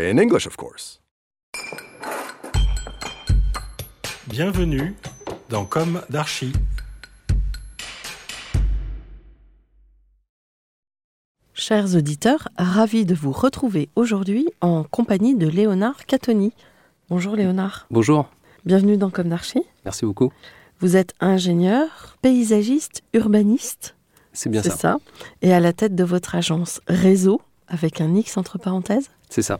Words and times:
In 0.00 0.18
English, 0.18 0.46
of 0.46 0.56
course. 0.56 1.00
Bienvenue 4.28 4.94
dans 5.50 5.66
Comme 5.66 6.00
d'Archi. 6.08 6.52
Chers 11.52 11.94
auditeurs, 11.94 12.48
ravi 12.56 13.04
de 13.04 13.14
vous 13.14 13.32
retrouver 13.32 13.90
aujourd'hui 13.94 14.48
en 14.60 14.84
compagnie 14.84 15.34
de 15.34 15.46
Léonard 15.46 16.06
Catoni. 16.06 16.52
Bonjour 17.10 17.36
Léonard, 17.36 17.86
Bonjour, 17.90 18.30
bienvenue 18.64 18.96
dans 18.96 19.10
Comme 19.10 19.28
d'Archi. 19.28 19.60
merci 19.84 20.06
beaucoup. 20.06 20.32
Vous 20.78 20.96
êtes 20.96 21.12
ingénieur, 21.20 22.16
paysagiste, 22.22 23.02
urbaniste, 23.12 23.96
C'est 24.32 24.48
bien 24.48 24.62
c'est 24.62 24.70
ça. 24.70 24.76
ça, 24.76 24.98
et 25.42 25.52
à 25.52 25.60
la 25.60 25.74
tête 25.74 25.94
de 25.94 26.04
votre 26.04 26.34
agence 26.34 26.80
Réseau, 26.88 27.42
avec 27.70 28.00
un 28.00 28.14
X 28.14 28.36
entre 28.36 28.58
parenthèses, 28.58 29.10
C'est 29.30 29.42
ça. 29.42 29.58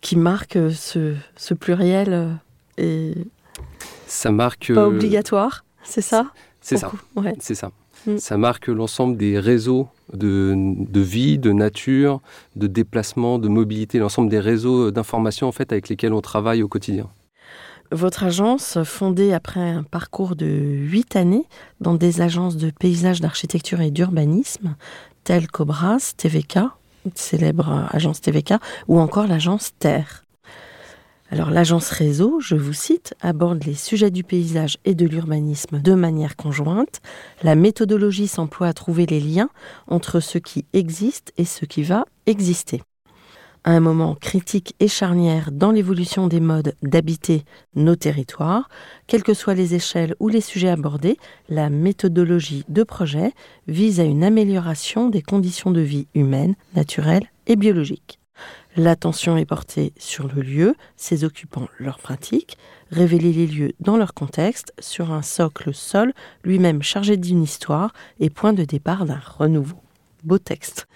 qui 0.00 0.16
marque 0.16 0.56
euh, 0.56 0.70
ce, 0.70 1.14
ce 1.36 1.52
pluriel 1.54 2.08
euh, 2.12 2.32
et 2.78 3.14
Ça 4.06 4.30
marque. 4.30 4.72
pas 4.74 4.80
euh, 4.82 4.86
obligatoire, 4.86 5.64
c'est 5.82 6.00
ça? 6.02 6.26
C'est 6.60 6.76
ça. 6.78 6.90
Ouais. 7.14 7.34
C'est 7.38 7.54
ça. 7.54 7.70
Mm. 8.06 8.18
Ça 8.18 8.36
marque 8.36 8.68
l'ensemble 8.68 9.16
des 9.16 9.38
réseaux 9.38 9.88
de, 10.12 10.54
de 10.56 11.00
vie, 11.00 11.38
de 11.38 11.52
nature, 11.52 12.20
de 12.56 12.66
déplacement, 12.66 13.38
de 13.38 13.48
mobilité, 13.48 13.98
l'ensemble 13.98 14.28
des 14.28 14.40
réseaux 14.40 14.90
d'information 14.90 15.46
en 15.48 15.52
fait 15.52 15.70
avec 15.72 15.88
lesquels 15.88 16.12
on 16.12 16.20
travaille 16.20 16.62
au 16.62 16.68
quotidien. 16.68 17.08
Votre 17.92 18.24
agence, 18.24 18.78
fondée 18.82 19.32
après 19.32 19.60
un 19.60 19.84
parcours 19.84 20.34
de 20.34 20.46
huit 20.46 21.14
années 21.14 21.44
dans 21.80 21.94
des 21.94 22.20
agences 22.20 22.56
de 22.56 22.70
paysage, 22.70 23.20
d'architecture 23.20 23.80
et 23.80 23.92
d'urbanisme, 23.92 24.74
telles 25.22 25.46
qu'Obras, 25.46 26.12
TVK, 26.16 26.58
célèbre 27.14 27.88
agence 27.90 28.20
TVK, 28.20 28.54
ou 28.88 28.98
encore 28.98 29.26
l'agence 29.26 29.72
Terre. 29.78 30.24
Alors 31.30 31.50
l'agence 31.50 31.90
Réseau, 31.90 32.38
je 32.40 32.54
vous 32.54 32.72
cite, 32.72 33.14
aborde 33.20 33.64
les 33.64 33.74
sujets 33.74 34.12
du 34.12 34.22
paysage 34.22 34.78
et 34.84 34.94
de 34.94 35.06
l'urbanisme 35.06 35.80
de 35.80 35.94
manière 35.94 36.36
conjointe. 36.36 37.00
La 37.42 37.56
méthodologie 37.56 38.28
s'emploie 38.28 38.68
à 38.68 38.72
trouver 38.72 39.06
les 39.06 39.20
liens 39.20 39.50
entre 39.88 40.20
ce 40.20 40.38
qui 40.38 40.66
existe 40.72 41.32
et 41.36 41.44
ce 41.44 41.64
qui 41.64 41.82
va 41.82 42.04
exister. 42.26 42.82
À 43.68 43.72
un 43.72 43.80
moment 43.80 44.14
critique 44.14 44.76
et 44.78 44.86
charnière 44.86 45.50
dans 45.50 45.72
l'évolution 45.72 46.28
des 46.28 46.38
modes 46.38 46.76
d'habiter 46.84 47.42
nos 47.74 47.96
territoires, 47.96 48.68
quelles 49.08 49.24
que 49.24 49.34
soient 49.34 49.54
les 49.54 49.74
échelles 49.74 50.14
ou 50.20 50.28
les 50.28 50.40
sujets 50.40 50.68
abordés, 50.68 51.16
la 51.48 51.68
méthodologie 51.68 52.64
de 52.68 52.84
projet 52.84 53.32
vise 53.66 53.98
à 53.98 54.04
une 54.04 54.22
amélioration 54.22 55.08
des 55.08 55.20
conditions 55.20 55.72
de 55.72 55.80
vie 55.80 56.06
humaines, 56.14 56.54
naturelles 56.76 57.28
et 57.48 57.56
biologiques. 57.56 58.20
L'attention 58.76 59.36
est 59.36 59.46
portée 59.46 59.92
sur 59.98 60.28
le 60.32 60.42
lieu, 60.42 60.76
ses 60.96 61.24
occupants, 61.24 61.66
leurs 61.80 61.98
pratiques, 61.98 62.58
révéler 62.92 63.32
les 63.32 63.48
lieux 63.48 63.72
dans 63.80 63.96
leur 63.96 64.14
contexte, 64.14 64.72
sur 64.78 65.10
un 65.10 65.22
socle 65.22 65.74
sol 65.74 66.12
lui-même 66.44 66.84
chargé 66.84 67.16
d'une 67.16 67.42
histoire 67.42 67.92
et 68.20 68.30
point 68.30 68.52
de 68.52 68.62
départ 68.62 69.06
d'un 69.06 69.20
renouveau. 69.38 69.82
Beau 70.22 70.38
texte. 70.38 70.88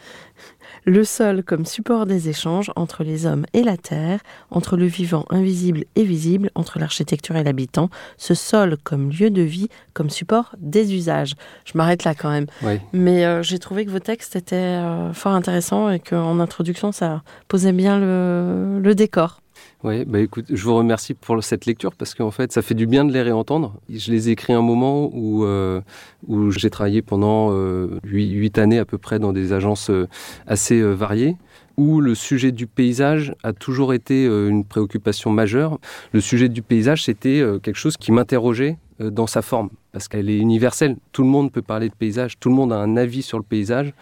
Le 0.84 1.04
sol 1.04 1.42
comme 1.42 1.66
support 1.66 2.06
des 2.06 2.28
échanges 2.28 2.70
entre 2.76 3.04
les 3.04 3.26
hommes 3.26 3.44
et 3.52 3.62
la 3.62 3.76
terre, 3.76 4.20
entre 4.50 4.76
le 4.76 4.86
vivant 4.86 5.24
invisible 5.30 5.84
et 5.96 6.04
visible, 6.04 6.50
entre 6.54 6.78
l'architecture 6.78 7.36
et 7.36 7.44
l'habitant, 7.44 7.90
ce 8.16 8.34
sol 8.34 8.76
comme 8.82 9.10
lieu 9.10 9.30
de 9.30 9.42
vie, 9.42 9.68
comme 9.92 10.10
support 10.10 10.54
des 10.58 10.94
usages. 10.94 11.34
Je 11.64 11.72
m'arrête 11.76 12.04
là 12.04 12.14
quand 12.14 12.30
même. 12.30 12.46
Ouais. 12.62 12.80
Mais 12.92 13.24
euh, 13.24 13.42
j'ai 13.42 13.58
trouvé 13.58 13.84
que 13.84 13.90
vos 13.90 13.98
textes 13.98 14.36
étaient 14.36 14.56
euh, 14.56 15.12
fort 15.12 15.32
intéressants 15.32 15.90
et 15.90 16.00
qu'en 16.00 16.40
introduction, 16.40 16.92
ça 16.92 17.22
posait 17.48 17.72
bien 17.72 17.98
le, 17.98 18.80
le 18.80 18.94
décor. 18.94 19.40
Ouais, 19.82 20.04
bah 20.04 20.20
écoute, 20.20 20.44
je 20.50 20.62
vous 20.62 20.76
remercie 20.76 21.14
pour 21.14 21.42
cette 21.42 21.64
lecture 21.64 21.94
parce 21.94 22.14
qu'en 22.14 22.30
fait, 22.30 22.52
ça 22.52 22.60
fait 22.60 22.74
du 22.74 22.86
bien 22.86 23.06
de 23.06 23.14
les 23.14 23.22
réentendre. 23.22 23.80
Je 23.88 24.12
les 24.12 24.28
ai 24.28 24.32
écrits 24.32 24.52
un 24.52 24.60
moment 24.60 25.08
où, 25.14 25.46
euh, 25.46 25.80
où 26.28 26.50
j'ai 26.50 26.68
travaillé 26.68 27.00
pendant 27.00 27.50
euh, 27.52 27.98
huit, 28.04 28.30
huit 28.30 28.58
années 28.58 28.78
à 28.78 28.84
peu 28.84 28.98
près 28.98 29.18
dans 29.18 29.32
des 29.32 29.54
agences 29.54 29.88
euh, 29.88 30.06
assez 30.46 30.78
euh, 30.78 30.92
variées 30.92 31.36
où 31.78 32.02
le 32.02 32.14
sujet 32.14 32.52
du 32.52 32.66
paysage 32.66 33.34
a 33.42 33.54
toujours 33.54 33.94
été 33.94 34.26
une 34.26 34.66
préoccupation 34.66 35.30
majeure. 35.30 35.78
Le 36.12 36.20
sujet 36.20 36.50
du 36.50 36.60
paysage, 36.60 37.04
c'était 37.04 37.42
quelque 37.62 37.76
chose 37.76 37.96
qui 37.96 38.12
m'interrogeait 38.12 38.76
dans 38.98 39.26
sa 39.26 39.40
forme, 39.40 39.70
parce 39.90 40.06
qu'elle 40.06 40.28
est 40.28 40.36
universelle. 40.36 40.96
Tout 41.12 41.22
le 41.22 41.30
monde 41.30 41.50
peut 41.50 41.62
parler 41.62 41.88
de 41.88 41.94
paysage, 41.94 42.38
tout 42.38 42.50
le 42.50 42.54
monde 42.54 42.74
a 42.74 42.76
un 42.76 42.98
avis 42.98 43.22
sur 43.22 43.38
le 43.38 43.44
paysage. 43.44 43.94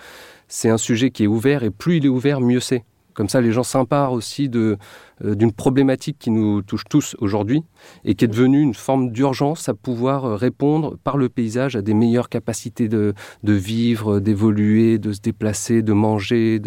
C'est 0.49 0.71
un 0.71 0.79
sujet 0.79 1.11
qui 1.11 1.23
est 1.23 1.29
ouvert, 1.29 1.63
et 1.63 1.71
plus 1.71 1.99
il 1.99 2.07
est 2.07 2.09
ouvert, 2.09 2.41
mieux 2.41 2.59
c'est. 2.59 2.83
Comme 3.19 3.29
ça, 3.29 3.41
les 3.41 3.51
gens 3.51 3.65
s'emparent 3.65 4.13
aussi 4.13 4.49
de, 4.49 4.77
euh, 5.25 5.35
d'une 5.35 5.51
problématique 5.51 6.19
qui 6.21 6.31
nous 6.31 6.63
touche 6.63 6.85
tous 6.89 7.17
aujourd'hui 7.19 7.65
et 8.05 8.15
qui 8.15 8.25
est 8.25 8.29
devenue 8.29 8.63
une 8.63 8.75
forme 8.75 9.11
d'urgence 9.11 9.69
à 9.69 9.75
pouvoir 9.75 10.25
euh, 10.25 10.37
répondre 10.37 10.97
par 11.03 11.17
le 11.17 11.29
paysage 11.29 11.75
à 11.75 11.83
des 11.83 11.95
meilleures 11.95 12.29
capacités 12.29 12.87
de, 12.87 13.15
de 13.43 13.53
vivre, 13.55 14.21
d'évoluer, 14.21 14.99
de 14.99 15.13
se 15.13 15.21
déplacer, 15.21 15.83
de 15.83 15.93
manger. 15.93 16.61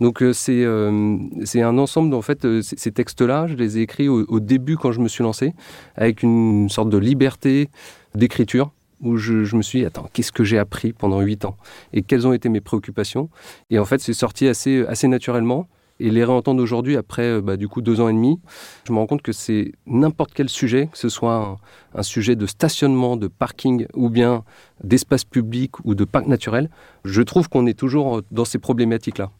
Donc 0.00 0.22
euh, 0.22 0.32
c'est, 0.32 0.64
un 0.64 1.76
ensemble, 1.78 2.14
en 2.14 2.22
fait, 2.22 2.46
ces 2.62 2.90
textes-là, 2.90 3.48
je 3.48 3.54
les 3.56 3.76
ai 3.76 3.82
écrits 3.82 4.08
au, 4.08 4.40
début 4.40 4.78
quand 4.78 4.92
je 4.92 5.00
me 5.00 5.08
suis 5.08 5.22
lancé, 5.22 5.52
avec 5.94 6.22
une 6.22 6.70
sorte 6.70 6.88
de 6.88 6.96
liberté 6.96 7.68
d'écriture 8.14 8.72
où 9.02 9.18
je, 9.18 9.44
je 9.44 9.56
me 9.56 9.62
suis 9.62 9.80
dit, 9.80 9.84
attends, 9.84 10.08
qu'est-ce 10.14 10.32
que 10.32 10.42
j'ai 10.42 10.56
appris 10.56 10.94
pendant 10.94 11.20
huit 11.20 11.44
ans 11.44 11.58
Et 11.92 12.00
quelles 12.00 12.26
ont 12.26 12.32
été 12.32 12.48
mes 12.48 12.62
préoccupations 12.62 13.28
Et 13.68 13.78
en 13.78 13.84
fait, 13.84 14.00
c'est 14.00 14.14
sorti 14.14 14.48
assez, 14.48 14.86
assez 14.86 15.06
naturellement. 15.06 15.68
Et 16.02 16.10
les 16.10 16.24
réentendre 16.24 16.60
aujourd'hui, 16.60 16.96
après 16.96 17.28
euh, 17.28 17.40
bah, 17.40 17.56
du 17.56 17.68
coup 17.68 17.80
deux 17.80 18.00
ans 18.00 18.08
et 18.08 18.12
demi, 18.12 18.40
je 18.84 18.92
me 18.92 18.98
rends 18.98 19.06
compte 19.06 19.22
que 19.22 19.30
c'est 19.30 19.70
n'importe 19.86 20.32
quel 20.34 20.48
sujet, 20.48 20.88
que 20.88 20.98
ce 20.98 21.08
soit 21.08 21.36
un, 21.36 21.56
un 21.94 22.02
sujet 22.02 22.34
de 22.34 22.44
stationnement, 22.46 23.16
de 23.16 23.28
parking, 23.28 23.86
ou 23.94 24.10
bien 24.10 24.42
d'espace 24.82 25.24
public 25.24 25.78
ou 25.84 25.94
de 25.94 26.04
parc 26.04 26.26
naturel, 26.26 26.70
je 27.04 27.22
trouve 27.22 27.48
qu'on 27.48 27.66
est 27.66 27.78
toujours 27.78 28.18
euh, 28.18 28.22
dans 28.32 28.44
ces 28.44 28.58
problématiques-là. 28.58 29.30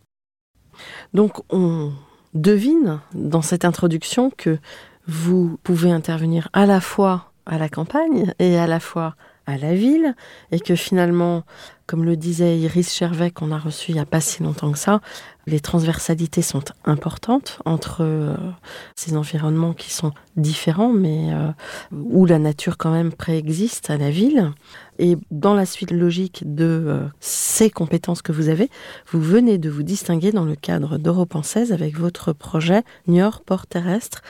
Donc 1.15 1.43
on 1.51 1.91
devine 2.33 3.01
dans 3.13 3.43
cette 3.43 3.65
introduction 3.65 4.31
que 4.31 4.59
vous 5.09 5.59
pouvez 5.65 5.91
intervenir 5.91 6.49
à 6.53 6.65
la 6.65 6.81
fois 6.81 7.33
à 7.45 7.59
la 7.59 7.69
campagne 7.69 8.33
et 8.39 8.57
à 8.57 8.69
la 8.69 8.79
fois 8.79 9.17
à 9.47 9.57
la 9.59 9.75
ville 9.75 10.15
et 10.51 10.61
que 10.61 10.75
finalement, 10.75 11.45
comme 11.87 12.05
le 12.05 12.17
disait 12.17 12.59
Iris 12.59 12.93
Chervet 12.93 13.31
qu'on 13.31 13.51
a 13.51 13.59
reçu 13.59 13.91
il 13.91 13.95
n'y 13.95 14.01
a 14.01 14.07
pas 14.07 14.21
si 14.21 14.43
longtemps 14.43 14.73
que 14.73 14.79
ça, 14.79 15.01
les 15.47 15.61
transversalités 15.61 16.43
sont 16.43 16.63
importantes 16.85 17.59
entre 17.65 17.99
euh, 18.01 18.37
ces 18.95 19.17
environnements 19.17 19.73
qui 19.73 19.93
sont 19.93 20.13
différents 20.37 20.93
mais 20.93 21.33
euh, 21.33 21.51
où 21.93 22.25
la 22.27 22.39
nature 22.39 22.79
quand 22.79 22.93
même 22.93 23.13
préexiste 23.13 23.91
à 23.91 23.97
la 23.97 24.11
ville. 24.11 24.53
Et 24.99 25.17
dans 25.31 25.55
la 25.55 25.67
suite 25.67 25.91
logique 25.91 26.43
de 26.47 26.65
euh, 26.65 27.01
ces 27.21 27.71
compétences 27.71 28.23
que 28.23 28.33
vous 28.33 28.49
avez, 28.49 28.71
vous 29.11 29.21
venez 29.21 29.59
de 29.59 29.69
vous 29.69 29.83
distinguer 29.83 30.33
dans 30.33 30.45
le 30.45 30.55
cadre 30.55 30.99
d'Europe 30.99 31.35
en 31.35 31.43
16 31.43 31.73
avec 31.73 31.99
votre 31.99 32.33
projet 32.33 32.83
Niort 33.07 33.43
Port 33.43 33.67
Terrestre. 33.67 34.23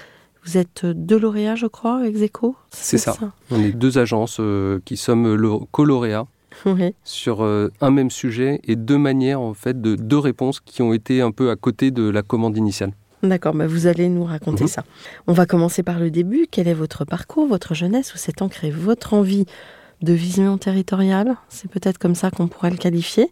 Vous 0.45 0.59
êtes 0.59 0.85
deux 0.87 1.19
lauréats, 1.19 1.55
je 1.55 1.67
crois, 1.67 2.07
ex 2.07 2.21
aequo 2.21 2.57
C'est 2.71 2.99
ça. 2.99 3.15
On 3.51 3.63
est 3.63 3.73
deux 3.73 3.99
agences 3.99 4.39
euh, 4.41 4.81
qui 4.85 4.97
sommes 4.97 5.37
co-lauréats 5.71 6.27
Oui. 6.67 6.95
sur 7.05 7.45
euh, 7.45 7.71
un 7.81 7.91
même 7.91 8.11
sujet 8.11 8.61
et 8.65 8.75
deux 8.77 8.99
manières 8.99 9.41
en 9.41 9.55
fait 9.55 9.81
de 9.81 9.95
deux 9.95 10.19
réponses 10.19 10.61
qui 10.61 10.83
ont 10.83 10.93
été 10.93 11.21
un 11.21 11.31
peu 11.31 11.51
à 11.51 11.57
côté 11.57 11.91
de 11.91 12.09
la 12.09 12.23
commande 12.23 12.57
initiale. 12.57 12.93
D'accord, 13.23 13.55
bah 13.55 13.69
vous 13.69 13.87
allez 13.87 14.09
nous 14.09 14.25
raconter 14.25 14.65
Mhm. 14.65 14.69
ça. 14.69 14.85
On 15.29 15.33
va 15.33 15.47
commencer 15.47 15.85
par 15.85 16.01
le 16.01 16.11
début. 16.11 16.49
Quel 16.51 16.67
est 16.67 16.75
votre 16.75 17.05
parcours, 17.05 17.47
votre 17.47 17.73
jeunesse 17.73 18.13
Où 18.15 18.19
s'est 18.19 18.43
ancrée 18.43 18.71
votre 18.73 19.15
envie 19.15 19.47
de 20.03 20.13
vision 20.13 20.59
territoriale? 20.59 21.37
C'est 21.49 21.71
peut-être 21.71 21.99
comme 21.99 22.17
ça 22.17 22.33
qu'on 22.33 22.49
pourrait 22.49 22.73
le 22.73 22.77
qualifier. 22.79 23.31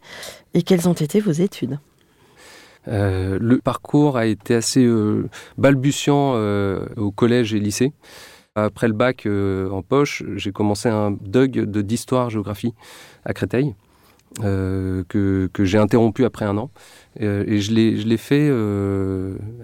Et 0.55 0.63
quelles 0.63 0.89
ont 0.89 0.93
été 0.93 1.19
vos 1.19 1.33
études? 1.33 1.81
Euh, 2.89 3.39
le 3.41 3.59
parcours 3.59 4.17
a 4.17 4.27
été 4.27 4.55
assez 4.55 4.85
euh, 4.85 5.29
balbutiant 5.59 6.33
euh, 6.35 6.87
au 6.97 7.11
collège 7.11 7.55
et 7.55 7.61
lycée. 7.61 7.93
Après 8.57 8.89
le 8.89 8.95
bac 8.95 9.27
en 9.27 9.83
poche, 9.83 10.25
j'ai 10.35 10.51
commencé 10.51 10.89
un 10.89 11.13
DUG 11.13 11.67
d'histoire-géographie 11.67 12.75
à 13.25 13.33
Créteil. 13.33 13.75
que, 14.43 15.49
que 15.53 15.65
j'ai 15.65 15.79
interrompu 15.79 16.25
après 16.25 16.45
un 16.45 16.59
an. 16.59 16.71
et 17.19 17.61
je 17.61 17.73
l'ai 17.73 18.17
fait 18.17 18.51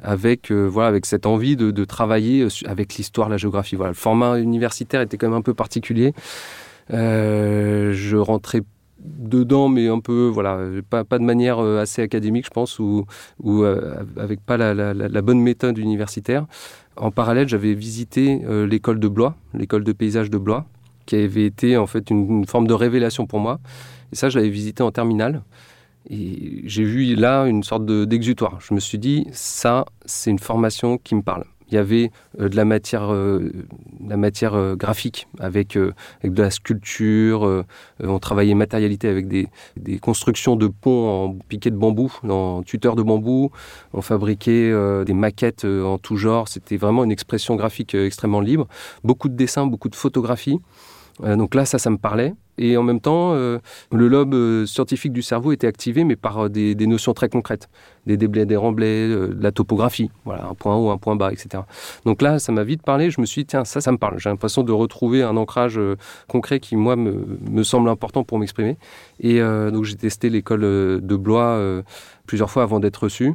avec, 0.03 0.53
voilà, 0.53 0.89
avec 0.89 1.05
cette 1.05 1.27
envie 1.27 1.57
de, 1.57 1.73
de 1.73 1.85
travailler 1.85 2.47
avec 2.65 2.95
l'histoire, 2.95 3.29
la 3.29 3.39
géographie. 3.39 3.75
Voilà. 3.75 3.91
Le 3.91 3.97
format 3.97 4.39
universitaire 4.39 5.01
était 5.01 5.19
quand 5.19 5.29
même 5.29 5.39
un 5.39 5.43
peu 5.43 5.55
particulier. 5.55 6.15
je 6.89 8.17
rentrais 8.17 8.63
dedans, 9.19 9.69
mais 9.69 9.89
un 9.89 10.01
peu, 10.01 10.29
voilà, 10.33 10.59
pas, 10.89 11.05
pas 11.05 11.19
de 11.19 11.25
manière 11.25 11.59
assez 11.59 12.03
académique, 12.03 12.47
je 12.47 12.51
pense, 12.51 12.79
ou, 12.79 13.07
ou 13.43 13.65
avec 13.65 14.41
pas 14.41 14.57
la, 14.57 14.75
la, 14.75 14.95
la, 14.95 15.23
bonne 15.23 15.41
méthode 15.41 15.79
universitaire. 15.79 16.47
En 16.97 17.11
parallèle, 17.11 17.49
j'avais 17.49 17.75
visité 17.75 18.41
l'école 18.69 19.01
de 19.01 19.09
Blois, 19.09 19.37
l'école 19.55 19.85
de 19.85 19.93
paysage 19.93 20.31
de 20.31 20.39
Blois, 20.39 20.67
qui 21.07 21.17
avait 21.17 21.47
été 21.47 21.77
en 21.77 21.87
fait 21.87 22.11
une, 22.11 22.45
forme 22.47 22.67
de 22.67 22.75
révélation 22.75 23.27
pour 23.27 23.41
moi. 23.41 23.61
Et 24.13 24.17
ça, 24.17 24.29
je 24.29 24.39
l'avais 24.39 24.51
visité 24.51 24.83
en 24.83 24.91
terminale. 24.91 25.43
Et 26.11 26.63
j'ai 26.65 26.85
vu 26.85 27.15
là 27.15 27.47
une 27.47 27.63
sorte 27.63 27.87
d'exutoire. 27.87 28.61
je 28.61 28.75
me 28.75 28.81
suis 28.81 28.99
dit, 28.99 29.27
ça, 29.33 29.87
c'est 30.05 30.31
une 30.31 30.39
formation 30.39 30.99
qui 30.99 31.15
me 31.15 31.23
parle. 31.23 31.45
Il 31.69 31.75
y 31.75 31.79
avait 31.79 32.11
euh, 32.41 32.49
de 32.49 32.57
la 32.57 32.65
matière, 32.65 33.11
euh, 33.11 33.51
euh, 34.11 34.77
graphique 34.77 35.27
avec, 35.39 35.77
de 35.77 35.93
la 36.25 36.51
sculpture. 36.51 37.65
on 38.01 38.19
travaillait 38.19 38.55
matérialité 38.55 39.09
avec 39.09 39.29
des, 39.29 39.49
des, 39.77 39.99
constructions 39.99 40.57
de 40.57 40.69
ponts 40.69 41.09
en 41.09 41.39
piquets 41.49 41.71
de 41.71 41.77
bambou, 41.77 42.13
en 42.29 42.63
tuteur 42.63 42.95
de 42.95 43.03
bambou. 43.03 43.51
On 43.93 44.03
fabriquait 44.03 44.73
des 45.05 45.15
maquettes 45.15 45.65
en 45.65 45.99
tout 45.99 46.17
genre. 46.17 46.49
C'était 46.49 46.77
vraiment 46.77 47.05
une 47.05 47.13
expression 47.13 47.57
graphique 47.57 47.95
extrêmement 47.95 48.41
libre. 48.41 48.69
Beaucoup 49.05 49.29
de 49.29 49.35
dessins, 49.35 49.67
beaucoup 49.67 49.89
de 49.89 49.97
photographies. 49.97 50.61
Euh, 51.23 51.37
donc 51.37 51.55
là, 51.55 51.65
ça, 51.65 51.79
ça 51.79 51.91
me 51.91 51.99
parlait. 51.99 52.35
Et 52.59 52.77
en 52.77 52.83
même 52.83 53.01
temps, 53.01 53.33
euh, 53.35 53.59
le 53.93 54.09
lobe 54.09 54.35
euh, 54.35 54.67
scientifique 54.67 55.13
du 55.13 55.23
cerveau 55.23 55.53
était 55.53 55.67
activé, 55.67 56.05
mais 56.05 56.17
par 56.17 56.49
des, 56.49 56.75
notions 56.87 57.13
très 57.13 57.29
concrètes. 57.29 57.69
Des 58.07 58.17
déblais, 58.17 58.47
des 58.47 58.57
remblais, 58.57 59.09
de 59.09 59.37
la 59.41 59.53
topographie, 59.53 60.11
voilà, 60.25 60.47
un 60.47 60.55
point 60.55 60.77
haut, 60.77 60.91
un 60.91 60.97
point 60.97 61.17
bas, 61.17 61.33
etc. 61.33 61.65
Donc 62.05 62.23
là, 62.23 62.39
ça 62.39 62.53
m'a 62.53 62.65
vite 62.65 62.83
parlé. 62.83 63.11
Je 63.11 63.21
me 63.21 63.27
suis 63.27 63.43
dit, 63.43 63.47
tiens, 63.47 63.65
ça, 63.65 63.81
ça 63.81 63.93
me 63.93 63.99
parle. 63.99 64.19
J'ai 64.19 64.31
l'impression 64.31 64.63
de 64.63 64.73
retrouver 64.73 65.23
un 65.23 65.37
ancrage 65.37 65.81
concret 66.29 66.61
qui, 66.61 66.77
moi, 66.77 66.97
me, 66.97 67.39
me 67.51 67.63
semble 67.63 67.89
important 67.89 68.25
pour 68.25 68.39
m'exprimer. 68.39 68.77
Et 69.21 69.41
donc, 69.41 69.85
j'ai 69.85 69.97
testé 69.97 70.31
l'école 70.31 70.61
de 70.61 71.17
Blois 71.17 71.83
plusieurs 72.27 72.51
fois 72.51 72.63
avant 72.63 72.79
d'être 72.81 73.05
reçu. 73.05 73.35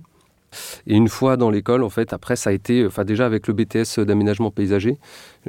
Et 0.88 0.96
une 0.96 1.08
fois 1.08 1.38
dans 1.38 1.50
l'école, 1.50 1.84
en 1.84 1.90
fait, 1.90 2.14
après, 2.14 2.36
ça 2.36 2.50
a 2.50 2.54
été, 2.54 2.86
enfin 2.86 3.04
déjà 3.04 3.26
avec 3.26 3.48
le 3.48 3.54
BTS 3.54 4.00
d'aménagement 4.00 4.52
paysager, 4.52 4.98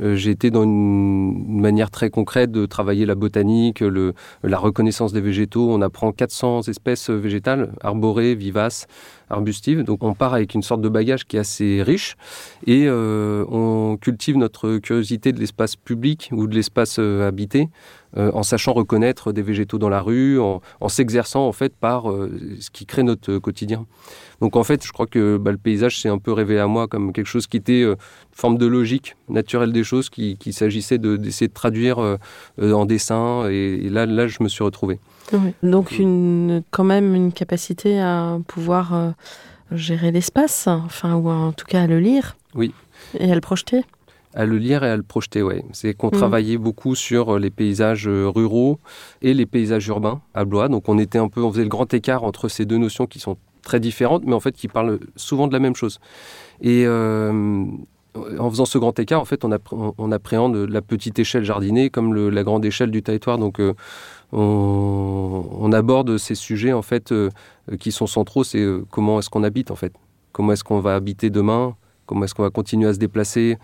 euh, 0.01 0.15
j'ai 0.15 0.31
été 0.31 0.51
dans 0.51 0.65
une, 0.65 1.61
manière 1.61 1.91
très 1.91 2.11
concrète 2.11 2.51
de 2.51 2.67
travailler 2.67 3.07
la 3.07 3.15
botanique, 3.15 3.81
le, 3.81 4.15
la 4.43 4.59
reconnaissance 4.59 5.13
des 5.13 5.21
végétaux. 5.21 5.71
On 5.71 5.81
apprend 5.83 6.13
400 6.13 6.63
espèces 6.63 7.11
végétales, 7.11 7.73
arborées, 7.83 8.35
vivaces, 8.35 8.87
arbustives. 9.31 9.83
Donc 9.83 10.03
on 10.03 10.15
part 10.15 10.35
avec 10.35 10.55
une 10.55 10.63
sorte 10.63 10.81
de 10.81 10.89
bagage 10.89 11.27
qui 11.27 11.37
est 11.37 11.41
assez 11.41 11.83
riche 11.83 12.17
et 12.67 12.85
euh, 12.87 13.45
on 13.49 13.97
cultive 14.01 14.37
notre 14.37 14.79
curiosité 14.79 15.33
de 15.33 15.41
l'espace 15.41 15.77
public 15.77 16.31
ou 16.33 16.47
de 16.47 16.55
l'espace 16.55 16.99
euh, 18.17 18.31
en 18.35 18.43
sachant 18.43 18.73
reconnaître 18.73 19.33
des 19.33 19.43
végétaux 19.43 19.79
dans 19.79 19.89
la 19.89 20.01
rue, 20.01 20.41
en, 20.41 20.61
en 20.81 20.89
s'exerçant 20.89 21.47
en 21.47 21.53
fait 21.53 21.75
par 21.75 22.05
ce 22.05 22.71
qui 22.71 22.87
crée 22.87 23.03
notre 23.03 23.39
quotidien. 23.39 23.87
Donc 24.41 24.57
en 24.57 24.65
fait, 24.65 24.85
je 24.85 24.93
crois 24.93 25.07
que 25.07 25.37
bah, 25.37 25.53
le 25.53 25.59
paysage 25.59 26.01
s'est 26.01 26.09
un 26.09 26.19
peu 26.19 26.33
révélé 26.33 26.61
à 26.61 26.67
moi 26.67 26.89
comme 26.89 27.13
quelque 27.13 27.27
chose 27.27 27.47
qui 27.47 27.57
était 27.57 27.83
une 27.83 27.97
forme 28.33 28.59
de 28.59 28.67
logique 28.67 29.17
naturelle 29.29 29.73
des 29.73 29.85
choses 29.85 30.11
qu'il 30.11 30.53
s'agissait 30.53 30.99
d'essayer 30.99 31.49
de, 31.49 31.53
traduire 31.53 31.99
euh, 31.99 32.17
euh, 32.61 32.73
en 32.73 32.87
dessin. 32.87 33.49
Et, 33.49 33.89
là, 33.89 34.07
là, 34.07 34.27
je 34.27 34.43
me 34.43 34.49
suis 34.49 34.65
retrouvé. 34.65 34.99
Donc, 35.63 35.99
une, 35.99 36.63
quand 36.71 36.85
même 36.85 37.15
une 37.15 37.33
capacité 37.33 38.01
à 38.01 38.39
pouvoir 38.47 38.95
euh, 38.95 39.11
gérer 39.71 40.11
l'espace, 40.11 40.67
enfin, 40.67 41.15
ou 41.15 41.29
en 41.31 41.53
tout 41.53 41.67
cas 41.67 41.83
à 41.83 41.87
le 41.87 42.01
lire. 42.01 42.37
Oui. 42.55 42.73
Et 43.19 43.31
à 43.31 43.35
le 43.35 43.41
projeter 43.41 43.85
à 44.35 44.47
le 44.47 44.59
lire 44.59 44.85
et 44.85 44.91
à 44.91 44.97
le 44.97 45.03
projeter, 45.03 45.43
oui. 45.43 45.63
C'est 45.73 45.95
qu'on 45.95 46.09
mm. 46.09 46.13
travaillait 46.13 46.59
beaucoup 46.59 46.95
sur 46.95 47.39
les 47.39 47.51
paysages 47.51 48.09
ruraux 48.09 48.79
et 49.21 49.35
les 49.35 49.47
paysages 49.47 49.87
urbains 49.89 50.21
à 50.35 50.45
Blois. 50.45 50.69
Donc 50.69 50.89
on 50.89 50.99
était 50.99 51.19
un 51.19 51.29
peu, 51.29 51.43
on 51.43 51.53
faisait 51.53 51.65
le 51.65 51.69
grand 51.69 51.93
écart 51.93 52.25
entre 52.25 52.49
ces 52.49 52.65
deux 52.65 52.79
notions 52.79 53.07
qui 53.07 53.19
sont 53.21 53.37
très 53.63 53.81
différentes, 53.81 54.25
mais 54.25 54.35
en 54.35 54.41
fait 54.41 54.53
qui 54.53 54.69
parlent 54.69 54.99
souvent 55.17 55.47
de 55.47 55.53
la 55.53 55.61
même 55.61 55.77
chose. 55.77 56.01
Et 56.61 56.87
en 58.15 58.51
faisant 58.51 58.65
ce 58.65 58.79
grand 58.79 58.99
écart, 58.99 59.21
en 59.21 59.25
fait, 59.25 59.45
on, 59.45 60.13
appréhende 60.13 60.57
la 60.57 60.83
petite 60.83 61.19
échelle 61.19 61.45
jardinée 61.45 61.91
comme 61.91 62.15
la 62.15 62.45
grande 62.45 62.65
échelle 62.65 62.91
du 62.91 63.03
territoire. 63.03 63.39
Donc, 63.39 63.59
euh, 63.59 63.75
on, 64.33 65.71
aborde 65.73 66.19
ces 66.19 66.35
sujets 66.35 66.73
en 66.73 66.83
fait 66.83 67.13
euh, 67.13 67.31
qui 67.81 67.93
sont 67.93 68.07
centraux. 68.07 68.45
C'est 68.45 68.61
euh, 68.61 68.85
comment 68.91 69.19
est-ce 69.19 69.31
qu'on 69.31 69.43
habite 69.43 69.71
en 69.71 69.77
fait, 69.77 69.95
comment 70.33 70.53
est-ce 70.53 70.65
qu'on 70.65 70.81
va 70.81 70.95
habiter 70.95 71.31
demain, 71.31 71.75
comment 72.13 72.27
est-ce 72.27 72.35
qu'on 72.35 72.43
va 72.43 72.51
continuer 72.51 72.89
à 72.91 72.93
se 72.93 72.99
déplacer 72.99 73.57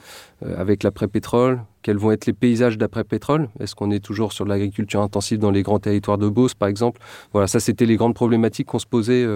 avec 0.42 0.82
l'après-pétrole, 0.82 1.60
quels 1.82 1.98
vont 1.98 2.12
être 2.12 2.24
les 2.24 2.32
paysages 2.32 2.78
d'après-pétrole? 2.78 3.50
Est-ce 3.60 3.74
qu'on 3.74 3.90
est 3.90 4.02
toujours 4.02 4.32
sur 4.32 4.46
l'agriculture 4.46 5.02
intensive 5.02 5.38
dans 5.38 5.50
les 5.50 5.62
grands 5.62 5.78
territoires 5.78 6.16
de 6.16 6.30
Beauce, 6.30 6.54
par 6.54 6.70
exemple? 6.70 6.98
Voilà, 7.34 7.46
ça 7.46 7.60
c'était 7.60 7.84
les 7.84 7.96
grandes 7.96 8.14
problématiques 8.14 8.68
qu'on 8.68 8.78
se 8.78 8.86
posait 8.86 9.26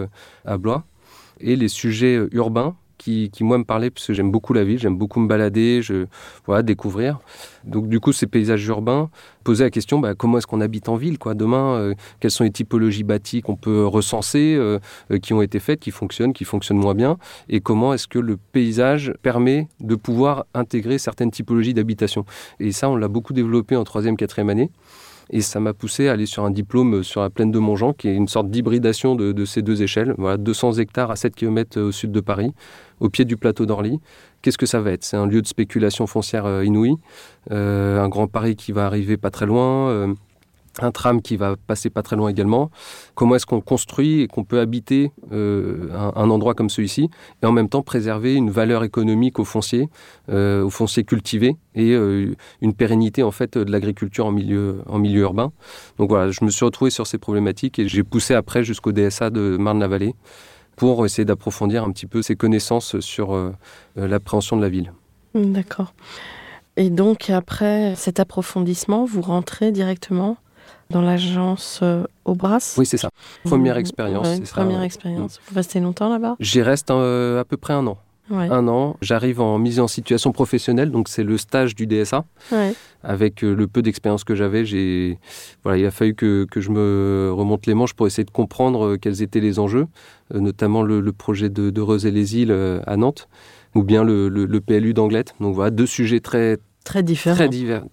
à 0.47 0.56
Blois. 0.56 0.85
Et 1.41 1.56
les 1.56 1.69
sujets 1.69 2.20
urbains, 2.32 2.75
qui, 3.03 3.31
moi 3.41 3.59
me 3.59 3.65
parlait 3.65 3.91
parce 3.91 4.07
que 4.07 4.13
j'aime 4.13 4.31
beaucoup 4.31 4.53
la 4.53 4.65
ville, 4.65 4.79
j'aime 4.79 4.97
beaucoup 4.97 5.21
me 5.21 5.29
balader, 5.29 5.81
voilà 6.47 6.63
découvrir. 6.63 7.19
Donc 7.65 7.89
du 7.89 8.01
coup 8.01 8.13
ces 8.13 8.27
paysages 8.27 8.67
urbains 8.67 9.11
poser 9.45 9.65
la 9.65 9.71
question 9.71 9.99
bah, 9.99 10.15
comment 10.15 10.39
est-ce 10.39 10.47
qu'on 10.47 10.61
habite 10.61 10.89
en 10.89 10.97
ville 10.97 11.19
demain 11.35 11.75
euh, 11.75 11.95
quelles 12.21 12.31
sont 12.31 12.45
les 12.45 12.51
typologies 12.51 13.05
bâties 13.05 13.41
qu'on 13.41 13.57
peut 13.57 13.87
recenser 13.87 14.55
euh, 14.57 14.79
euh, 15.11 15.19
qui 15.19 15.33
ont 15.33 15.43
été 15.43 15.59
faites 15.59 15.81
qui 15.81 15.91
fonctionnent 15.91 16.33
qui 16.33 16.45
fonctionnent 16.45 16.79
moins 16.79 16.95
bien? 16.95 17.19
Et 17.49 17.61
comment 17.61 17.95
est-ce 17.95 18.09
que 18.09 18.19
le 18.19 18.37
paysage 18.37 19.13
permet 19.23 19.69
de 19.81 19.95
pouvoir 19.95 20.47
intégrer 20.55 20.99
certaines 20.99 21.31
typologies 21.31 21.75
d'habitation? 21.75 22.25
Et 22.61 22.73
ça 22.73 22.89
on 22.89 22.97
l'a 22.97 23.09
beaucoup 23.09 23.33
développé 23.33 23.77
en 23.77 23.85
troisième 23.85 24.17
quatrième 24.17 24.51
année 24.51 24.71
et 25.32 25.40
ça 25.40 25.61
m'a 25.61 25.73
poussé 25.73 26.08
à 26.08 26.12
aller 26.12 26.26
sur 26.26 26.44
un 26.44 26.50
diplôme 26.50 27.02
sur 27.02 27.23
la 27.23 27.31
plaine 27.31 27.50
de 27.50 27.58
Montjean, 27.58 27.94
qui 27.94 28.08
est 28.08 28.14
une 28.14 28.29
sorte 28.29 28.50
d'hybridation 28.50 29.17
de, 29.17 29.44
ces 29.46 29.62
deux 29.62 29.82
échelles. 29.82 30.14
Voilà, 30.19 30.37
200 30.37 30.75
hectares 30.75 31.11
à 31.11 31.17
7 31.17 31.34
km 31.34 31.81
au 31.81 31.90
sud 31.90 32.12
de 32.12 32.20
Paris, 32.20 32.52
au 33.00 33.08
pied 33.08 33.25
du 33.25 33.38
plateau 33.38 33.64
d'Orly. 33.64 33.99
Qu'est-ce 34.43 34.58
que 34.58 34.67
ça 34.67 34.81
va 34.81 34.90
être? 34.93 35.05
C'est 35.05 35.17
un 35.17 35.26
lieu 35.26 35.40
de 35.40 35.46
spéculation 35.46 36.06
foncière 36.06 36.44
euh, 36.44 36.64
inouï, 36.64 36.96
euh, 37.50 38.00
un 38.00 38.08
grand 38.08 38.26
Paris 38.26 38.56
qui 38.56 38.73
va 38.73 38.84
arriver 38.84 39.17
pas 39.17 39.31
très 39.31 39.46
loin, 39.46 39.88
euh, 39.88 40.14
un 40.81 40.91
tram 40.91 41.21
qui 41.21 41.37
va 41.37 41.57
passer 41.57 41.91
pas 41.91 42.03
très 42.03 42.17
loin 42.17 42.29
également. 42.29 42.71
Comment 43.15 43.37
est-ce 43.37 43.47
qu'on 43.47 43.61
construit 43.61 44.23
et 44.23 44.27
qu'on 44.27 44.45
peut 44.45 44.61
habiter 44.61 45.13
euh, 45.33 45.89
un, 45.93 46.31
endroit 46.31 46.55
comme 46.55 46.71
celui-ci 46.71 47.11
et 47.43 47.47
en 47.47 47.53
même 47.53 47.69
temps 47.69 47.83
préserver 47.83 48.35
une 48.35 48.51
valeur 48.51 48.85
économique 48.85 49.39
au 49.39 49.45
foncier, 49.45 49.89
euh, 50.31 50.65
au 50.65 50.70
foncier 50.70 51.05
cultivé 51.05 51.56
et 51.75 51.93
euh, 51.93 52.35
une 52.61 52.75
pérennité 52.75 53.23
en 53.23 53.31
fait 53.31 53.58
de 53.58 53.70
l'agriculture 53.70 54.27
en 54.27 54.32
milieu, 54.32 54.82
en 54.87 54.99
milieu 54.99 55.23
urbain. 55.23 55.53
Donc 55.99 56.11
voilà, 56.11 56.31
je 56.31 56.44
me 56.44 56.51
suis 56.51 56.65
retrouvé 56.65 56.91
sur 56.91 57.06
ces 57.06 57.19
problématiques 57.19 57.79
et 57.79 57.89
j'ai 57.89 58.03
poussé 58.03 58.35
après 58.35 58.65
jusqu'au 58.65 58.93
DSA 58.93 59.31
de 59.31 59.56
Marne-la-Vallée 59.58 60.15
pour 60.77 61.05
essayer 61.05 61.25
d'approfondir 61.25 61.85
un 61.85 61.93
petit 61.93 62.06
peu 62.06 62.23
ces 62.23 62.35
connaissances 62.35 62.99
sur 63.01 63.53
l'appréhension 63.94 64.56
de 64.56 64.63
la 64.63 64.70
ville. 64.70 64.93
D'accord. 65.35 65.93
Et 66.77 66.89
donc 66.89 67.29
après 67.29 67.94
cet 67.96 68.20
approfondissement, 68.20 69.05
vous 69.05 69.20
rentrez 69.20 69.70
directement 69.70 70.39
dans 70.93 71.03
l'agence 71.03 71.81
euh, 71.82 72.05
au 72.25 72.34
Bras 72.34 72.58
Oui, 72.77 72.87
c'est 72.87 72.96
ça. 72.96 73.11
Première 73.44 73.77
expérience. 73.77 74.39
première 74.51 74.82
expérience. 74.82 75.41
Vous 75.49 75.56
restez 75.56 75.81
longtemps 75.81 76.08
là-bas? 76.08 76.37
J'y 76.39 76.63
reste 76.63 76.91
euh, 76.91 77.41
à 77.41 77.44
peu 77.44 77.56
près 77.56 77.72
un 77.72 77.87
an. 77.87 77.99
Un 78.31 78.67
an. 78.69 78.96
J'arrive 79.03 79.43
en 79.43 79.58
mise 79.58 79.79
en 79.79 79.89
situation 79.89 80.32
professionnelle, 80.32 80.91
donc 80.91 81.08
c'est 81.08 81.25
le 81.25 81.37
stage 81.37 81.75
du 81.75 81.87
DSA. 81.87 82.25
Avec 83.03 83.43
euh, 83.43 83.53
le 83.53 83.67
peu 83.67 83.82
d'expérience 83.82 84.25
que 84.25 84.34
j'avais, 84.34 84.65
j'ai 84.65 85.19
voilà, 85.65 85.77
il 85.77 85.84
a 85.84 85.91
fallu 85.91 86.15
que, 86.15 86.46
que, 86.51 86.61
je 86.61 86.70
me 86.70 87.31
remonte 87.34 87.67
les 87.67 87.75
manches 87.75 87.93
pour 87.93 88.06
essayer 88.06 88.25
de 88.25 88.31
comprendre 88.31 88.96
quels 88.96 89.22
étaient 89.22 89.41
les 89.41 89.58
enjeux, 89.58 89.87
notamment 90.32 90.82
le, 90.82 91.13
projet 91.13 91.51
de, 91.51 91.69
de 91.69 92.08
les 92.08 92.37
îles 92.37 92.81
à 92.87 92.96
Nantes, 92.96 93.29
ou 93.75 93.82
bien 93.82 94.03
le, 94.05 94.29
le, 94.29 94.61
PLU 94.61 94.94
d'Anglette. 94.94 95.34
Donc 95.41 95.55
voilà, 95.55 95.70
deux 95.70 95.87
sujets 95.87 96.20
très 96.20 96.58
très 96.84 97.03
différents. 97.03 97.37
Très 97.37 97.49
divers 97.49 97.84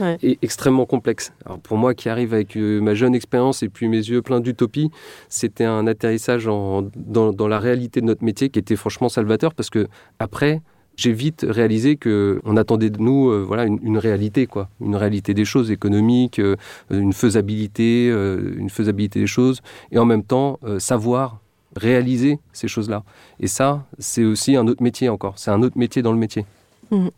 et 0.00 0.38
extrêmement 0.42 0.86
complexe. 0.86 1.32
Alors 1.44 1.58
pour 1.58 1.76
moi 1.76 1.94
qui 1.94 2.08
arrive 2.08 2.34
avec 2.34 2.56
euh, 2.56 2.80
ma 2.80 2.94
jeune 2.94 3.14
expérience 3.14 3.62
et 3.62 3.68
puis 3.68 3.88
mes 3.88 3.96
yeux 3.96 4.22
pleins 4.22 4.40
d'utopie, 4.40 4.90
c'était 5.28 5.64
un 5.64 5.86
atterrissage 5.86 6.48
en, 6.48 6.88
dans, 6.94 7.48
la 7.48 7.58
réalité 7.58 8.00
de 8.00 8.06
notre 8.06 8.24
métier 8.24 8.48
qui 8.48 8.58
était 8.58 8.76
franchement 8.76 9.08
salvateur 9.08 9.54
parce 9.54 9.70
que 9.70 9.88
après, 10.18 10.60
j'ai 10.96 11.12
vite 11.12 11.46
réalisé 11.48 11.96
que 11.96 12.40
on 12.44 12.56
attendait 12.56 12.90
de 12.90 13.00
nous 13.00 13.30
euh, 13.30 13.42
voilà 13.46 13.64
une, 13.64 13.98
réalité 13.98 14.46
quoi. 14.46 14.68
Une 14.80 14.94
réalité 14.94 15.32
des 15.32 15.46
choses 15.46 15.70
économiques 15.70 16.38
euh, 16.38 16.56
une 16.90 17.14
faisabilité 17.14 18.08
une 18.08 18.68
faisabilité 18.68 19.20
des 19.20 19.26
choses 19.26 19.62
et 19.90 19.98
en 19.98 20.04
même 20.04 20.22
temps 20.22 20.60
savoir 20.78 21.40
réaliser 21.74 22.38
ces 22.52 22.68
choses 22.68 22.90
là 22.90 23.04
et 23.40 23.46
ça 23.46 23.86
c'est 23.98 24.24
aussi 24.24 24.54
un 24.54 24.66
autre 24.66 24.82
métier 24.82 25.08
encore. 25.08 25.38
C'est 25.38 25.50
un 25.50 25.62
autre 25.62 25.78
métier 25.78 26.02
dans 26.02 26.12
le 26.12 26.18
métier. 26.18 26.44
Mmh. 26.90 27.08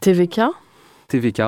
TVK 0.00 0.40
TVK. 1.08 1.42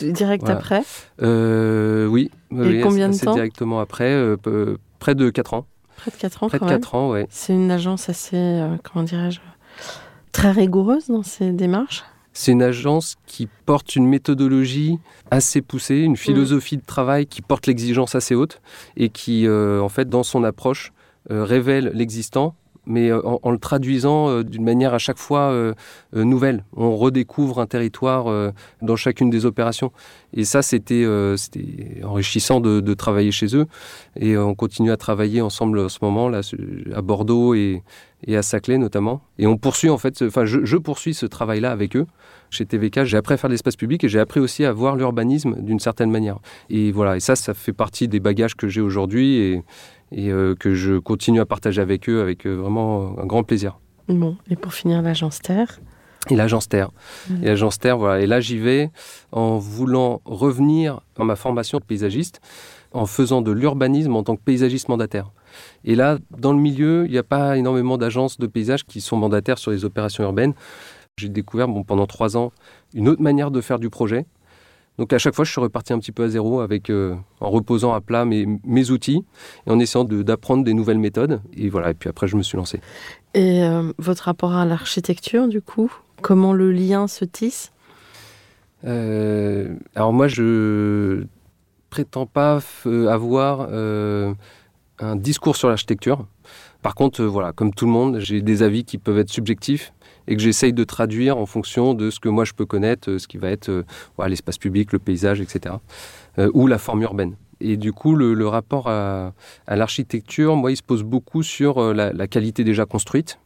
Direct 0.00 0.42
Voilà. 0.44 0.58
après 0.58 0.82
Euh, 1.22 2.06
oui. 2.06 2.30
oui, 2.50 2.76
Et 2.76 2.80
combien 2.80 3.08
de 3.08 3.16
temps 3.18 3.34
directement 3.34 3.80
après, 3.80 4.10
euh, 4.12 4.36
peu- 4.36 4.78
près 4.98 5.14
de 5.14 5.30
4 5.30 5.54
ans. 5.54 5.66
Près 5.96 6.10
de 6.10 6.16
4 6.16 6.42
ans 6.42 6.48
Près 6.48 6.58
de 6.58 6.60
quand 6.60 6.66
même. 6.70 6.80
4 6.80 6.94
ans, 6.94 7.10
ouais. 7.10 7.26
C'est 7.30 7.52
une 7.52 7.70
agence 7.70 8.08
assez, 8.08 8.36
euh, 8.36 8.76
comment 8.82 9.04
dirais-je, 9.04 9.40
très 10.32 10.50
rigoureuse 10.50 11.06
dans 11.08 11.22
ses 11.22 11.50
démarches. 11.52 12.02
C'est 12.32 12.50
une 12.50 12.62
agence 12.62 13.14
qui 13.26 13.48
porte 13.64 13.94
une 13.94 14.08
méthodologie 14.08 14.98
assez 15.30 15.62
poussée, 15.62 16.02
Mm. 16.02 16.04
une 16.06 16.16
philosophie 16.16 16.76
de 16.76 16.82
travail 16.84 17.26
qui 17.26 17.42
porte 17.42 17.66
l'exigence 17.68 18.16
assez 18.16 18.34
haute 18.34 18.60
et 18.96 19.08
qui, 19.08 19.46
euh, 19.46 19.80
en 19.80 19.88
fait, 19.88 20.08
dans 20.08 20.24
son 20.24 20.42
approche, 20.42 20.92
euh, 21.30 21.44
révèle 21.44 21.92
l'existant, 21.94 22.54
mais 22.86 23.10
euh, 23.10 23.20
en, 23.24 23.50
le 23.50 23.58
traduisant 23.58 24.28
euh, 24.28 24.44
d'une 24.44 24.64
manière 24.64 24.94
à 24.94 24.98
chaque 24.98 25.18
fois 25.18 25.50
euh, 25.50 25.74
nouvelle. 26.12 26.64
On 26.76 26.96
redécouvre 26.96 27.60
un 27.60 27.66
territoire 27.66 28.52
dans 28.82 28.96
chacune 28.96 29.30
des 29.30 29.46
opérations. 29.46 29.92
Et 30.32 30.44
ça, 30.44 30.62
c'était 30.62 31.06
enrichissant 32.02 32.60
de, 32.60 32.94
travailler 32.94 33.32
chez 33.32 33.56
eux. 33.56 33.66
Et 34.16 34.36
on 34.36 34.54
continue 34.54 34.90
à 34.90 34.96
travailler 34.96 35.40
ensemble 35.40 35.78
en 35.78 35.88
ce 35.88 35.98
moment, 36.02 36.28
là, 36.28 36.40
à 36.94 37.02
Bordeaux 37.02 37.54
et, 37.54 37.82
à 38.28 38.42
Saclay 38.42 38.78
notamment. 38.78 39.22
Et 39.38 39.46
on 39.46 39.56
poursuit, 39.56 39.90
en 39.90 39.98
fait, 39.98 40.22
enfin, 40.22 40.44
je, 40.44 40.76
poursuis 40.76 41.14
ce 41.14 41.26
travail-là 41.26 41.70
avec 41.70 41.96
eux. 41.96 42.06
Chez 42.50 42.66
TVK, 42.66 43.04
j'ai 43.04 43.16
appris 43.16 43.34
à 43.34 43.36
faire 43.36 43.50
l'espace 43.50 43.76
public 43.76 44.04
et 44.04 44.08
j'ai 44.08 44.20
appris 44.20 44.40
aussi 44.40 44.64
à 44.64 44.72
voir 44.72 44.96
l'urbanisme 44.96 45.56
d'une 45.60 45.80
certaine 45.80 46.10
manière. 46.10 46.38
Et 46.70 46.92
voilà, 46.92 47.16
et 47.16 47.20
ça, 47.20 47.34
ça 47.34 47.54
fait 47.54 47.72
partie 47.72 48.06
des 48.06 48.20
bagages 48.20 48.54
que 48.54 48.68
j'ai 48.68 48.80
aujourd'hui 48.80 49.62
et 50.12 50.30
euh, 50.30 50.54
que 50.54 50.74
je 50.74 50.98
continue 50.98 51.40
à 51.40 51.46
partager 51.46 51.80
avec 51.80 52.08
eux 52.08 52.20
avec 52.20 52.46
euh, 52.46 52.54
vraiment 52.54 53.18
un 53.18 53.26
grand 53.26 53.42
plaisir. 53.42 53.78
Bon, 54.08 54.36
et 54.50 54.56
pour 54.56 54.74
finir, 54.74 55.02
l'agence 55.02 55.40
Terre. 55.40 55.80
Et 56.30 56.36
l'agence 56.36 56.68
Terre. 56.68 56.90
Et 57.42 57.46
l'agence 57.46 57.78
Terre, 57.78 57.98
voilà. 57.98 58.22
Et 58.22 58.26
là, 58.26 58.40
j'y 58.40 58.58
vais 58.58 58.90
en 59.32 59.58
voulant 59.58 60.22
revenir 60.24 61.00
dans 61.16 61.24
ma 61.24 61.36
formation 61.36 61.78
de 61.78 61.84
paysagiste, 61.84 62.40
en 62.92 63.06
faisant 63.06 63.42
de 63.42 63.52
l'urbanisme 63.52 64.14
en 64.16 64.22
tant 64.22 64.36
que 64.36 64.42
paysagiste 64.42 64.88
mandataire. 64.88 65.32
Et 65.84 65.94
là, 65.94 66.18
dans 66.38 66.52
le 66.52 66.58
milieu, 66.58 67.04
il 67.06 67.12
n'y 67.12 67.18
a 67.18 67.22
pas 67.22 67.56
énormément 67.58 67.98
d'agences 67.98 68.38
de 68.38 68.46
paysage 68.46 68.84
qui 68.84 69.00
sont 69.00 69.16
mandataires 69.16 69.58
sur 69.58 69.70
les 69.70 69.84
opérations 69.84 70.24
urbaines. 70.24 70.54
J'ai 71.16 71.28
découvert 71.28 71.68
bon, 71.68 71.84
pendant 71.84 72.06
trois 72.06 72.36
ans 72.36 72.52
une 72.94 73.08
autre 73.08 73.22
manière 73.22 73.50
de 73.50 73.60
faire 73.60 73.78
du 73.78 73.90
projet. 73.90 74.26
Donc 74.98 75.12
à 75.12 75.18
chaque 75.18 75.34
fois, 75.34 75.44
je 75.44 75.50
suis 75.50 75.60
reparti 75.60 75.92
un 75.92 75.98
petit 75.98 76.12
peu 76.12 76.24
à 76.24 76.28
zéro 76.28 76.60
avec, 76.60 76.88
euh, 76.88 77.16
en 77.40 77.50
reposant 77.50 77.92
à 77.94 78.00
plat 78.00 78.24
mes, 78.24 78.46
mes 78.64 78.90
outils 78.90 79.24
et 79.66 79.70
en 79.70 79.78
essayant 79.80 80.04
de- 80.04 80.22
d'apprendre 80.22 80.62
des 80.62 80.72
nouvelles 80.72 81.00
méthodes. 81.00 81.40
Et 81.56 81.68
voilà, 81.68 81.90
et 81.90 81.94
puis 81.94 82.08
après, 82.08 82.28
je 82.28 82.36
me 82.36 82.42
suis 82.42 82.56
lancé. 82.56 82.80
Et 83.34 83.64
euh, 83.64 83.92
votre 83.98 84.24
rapport 84.24 84.54
à 84.54 84.64
l'architecture, 84.64 85.48
du 85.48 85.60
coup? 85.60 85.92
Comment 86.22 86.52
le 86.52 86.70
lien 86.70 87.08
se 87.08 87.24
tisse? 87.24 87.72
Euh, 88.84 89.74
alors 89.96 90.12
moi, 90.12 90.28
je 90.28 91.24
prétends 91.90 92.26
pas 92.26 92.60
avoir 93.08 93.68
un 95.00 95.16
discours 95.16 95.56
sur 95.56 95.68
l'architecture. 95.68 96.26
Par 96.82 96.94
contre, 96.94 97.24
voilà, 97.24 97.52
comme 97.52 97.72
tout 97.72 97.86
le 97.86 97.92
monde, 97.92 98.18
j'ai 98.20 98.42
des 98.42 98.62
avis 98.62 98.84
qui 98.84 98.98
peuvent 98.98 99.18
être 99.18 99.30
subjectifs 99.30 99.92
et 100.28 100.36
que 100.36 100.42
j'essaye 100.42 100.72
de 100.72 100.84
traduire 100.84 101.36
en 101.38 101.46
fonction 101.46 101.94
de 101.94 102.10
ce 102.10 102.20
que 102.20 102.28
moi 102.28 102.44
je 102.44 102.52
peux 102.52 102.66
connaître, 102.66 103.10
euh, 103.10 103.18
ce 103.18 103.28
qui 103.28 103.36
va 103.38 103.50
être 103.50 103.68
euh, 103.68 103.84
l'espace 104.28 104.58
public, 104.58 104.92
le 104.92 104.98
paysage, 104.98 105.40
etc. 105.40 105.76
euh, 106.38 106.50
ou 106.54 106.66
la 106.66 106.78
forme 106.78 107.02
urbaine. 107.02 107.34
Et 107.60 107.76
du 107.76 107.92
coup, 107.92 108.14
le, 108.16 108.34
le 108.34 108.48
rapport 108.48 108.88
à, 108.88 109.32
à 109.66 109.76
l'architecture, 109.76 110.56
moi, 110.56 110.70
il 110.72 110.76
se 110.76 110.82
pose 110.82 111.02
beaucoup 111.02 111.42
sur 111.42 111.94
la, 111.94 112.12
la 112.12 112.26
qualité 112.26 112.64
déjà 112.64 112.84
construite, 112.84 113.38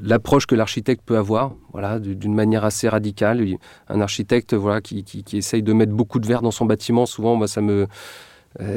l'approche 0.00 0.46
que 0.46 0.54
l'architecte 0.56 1.02
peut 1.06 1.16
avoir, 1.16 1.52
voilà, 1.72 1.98
d'une 2.00 2.34
manière 2.34 2.64
assez 2.64 2.88
radicale. 2.88 3.46
Un 3.88 4.00
architecte, 4.00 4.54
voilà, 4.54 4.80
qui, 4.80 5.04
qui, 5.04 5.22
qui 5.22 5.36
essaye 5.38 5.62
de 5.62 5.72
mettre 5.72 5.92
beaucoup 5.92 6.18
de 6.18 6.26
verre 6.26 6.42
dans 6.42 6.50
son 6.50 6.64
bâtiment, 6.66 7.06
souvent, 7.06 7.36
moi, 7.36 7.46
ça 7.48 7.60
me, 7.60 7.86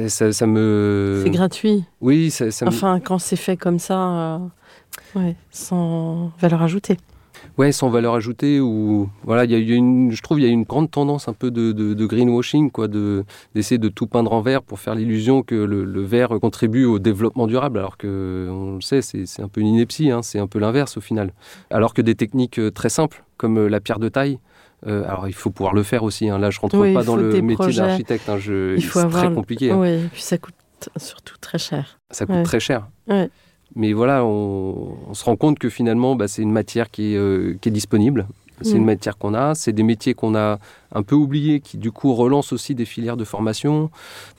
ça, 0.07 0.31
ça 0.31 0.45
me. 0.47 1.21
C'est 1.23 1.31
gratuit. 1.31 1.83
Oui, 1.99 2.29
ça, 2.31 2.51
ça 2.51 2.65
me- 2.65 2.69
Enfin, 2.69 2.99
quand 2.99 3.17
c'est 3.19 3.35
fait 3.35 3.57
comme 3.57 3.79
ça, 3.79 3.99
euh, 3.99 4.37
ouais, 5.15 5.35
sans 5.51 6.31
valeur 6.39 6.61
ajoutée. 6.61 6.97
Ouais, 7.57 7.71
sans 7.71 7.89
valeur 7.89 8.13
ajoutée 8.13 8.59
ou 8.59 9.09
voilà, 9.23 9.45
il 9.45 9.51
y 9.51 9.55
a, 9.55 9.57
il 9.57 9.67
y 9.67 9.73
a 9.73 9.75
une, 9.75 10.11
je 10.11 10.21
trouve 10.21 10.39
il 10.39 10.45
y 10.45 10.47
a 10.47 10.51
une 10.51 10.61
grande 10.63 10.91
tendance 10.91 11.27
un 11.27 11.33
peu 11.33 11.49
de, 11.49 11.71
de- 11.71 11.95
de 11.95 12.05
greenwashing, 12.05 12.69
quoi, 12.69 12.87
de 12.87 13.23
d'essayer 13.55 13.79
de 13.79 13.89
tout 13.89 14.05
peindre 14.05 14.31
en 14.31 14.41
vert 14.41 14.61
pour 14.61 14.79
faire 14.79 14.93
l'illusion 14.93 15.41
que 15.41 15.55
le, 15.55 15.83
le 15.83 16.01
vert 16.03 16.29
contribue 16.39 16.85
au 16.85 16.99
développement 16.99 17.47
durable, 17.47 17.79
alors 17.79 17.97
que 17.97 18.47
on 18.51 18.75
le 18.75 18.81
sait, 18.81 19.01
c'est 19.01 19.41
un 19.41 19.47
peu 19.47 19.61
une 19.61 19.67
ineptie, 19.67 20.11
hein, 20.11 20.21
c'est 20.21 20.37
un 20.37 20.45
peu 20.45 20.59
l'inverse 20.59 20.97
au 20.97 21.01
final. 21.01 21.33
Alors 21.71 21.95
que 21.95 22.03
des 22.03 22.13
techniques 22.13 22.59
euh, 22.59 22.69
très 22.69 22.89
simples 22.89 23.23
comme 23.37 23.57
euh, 23.57 23.67
la 23.69 23.79
pierre 23.79 23.97
de 23.99 24.09
taille. 24.09 24.37
euh, 24.85 25.03
alors 25.09 25.27
il 25.27 25.33
faut 25.33 25.49
pouvoir 25.49 25.73
le 25.73 25.81
faire 25.81 26.03
aussi. 26.03 26.29
hein. 26.29 26.37
Là, 26.37 26.51
je 26.51 26.59
rentre 26.59 26.77
Oui, 26.77 26.93
pas 26.93 27.03
dans 27.03 27.15
le 27.15 27.41
métier 27.41 27.73
d'architecte. 27.73 28.29
hein. 28.29 28.37
C'est 28.39 28.99
avoir 28.99 29.09
très 29.21 29.29
le- 29.29 29.35
compliqué. 29.35 29.71
hein. 29.71 29.79
Oui, 29.79 29.89
et 29.89 30.09
puis 30.13 30.21
ça 30.21 30.37
coûte 30.37 30.53
surtout 30.97 31.37
très 31.41 31.57
cher. 31.57 31.99
Ça 32.11 32.27
coûte 32.27 32.35
Ouais. 32.35 32.43
très 32.43 32.59
cher. 32.59 32.87
Ouais. 33.07 33.31
Mais 33.75 33.93
voilà, 33.93 34.23
on, 34.25 34.95
on 35.09 35.13
se 35.13 35.23
rend 35.25 35.35
compte 35.35 35.59
que 35.59 35.69
finalement, 35.69 36.15
bah, 36.15 36.27
c'est 36.27 36.41
une 36.41 36.51
matière 36.51 36.89
qui 36.89 37.13
est, 37.13 37.17
euh, 37.17 37.55
qui 37.61 37.69
est 37.69 37.71
disponible. 37.71 38.27
C'est 38.61 38.73
Mm. 38.73 38.77
une 38.77 38.85
matière 38.85 39.17
qu'on 39.17 39.33
a. 39.35 39.53
C'est 39.53 39.71
des 39.73 39.83
métiers 39.83 40.13
qu'on 40.15 40.33
a 40.35 40.57
un 40.93 41.03
peu 41.03 41.15
oubliés, 41.15 41.59
qui 41.59 41.77
du 41.77 41.91
coup 41.91 42.13
relancent 42.13 42.53
aussi 42.53 42.75
des 42.75 42.85
filières 42.85 43.17
de 43.17 43.23
formation 43.25 43.89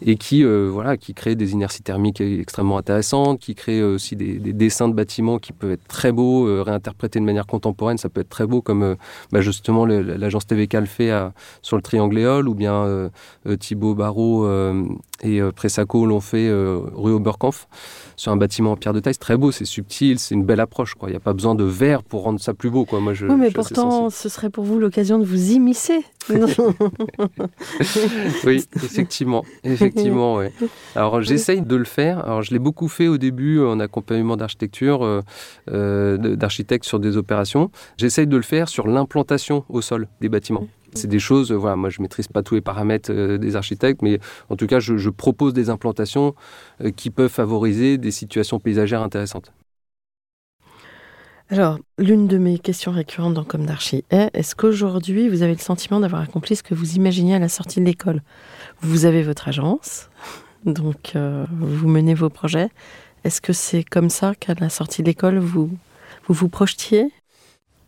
et 0.05 0.17
qui, 0.17 0.45
euh, 0.45 0.69
voilà, 0.73 0.97
qui 0.97 1.15
créent 1.15 1.37
des 1.37 1.53
inerties 1.53 1.83
thermiques 1.83 2.21
extrêmement 2.21 2.79
intéressantes, 2.79 3.39
qui 3.41 3.55
créent 3.55 3.81
euh, 3.81 3.95
aussi 3.97 4.17
des, 4.17 4.39
des 4.39 4.53
dessins 4.53 4.89
de 4.89 4.95
bâtiments 4.95 5.39
qui 5.39 5.53
peuvent 5.53 5.73
être 5.73 5.87
très 5.89 6.13
beaux, 6.13 6.47
euh, 6.47 6.63
réinterprétés 6.63 7.21
de 7.21 7.25
manière 7.25 7.47
contemporaine. 7.47 7.99
Ça 7.99 8.09
peut 8.09 8.21
être 8.23 8.29
très 8.29 8.47
beau, 8.47 8.63
comme 8.63 8.83
euh, 8.83 8.95
bah, 9.33 9.41
justement 9.41 9.85
l'agence 9.87 10.47
TVK 10.47 10.75
le 10.75 10.87
fait 10.87 11.11
à- 11.11 11.33
sur 11.63 11.77
le 11.77 11.83
Triangléol, 11.83 12.49
ou 12.49 12.55
bien 12.55 13.09
Thibaut 13.61 13.95
Barrault 13.95 14.47
et 15.23 15.41
Pressaco 15.55 16.07
l'ont 16.07 16.21
fait 16.21 16.49
rue 16.51 17.13
Oberkampf 17.13 17.67
sur 18.17 18.33
un 18.33 18.37
bâtiment 18.37 18.73
en 18.73 18.77
pierre 18.77 18.93
de 18.93 19.01
taille. 19.01 19.15
C'est 19.15 19.21
très 19.21 19.37
beau, 19.37 19.51
c'est 19.53 19.65
subtil, 19.65 20.19
c'est 20.19 20.35
une 20.35 20.45
belle 20.45 20.61
approche. 20.61 20.95
quoi. 20.95 21.09
Il 21.09 21.13
n'y 21.13 21.17
a 21.17 21.21
pas 21.21 21.33
besoin 21.33 21.55
de 21.55 21.65
verre 21.65 22.03
pour 22.03 22.23
rendre 22.23 22.41
ça 22.41 22.55
plus 22.55 22.71
beau. 22.71 22.85
Quoi. 22.85 23.01
Moi, 23.01 23.15
je, 23.15 23.27
oui, 23.27 23.35
mais 23.39 23.49
je 23.51 23.55
pourtant, 23.55 24.11
ce 24.11 24.29
serait 24.29 24.51
pour 24.51 24.65
vous 24.65 24.79
l'occasion 24.79 25.19
de 25.19 25.25
vous 25.25 25.53
immiscer. 25.53 26.01
Oui, 28.45 28.65
effectivement. 28.77 29.45
effectivement 29.65 30.37
ouais. 30.37 30.53
Alors, 30.95 31.23
j'essaye 31.23 31.63
de 31.63 31.77
le 31.77 31.85
faire. 31.85 32.19
Alors, 32.25 32.43
je 32.43 32.53
l'ai 32.53 32.59
beaucoup 32.59 32.89
fait 32.89 33.09
au 33.09 33.19
début 33.19 33.61
en 33.61 33.81
accompagnement 33.81 34.37
d'architecture, 34.37 35.05
euh, 35.05 35.23
euh, 35.71 36.37
d'architectes 36.37 36.85
sur 36.85 37.01
des 37.01 37.17
opérations. 37.17 37.71
J'essaye 37.97 38.27
de 38.27 38.37
le 38.37 38.43
faire 38.43 38.69
sur 38.69 38.87
l'implantation 38.89 39.65
au 39.69 39.81
sol 39.81 40.09
des 40.21 40.29
bâtiments. 40.29 40.67
C'est 40.95 41.09
des 41.09 41.19
choses, 41.19 41.53
euh, 41.53 41.57
voilà, 41.57 41.77
moi 41.77 41.91
je 41.91 42.01
maîtrise 42.01 42.29
pas 42.29 42.43
tous 42.43 42.55
les 42.55 42.61
paramètres 42.61 43.13
euh, 43.13 43.39
des 43.39 43.57
architectes, 43.57 44.03
mais 44.03 44.19
en 44.49 44.57
tout 44.57 44.67
cas 44.67 44.81
je, 44.81 44.97
je 44.97 45.11
propose 45.11 45.53
des 45.53 45.71
implantations 45.71 46.35
euh, 46.83 46.91
qui 46.91 47.11
peuvent 47.11 47.31
favoriser 47.31 47.99
des 47.99 48.11
situations 48.11 48.59
paysagères 48.59 49.03
intéressantes. 49.03 49.53
Alors, 51.51 51.79
l'une 51.97 52.27
de 52.27 52.37
mes 52.37 52.59
questions 52.59 52.93
récurrentes 52.93 53.33
dans 53.33 53.45
Comme 53.45 53.65
d'Archi 53.65 54.05
est 54.11 54.29
est-ce 54.35 54.55
qu'aujourd'hui, 54.55 55.31
vous 55.31 55.41
avez 55.41 55.53
le 55.53 55.59
sentiment 55.59 55.99
d'avoir 55.99 56.21
accompli 56.21 56.55
ce 56.55 56.63
que 56.63 56.75
vous 56.75 56.97
imaginiez 56.97 57.37
à 57.37 57.39
la 57.39 57.49
sortie 57.49 57.81
de 57.81 57.87
l'école? 57.87 58.21
Vous 58.83 59.07
avez 59.07 59.23
votre 59.23 59.49
agence, 59.49 60.11
donc 60.67 61.13
euh, 61.17 61.47
vous 61.51 61.89
menez 61.89 62.13
vos 62.13 62.29
projets. 62.29 62.69
Est-ce 63.25 63.41
que 63.41 63.55
c'est 63.55 63.83
comme 63.83 64.11
ça 64.11 64.35
qu'à 64.35 64.53
la 64.61 64.69
sortie 64.69 65.01
de 65.01 65.07
l'école, 65.07 65.39
vous 65.39 65.71
vous, 66.29 66.49
projetiez? 66.51 67.11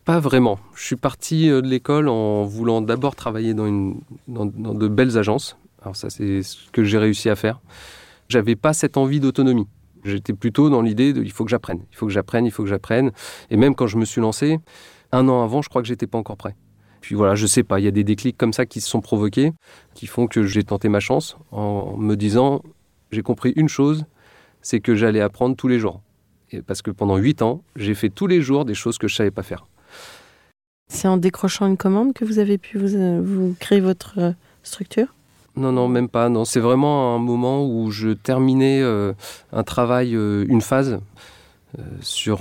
Pas 0.05 0.19
vraiment. 0.19 0.57
Je 0.73 0.83
suis 0.83 0.95
parti 0.95 1.47
euh, 1.47 1.61
de 1.61 1.67
l'école 1.67 2.09
en 2.09 2.45
voulant 2.45 2.81
d'abord 2.81 3.15
travailler 3.15 3.53
dans, 3.53 3.93
dans 4.27 4.45
de 4.47 4.87
belles 4.87 5.19
agences. 5.19 5.55
Alors 5.83 5.95
ça, 5.95 6.09
c'est 6.09 6.41
ce 6.41 6.57
que 6.71 6.83
j'ai 6.83 6.97
réussi 6.97 7.29
à 7.29 7.35
faire. 7.35 7.59
J'avais 8.27 8.55
pas 8.55 8.73
cette 8.73 8.97
envie 8.97 9.19
d'autonomie. 9.19 9.67
J'étais 10.03 10.33
plutôt 10.33 10.69
dans 10.69 10.81
l'idée 10.81 11.13
de 11.13 11.23
il 11.23 11.31
faut 11.31 11.43
que 11.45 11.51
j'apprenne, 11.51 11.83
il 11.91 11.95
faut 11.95 12.07
que 12.07 12.11
j'apprenne, 12.11 12.45
il 12.45 12.51
faut 12.51 12.63
que 12.63 12.69
j'apprenne. 12.69 13.11
Et 13.49 13.57
même 13.57 13.75
quand 13.75 13.87
je 13.87 13.97
me 13.97 14.05
suis 14.05 14.21
lancé, 14.21 14.59
un 15.11 15.27
an 15.27 15.43
avant, 15.43 15.61
je 15.61 15.69
crois 15.69 15.81
que 15.81 15.87
j'étais 15.87 16.07
pas 16.07 16.17
encore 16.17 16.37
prêt. 16.37 16.55
Puis 17.01 17.15
voilà, 17.15 17.35
je 17.35 17.47
sais 17.47 17.63
pas, 17.63 17.79
il 17.79 17.83
y 17.83 17.87
a 17.87 17.91
des 17.91 18.03
déclics 18.03 18.37
comme 18.37 18.53
ça 18.53 18.65
qui 18.65 18.79
se 18.79 18.89
sont 18.89 19.01
provoqués, 19.01 19.53
qui 19.95 20.05
font 20.07 20.27
que 20.27 20.43
j'ai 20.43 20.63
tenté 20.63 20.87
ma 20.87 20.99
chance 20.99 21.35
en 21.51 21.97
me 21.97 22.15
disant 22.15 22.61
j'ai 23.11 23.23
compris 23.23 23.53
une 23.55 23.67
chose, 23.67 24.05
c'est 24.61 24.79
que 24.79 24.95
j'allais 24.95 25.21
apprendre 25.21 25.55
tous 25.55 25.67
les 25.67 25.79
jours. 25.79 26.01
Parce 26.67 26.81
que 26.81 26.91
pendant 26.91 27.17
huit 27.17 27.41
ans, 27.41 27.63
j'ai 27.75 27.95
fait 27.95 28.09
tous 28.09 28.27
les 28.27 28.41
jours 28.41 28.65
des 28.65 28.73
choses 28.73 28.97
que 28.97 29.07
je 29.07 29.15
savais 29.15 29.31
pas 29.31 29.43
faire. 29.43 29.65
C'est 30.89 31.07
en 31.07 31.17
décrochant 31.17 31.67
une 31.67 31.77
commande 31.77 32.13
que 32.13 32.25
vous 32.25 32.39
avez 32.39 32.57
pu 32.57 32.77
vous, 32.77 32.95
euh, 32.95 33.53
créer 33.59 33.79
votre 33.79 34.19
euh, 34.19 34.31
structure? 34.61 35.15
Non, 35.55 35.71
non, 35.71 35.87
même 35.87 36.07
pas. 36.07 36.29
Non, 36.29 36.45
c'est 36.45 36.59
vraiment 36.61 37.15
un 37.15 37.19
moment 37.19 37.65
où 37.67 37.91
je 37.91 38.09
terminais 38.09 38.81
euh, 38.81 39.13
un 39.51 39.63
travail, 39.63 40.15
euh, 40.15 40.45
une 40.47 40.61
phase 40.61 40.99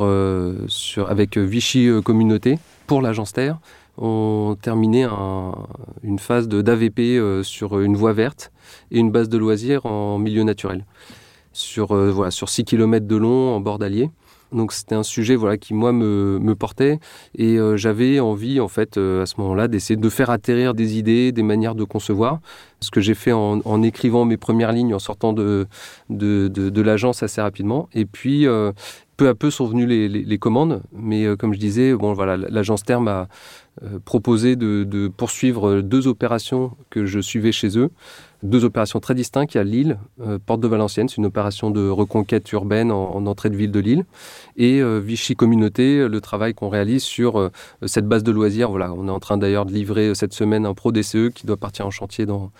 euh, 0.00 0.66
avec 1.08 1.36
Vichy 1.38 1.88
Communauté 2.04 2.58
pour 2.86 3.02
l'agence 3.02 3.32
Terre. 3.32 3.58
On 3.98 4.56
terminait 4.60 5.02
un- 5.04 5.52
une 6.02 6.18
phase 6.18 6.48
d'AVP 6.48 7.20
sur 7.42 7.80
une 7.80 7.96
voie 7.96 8.12
verte 8.12 8.50
et 8.90 8.98
une 8.98 9.10
base 9.10 9.28
de 9.28 9.36
loisirs 9.38 9.84
en 9.86 10.18
milieu 10.18 10.42
naturel. 10.42 10.84
Sur, 11.52 11.88
voilà, 11.94 12.30
sur 12.30 12.48
6 12.48 12.64
km 12.64 13.06
de 13.06 13.16
long 13.16 13.54
en 13.56 13.60
bord 13.60 13.78
d'Allier. 13.78 14.10
Donc 14.52 14.72
c'était 14.72 14.94
un 14.94 15.02
sujet 15.02 15.36
voilà 15.36 15.56
qui 15.56 15.74
moi 15.74 15.92
me, 15.92 16.38
me 16.40 16.54
portait 16.54 16.98
et 17.36 17.58
euh, 17.58 17.76
j'avais 17.76 18.20
envie 18.20 18.60
en 18.60 18.68
fait 18.68 18.96
euh, 18.96 19.22
à 19.22 19.26
ce 19.26 19.34
moment-là 19.38 19.68
d'essayer 19.68 19.96
de 19.96 20.08
faire 20.08 20.30
atterrir 20.30 20.74
des 20.74 20.98
idées, 20.98 21.32
des 21.32 21.42
manières 21.42 21.74
de 21.74 21.84
concevoir. 21.84 22.40
Ce 22.80 22.90
que 22.90 23.00
j'ai 23.00 23.14
fait 23.14 23.32
en, 23.32 23.82
écrivant 23.82 24.24
mes 24.24 24.38
premières 24.38 24.72
lignes, 24.72 24.94
en 24.94 24.98
sortant 24.98 25.34
de, 25.34 25.66
de, 26.08 26.48
de, 26.48 26.82
l'agence 26.82 27.22
assez 27.22 27.42
rapidement. 27.42 27.90
Et 27.92 28.06
puis 28.06 28.46
euh, 28.46 28.72
peu 29.18 29.28
à 29.28 29.34
peu 29.34 29.50
sont 29.50 29.66
venues 29.66 29.84
les, 29.86 30.08
les, 30.08 30.22
les 30.22 30.38
commandes. 30.38 30.82
Mais 30.92 31.26
comme 31.36 31.52
je 31.52 31.58
disais, 31.58 31.92
bon 31.92 32.14
voilà, 32.14 32.38
l'agence 32.38 32.82
Terme 32.82 33.08
a 33.08 33.28
proposé 34.06 34.56
de, 34.56 34.84
de 34.84 35.08
poursuivre 35.08 35.82
deux 35.82 36.08
opérations 36.08 36.72
que 36.88 37.04
je 37.04 37.20
suivais 37.20 37.52
chez 37.52 37.78
eux 37.78 37.90
deux 38.42 38.64
opérations 38.64 39.00
très 39.00 39.14
distinctes. 39.14 39.54
Il 39.54 39.58
y 39.58 39.60
a 39.60 39.64
Lille, 39.64 39.98
euh, 40.20 40.38
Porte 40.44 40.60
de 40.60 40.68
Valenciennes, 40.68 41.08
c'est 41.08 41.18
une 41.18 41.26
opération 41.26 41.70
de 41.70 41.88
reconquête 41.88 42.50
urbaine 42.52 42.90
en, 42.90 43.14
en, 43.14 43.26
entrée 43.26 43.50
de 43.50 43.56
ville 43.56 43.70
de 43.70 43.80
Lille. 43.80 44.04
Et 44.56 44.80
euh, 44.80 44.98
Vichy 44.98 45.36
Communauté, 45.36 46.08
le 46.08 46.20
travail 46.20 46.54
qu'on 46.54 46.68
réalise 46.68 47.02
sur 47.02 47.38
euh, 47.38 47.50
cette 47.86 48.06
base 48.06 48.22
de 48.22 48.32
loisirs. 48.32 48.70
Voilà, 48.70 48.92
on 48.92 49.08
est 49.08 49.12
en 49.12 49.20
train 49.20 49.36
d'ailleurs 49.36 49.66
de 49.66 49.72
livrer 49.72 50.14
cette 50.14 50.32
semaine 50.32 50.66
un 50.66 50.74
pro 50.74 50.92
DCE 50.92 51.30
qui 51.34 51.46
doit 51.46 51.56
partir 51.56 51.86
en 51.86 51.90
chantier 51.90 52.26
dans, 52.26 52.50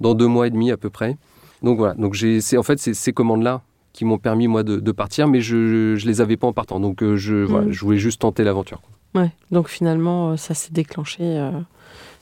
dans 0.00 0.14
deux 0.14 0.28
mois 0.28 0.46
et 0.46 0.50
demi 0.50 0.70
à 0.70 0.76
peu 0.76 0.90
près. 0.90 1.16
Donc 1.62 1.78
voilà, 1.78 1.94
donc 1.94 2.16
c'est 2.16 2.58
en 2.58 2.62
fait 2.62 2.78
c'est 2.78 2.94
ces 2.94 3.12
commandes-là 3.12 3.62
qui 3.94 4.04
m'ont 4.04 4.18
permis 4.18 4.46
moi 4.46 4.62
de, 4.62 4.76
de, 4.76 4.92
partir, 4.92 5.26
mais 5.26 5.40
je 5.40 5.56
ne 5.94 6.06
les 6.06 6.20
avais 6.20 6.36
pas 6.36 6.46
en 6.46 6.52
partant. 6.52 6.78
Donc 6.80 7.02
je, 7.02 7.34
mmh. 7.34 7.44
voilà, 7.44 7.70
je 7.70 7.80
voulais 7.80 7.96
juste 7.96 8.20
tenter 8.20 8.44
l'aventure. 8.44 8.82
Ouais, 9.14 9.30
donc 9.50 9.68
finalement 9.68 10.36
ça 10.36 10.52
s'est 10.52 10.72
déclenché 10.72 11.50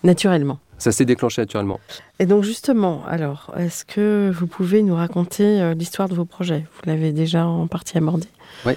naturellement. 0.04 0.60
Ça 0.78 0.92
s'est 0.92 1.04
déclenché 1.04 1.40
naturellement. 1.42 1.80
Et 2.18 2.26
donc 2.26 2.44
justement, 2.44 3.02
alors, 3.06 3.52
est-ce 3.56 3.84
que 3.84 4.30
vous 4.34 4.46
pouvez 4.46 4.82
nous 4.82 4.94
raconter 4.94 5.60
euh, 5.60 5.74
l'histoire 5.74 6.08
de 6.08 6.14
vos 6.14 6.24
projets? 6.24 6.64
Vous 6.74 6.82
l'avez 6.86 7.12
déjà 7.12 7.46
en 7.46 7.66
partie 7.66 7.96
abordé. 7.96 8.26
Oui. 8.66 8.74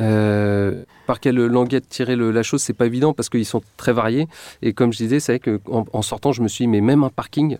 Euh, 0.00 0.84
par 1.06 1.20
quelle 1.20 1.36
languette 1.36 1.88
tirer 1.88 2.16
le, 2.16 2.30
la 2.30 2.42
chose, 2.42 2.62
c'est 2.62 2.72
pas 2.72 2.86
évident 2.86 3.12
parce 3.12 3.28
qu'ils 3.28 3.46
sont 3.46 3.62
très 3.76 3.92
variés. 3.92 4.26
Et 4.62 4.72
comme 4.72 4.92
je 4.92 4.98
disais, 4.98 5.20
c'est 5.20 5.38
vrai 5.38 5.58
qu'en 5.58 5.84
en 5.92 6.02
sortant, 6.02 6.32
je 6.32 6.42
me 6.42 6.48
suis 6.48 6.64
dit, 6.64 6.68
mais 6.68 6.80
même 6.80 7.04
un 7.04 7.10
parking, 7.10 7.58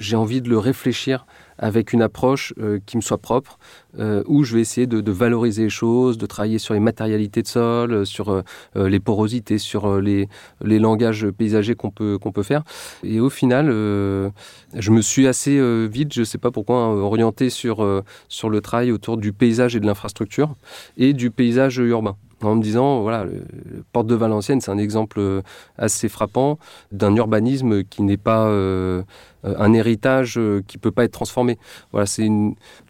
j'ai 0.00 0.16
envie 0.16 0.40
de 0.40 0.48
le 0.48 0.58
réfléchir 0.58 1.26
avec 1.58 1.92
une 1.92 2.00
approche 2.00 2.54
euh, 2.58 2.78
qui 2.86 2.96
me 2.96 3.02
soit 3.02 3.18
propre, 3.18 3.58
euh, 3.98 4.24
où 4.26 4.44
je 4.44 4.54
vais 4.54 4.62
essayer 4.62 4.86
de, 4.86 5.10
valoriser 5.12 5.64
les 5.64 5.70
choses, 5.70 6.16
de 6.16 6.24
travailler 6.24 6.58
sur 6.58 6.72
les 6.72 6.80
matérialités 6.80 7.42
de 7.42 7.46
sol, 7.46 7.92
euh, 7.92 8.04
sur 8.06 8.42
les 8.74 9.00
porosités, 9.00 9.58
sur 9.58 10.00
les, 10.00 10.28
les, 10.62 10.78
langages 10.78 11.28
paysagers 11.30 11.74
qu'on 11.74 11.90
peut, 11.90 12.18
qu'on 12.18 12.32
peut 12.32 12.42
faire. 12.42 12.62
Et 13.04 13.20
au 13.20 13.28
final, 13.28 13.66
je 13.66 14.90
me 14.90 15.02
suis 15.02 15.26
assez 15.26 15.60
vite, 15.86 16.14
je 16.14 16.20
ne 16.20 16.24
sais 16.24 16.38
pas 16.38 16.50
pourquoi, 16.50 16.78
hein, 16.78 16.94
orienté 16.94 17.50
sur, 17.50 18.02
sur 18.28 18.48
le 18.48 18.60
travail 18.62 18.90
autour 18.90 19.18
du 19.18 19.34
paysage 19.34 19.76
et 19.76 19.80
de 19.80 19.86
l'infrastructure 19.86 20.54
et 20.96 21.12
du 21.12 21.30
paysage 21.30 21.78
urbain 21.78 22.16
en 22.48 22.56
me 22.56 22.62
disant, 22.62 23.02
voilà, 23.02 23.26
Porte 23.92 24.06
de 24.06 24.14
Valenciennes, 24.14 24.60
c'est 24.60 24.70
un 24.70 24.78
exemple 24.78 25.42
assez 25.78 26.08
frappant 26.08 26.58
d'un 26.92 27.14
urbanisme 27.16 27.84
qui 27.84 28.02
n'est 28.02 28.16
pas 28.16 28.46
euh, 28.46 29.02
un 29.44 29.72
héritage 29.72 30.34
qui 30.66 30.76
ne 30.76 30.80
peut 30.80 30.90
pas 30.90 31.04
être 31.04 31.12
transformé. 31.12 31.58
Voilà, 31.92 32.06
c'est 32.06 32.28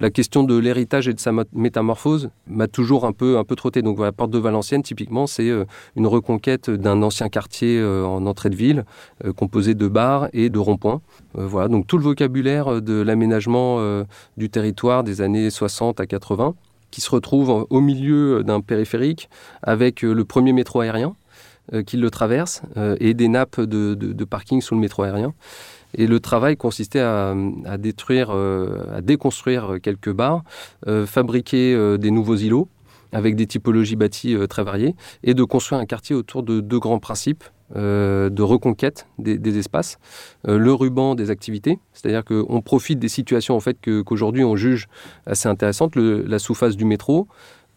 la 0.01 0.11
question 0.11 0.43
de 0.43 0.57
l'héritage 0.57 1.09
et 1.09 1.15
de 1.15 1.21
sa 1.21 1.33
métamorphose 1.53 2.31
m'a 2.47 2.67
toujours 2.67 3.07
un 3.07 3.13
peu, 3.13 3.39
un 3.39 3.45
peu 3.45 3.57
trotté. 3.57 3.83
Donc 3.83 3.97
voilà, 3.97 4.13
Porte 4.13 4.31
de 4.31 4.39
Valenciennes, 4.39 4.83
typiquement, 4.83 5.27
c'est 5.27 5.49
euh, 5.49 5.65
une 5.97 6.07
reconquête 6.07 6.71
d'un 6.71 7.03
ancien 7.03 7.29
quartier 7.29 7.79
euh, 7.79 8.05
en 8.05 8.27
entrée 8.27 8.51
de 8.51 8.57
ville, 8.57 8.85
euh, 9.25 9.33
composé 9.33 9.75
de 9.75 9.89
bars 9.89 10.29
et 10.33 10.51
de 10.51 10.59
ronds-points. 10.59 11.01
Euh, 11.39 11.47
voilà, 11.47 11.69
donc 11.69 11.87
tout 11.87 11.99
le 11.99 12.05
vocabulaire 12.05 12.83
de 12.83 13.01
l'aménagement 13.01 13.77
euh, 13.79 14.05
du 14.37 14.51
territoire 14.51 15.05
des 15.05 15.21
années 15.21 15.51
60 15.51 16.01
à 16.01 16.07
80 16.07 16.55
qui 16.91 17.01
se 17.01 17.11
retrouve 17.11 17.67
au 17.71 17.81
milieu 17.81 18.43
d'un 18.45 18.61
périphérique 18.61 19.29
avec 19.63 20.05
euh, 20.05 20.13
le 20.13 20.25
premier 20.25 20.53
métro 20.53 20.81
aérien 20.81 21.15
euh, 21.73 21.83
qui 21.83 21.97
le 21.97 22.11
traverse 22.11 22.63
euh, 22.77 22.97
et 23.01 23.15
des 23.15 23.29
nappes 23.29 23.61
de, 23.61 24.25
parking 24.25 24.61
sous 24.61 24.75
le 24.75 24.81
métro 24.81 25.03
aérien. 25.03 25.35
Et 25.95 26.07
le 26.07 26.21
travail 26.21 26.57
consistait 26.57 27.01
à, 27.01 27.35
détruire, 27.77 28.31
à 28.31 29.01
déconstruire 29.01 29.79
quelques 29.83 30.13
bars, 30.13 30.45
fabriquer 31.07 31.99
des 31.99 32.13
nouveaux 32.13 32.37
îlots 32.37 32.69
avec 33.11 33.35
des 33.35 33.49
typologies 33.49 33.97
bâties 33.97 34.37
très 34.49 34.63
variées 34.63 34.95
et 35.25 35.35
de 35.35 35.43
construire 35.43 35.81
un 35.81 35.87
quartier 35.87 36.15
autour 36.15 36.45
de 36.45 36.61
deux 36.61 36.79
grands 36.79 37.01
principes 37.01 37.43
euh, 37.77 38.31
de 38.31 38.43
reconquête 38.43 39.07
des, 39.19 39.59
espaces, 39.59 39.99
euh, 40.49 40.59
le 40.59 40.73
ruban 40.73 41.15
des 41.15 41.31
activités, 41.31 41.79
c'est-à-dire 41.93 42.25
qu'on 42.25 42.61
profite 42.63 42.99
des 42.99 43.09
situations 43.09 43.55
en 43.55 43.61
fait 43.61 43.77
qu'aujourd'hui 43.81 44.43
qu 44.43 44.47
on 44.47 44.57
juge 44.57 44.89
assez 45.27 45.49
intéressantes, 45.49 45.95
la 45.97 46.39
sous-face 46.39 46.77
du 46.77 46.85
métro, 46.85 47.29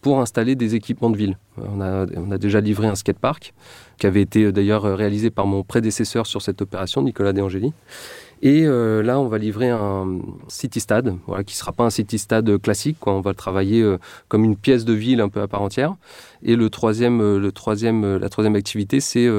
pour 0.02 0.20
installer 0.20 0.56
des 0.56 0.76
équipements 0.76 1.10
de 1.10 1.17
ville. 1.17 1.38
On 1.58 1.80
a, 1.80 2.06
déjà 2.38 2.60
livré 2.60 2.88
un 2.88 2.96
skatepark 2.96 3.54
qui 3.98 4.06
avait 4.06 4.22
été 4.22 4.52
d'ailleurs 4.52 4.84
réalisé 4.84 5.30
par 5.30 5.48
mon 5.48 5.63
prédécesseur 5.63 6.28
sur 6.28 6.41
cette 6.41 6.62
opération, 6.62 7.02
Nicolas 7.02 7.32
De 7.32 7.41
Angeli. 7.41 7.72
Et 8.45 8.65
euh, 8.65 9.01
là, 9.01 9.21
on 9.21 9.29
va 9.29 9.38
livrer 9.38 9.69
un 9.69 10.19
city 10.49 10.82
stade, 10.82 11.15
voilà, 11.27 11.45
qui 11.45 11.56
sera 11.56 11.71
pas 11.71 11.86
un 11.86 11.89
city 11.89 12.19
stade 12.19 12.58
classique. 12.62 12.97
On 13.08 13.21
va 13.21 13.32
le 13.32 13.38
travailler 13.38 13.82
euh, 13.82 13.97
comme 14.27 14.43
une 14.43 14.58
pièce 14.58 14.84
de 14.84 14.91
ville 14.91 15.21
un 15.21 15.29
peu 15.29 15.41
à 15.41 15.47
part 15.47 15.62
entière. 15.62 15.95
Et 16.43 16.58
le 16.58 16.69
troisième, 16.69 17.21
euh, 17.21 17.39
le 17.39 17.53
troisième, 17.53 18.17
la 18.17 18.27
troisième 18.27 18.58
activité, 18.58 18.99
c'est 18.99 19.29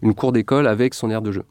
une 0.00 0.14
cour 0.14 0.32
d'école 0.32 0.66
avec 0.66 0.94
son 0.94 1.10
aire 1.10 1.20
de 1.20 1.30
jeu. 1.30 1.44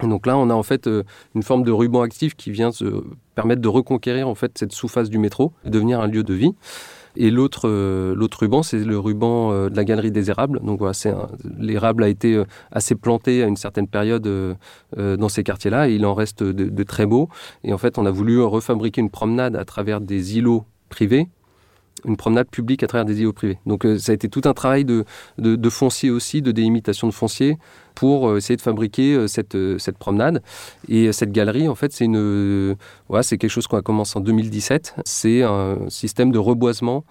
Donc 0.00 0.24
là, 0.26 0.38
on 0.38 0.48
a 0.48 0.54
en 0.54 0.62
fait 0.62 0.88
une 1.34 1.42
forme 1.42 1.64
de 1.64 1.72
ruban 1.72 2.02
actif 2.02 2.36
qui 2.36 2.52
vient 2.52 2.70
se 2.70 3.02
permettre 3.34 3.60
de 3.60 3.68
reconquérir 3.68 4.28
en 4.28 4.36
fait 4.36 4.56
cette 4.56 4.72
sous-face 4.72 5.10
du 5.10 5.18
métro 5.18 5.52
et 5.64 5.70
devenir 5.70 6.00
un 6.00 6.06
lieu 6.06 6.22
de 6.22 6.34
vie. 6.34 6.54
Et 7.16 7.30
l'autre 7.30 7.68
euh, 7.68 8.28
ruban, 8.38 8.62
c'est 8.62 8.78
le 8.78 8.98
ruban 8.98 9.52
euh, 9.52 9.68
de 9.70 9.76
la 9.76 9.84
galerie 9.84 10.10
des 10.10 10.30
érables. 10.30 10.60
Donc 10.62 10.80
l'érable 11.58 12.04
a 12.04 12.08
été 12.08 12.34
euh, 12.34 12.44
assez 12.70 12.94
planté 12.94 13.42
à 13.42 13.46
une 13.46 13.56
certaine 13.56 13.88
période 13.88 14.28
dans 14.96 15.28
ces 15.28 15.42
quartiers-là 15.42 15.88
et 15.88 15.94
il 15.94 16.06
en 16.06 16.14
reste 16.14 16.42
de, 16.42 16.82
très 16.82 17.06
beaux. 17.06 17.28
Et 17.64 17.72
en 17.72 17.78
fait, 17.78 17.98
on 17.98 18.06
a 18.06 18.10
voulu 18.10 18.42
refabriquer 18.42 19.00
une 19.00 19.10
promenade 19.10 19.56
à 19.56 19.64
travers 19.64 20.00
des 20.00 20.38
îlots 20.38 20.64
privés 20.88 21.28
une 22.04 22.16
promenade 22.16 22.48
publique 22.48 22.82
à 22.82 22.86
travers 22.86 23.06
des 23.06 23.20
îlots 23.20 23.32
privés. 23.32 23.58
Donc 23.66 23.86
ça 23.98 24.12
a 24.12 24.14
été 24.14 24.28
tout 24.28 24.42
un 24.44 24.52
travail 24.52 24.84
de, 24.84 25.04
de 25.38 25.70
foncier 25.70 26.10
aussi, 26.10 26.42
de 26.42 26.52
délimitation 26.52 27.08
de 27.08 27.12
foncier, 27.12 27.56
pour 27.96 28.28
euh, 28.28 28.36
essayer 28.36 28.56
de 28.56 28.62
fabriquer 28.62 29.14
euh, 29.14 29.26
cette, 29.26 29.56
euh, 29.56 29.78
cette 29.78 29.98
promenade. 29.98 30.42
Et 30.86 31.12
cette 31.12 31.32
galerie, 31.32 31.66
en 31.66 31.74
fait, 31.74 31.92
c'est 31.92 32.06
quelque 32.06 33.48
chose 33.48 33.66
qu'on 33.66 33.78
a 33.78 33.82
commencé 33.82 34.16
en 34.16 34.20
2017. 34.20 34.94
C'est 35.04 35.42
un 35.42 35.78
système 35.88 36.30
de 36.30 36.38
reboisement 36.38 37.04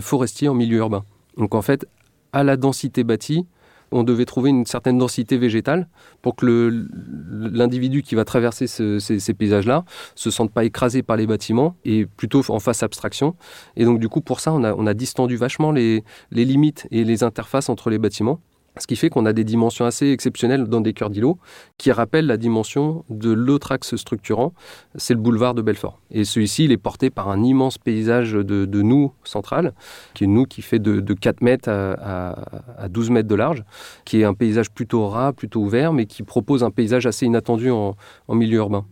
forestier 0.00 0.48
en 0.48 0.54
milieu 0.54 0.78
urbain. 0.78 1.04
Donc 1.36 1.54
en 1.54 1.62
fait, 1.62 1.86
à 2.32 2.44
la 2.44 2.56
densité 2.56 3.04
bâtie, 3.04 3.46
on 3.90 4.02
devait 4.02 4.26
trouver 4.26 4.50
une 4.50 4.66
certaine 4.66 4.98
densité 4.98 5.38
végétale 5.38 5.88
pour 6.20 6.36
que 6.36 6.86
l'individu 7.30 8.02
qui 8.02 8.14
va 8.14 8.24
traverser 8.24 8.66
ce, 8.66 8.98
ces, 8.98 9.18
ces 9.18 9.34
paysages-là 9.34 9.84
se 10.14 10.30
sente 10.30 10.52
pas 10.52 10.64
écrasé 10.64 11.02
par 11.02 11.16
les 11.16 11.26
bâtiments 11.26 11.74
et 11.86 12.04
plutôt 12.04 12.42
en 12.50 12.60
face 12.60 12.82
abstraction. 12.82 13.34
Et 13.76 13.84
donc 13.86 13.98
du 13.98 14.08
coup, 14.08 14.20
pour 14.20 14.40
ça, 14.40 14.52
on 14.52 14.86
a, 14.86 14.94
distendu 14.94 15.36
vachement 15.36 15.72
les 15.72 16.04
limites 16.30 16.86
et 16.90 17.04
les 17.04 17.22
interfaces 17.22 17.68
entre 17.70 17.88
les 17.88 17.98
bâtiments. 17.98 18.40
Ce 18.78 18.86
qui 18.86 18.96
fait 18.96 19.10
qu'on 19.10 19.26
a 19.26 19.32
des 19.32 19.44
dimensions 19.44 19.84
assez 19.84 20.10
exceptionnelles 20.10 20.64
dans 20.64 20.80
des 20.80 20.92
cœurs 20.92 21.10
d'îlots 21.10 21.38
qui 21.78 21.92
rappellent 21.92 22.26
la 22.26 22.36
dimension 22.36 23.04
de 23.10 23.30
l'autre 23.30 23.72
axe 23.72 23.96
structurant, 23.96 24.52
c'est 24.94 25.14
le 25.14 25.20
boulevard 25.20 25.54
de 25.54 25.62
Belfort. 25.62 26.00
Et 26.10 26.24
celui-ci, 26.24 26.64
il 26.64 26.72
est 26.72 26.78
porté 26.78 27.10
par 27.10 27.28
un 27.28 27.42
immense 27.42 27.78
paysage 27.78 28.32
de, 28.32 28.82
nous 28.82 29.12
central, 29.24 29.74
qui 30.14 30.24
est 30.24 30.28
noue 30.28 30.44
qui 30.44 30.62
fait 30.62 30.78
de, 30.78 31.00
de 31.00 31.14
4 31.14 31.42
mètres 31.42 31.68
à, 31.68 31.92
à, 31.92 32.84
à 32.84 32.88
12 32.88 33.10
mètres 33.10 33.28
de 33.28 33.34
large, 33.34 33.64
qui 34.04 34.20
est 34.20 34.24
un 34.24 34.34
paysage 34.34 34.70
plutôt 34.70 35.08
ras, 35.08 35.32
plutôt 35.32 35.60
ouvert, 35.60 35.92
mais 35.92 36.06
qui 36.06 36.22
propose 36.22 36.62
un 36.62 36.70
paysage 36.70 37.06
assez 37.06 37.26
inattendu 37.26 37.70
en, 37.70 37.96
en 38.28 38.34
milieu 38.34 38.58
urbain. 38.58 38.84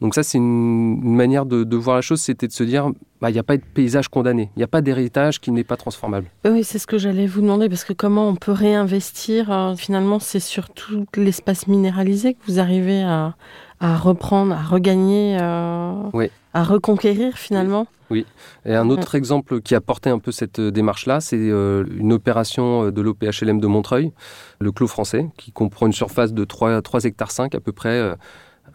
Donc 0.00 0.14
ça, 0.14 0.22
c'est 0.22 0.38
une, 0.38 1.00
une 1.02 1.16
manière 1.16 1.44
de, 1.44 1.64
de 1.64 1.76
voir 1.76 1.96
la 1.96 2.02
chose, 2.02 2.20
c'était 2.20 2.46
de 2.46 2.52
se 2.52 2.62
dire, 2.62 2.90
il 3.22 3.32
n'y 3.32 3.38
a 3.38 3.42
pas 3.42 3.56
de 3.56 3.62
paysage 3.62 4.08
condamné, 4.08 4.50
il 4.54 4.60
n'y 4.60 4.64
a 4.64 4.68
pas 4.68 4.80
d'héritage 4.80 5.40
qui 5.40 5.50
n'est 5.50 5.64
pas 5.64 5.76
transformable. 5.76 6.28
Oui, 6.44 6.62
c'est 6.62 6.78
ce 6.78 6.86
que 6.86 6.98
j'allais 6.98 7.26
vous 7.26 7.40
demander, 7.40 7.68
parce 7.68 7.84
que 7.84 7.92
comment 7.92 8.28
on 8.28 8.36
peut 8.36 8.52
réinvestir, 8.52 9.50
euh, 9.50 9.74
finalement, 9.74 10.20
c'est 10.20 10.40
sur 10.40 10.70
tout 10.70 11.04
l'espace 11.16 11.66
minéralisé 11.66 12.34
que 12.34 12.38
vous 12.46 12.60
arrivez 12.60 13.02
à, 13.02 13.34
à 13.80 13.96
reprendre, 13.96 14.54
à 14.54 14.62
regagner, 14.62 15.36
euh, 15.40 15.92
oui. 16.12 16.30
à 16.54 16.62
reconquérir 16.62 17.36
finalement. 17.36 17.86
Oui, 18.10 18.24
et 18.64 18.74
un 18.74 18.88
autre 18.88 19.16
exemple 19.16 19.60
qui 19.60 19.74
a 19.74 19.82
porté 19.82 20.08
un 20.08 20.18
peu 20.18 20.32
cette 20.32 20.60
démarche-là, 20.60 21.20
c'est 21.20 21.36
euh, 21.36 21.84
une 21.98 22.14
opération 22.14 22.90
de 22.90 23.02
l'OPHLM 23.02 23.60
de 23.60 23.66
Montreuil, 23.66 24.12
le 24.60 24.72
Clos 24.72 24.86
français, 24.86 25.28
qui 25.36 25.52
comprend 25.52 25.86
une 25.86 25.92
surface 25.92 26.32
de 26.32 26.44
3, 26.44 26.80
3 26.80 27.04
hectares 27.04 27.30
5 27.30 27.54
à 27.54 27.60
peu 27.60 27.72
près, 27.72 27.90
euh, 27.90 28.14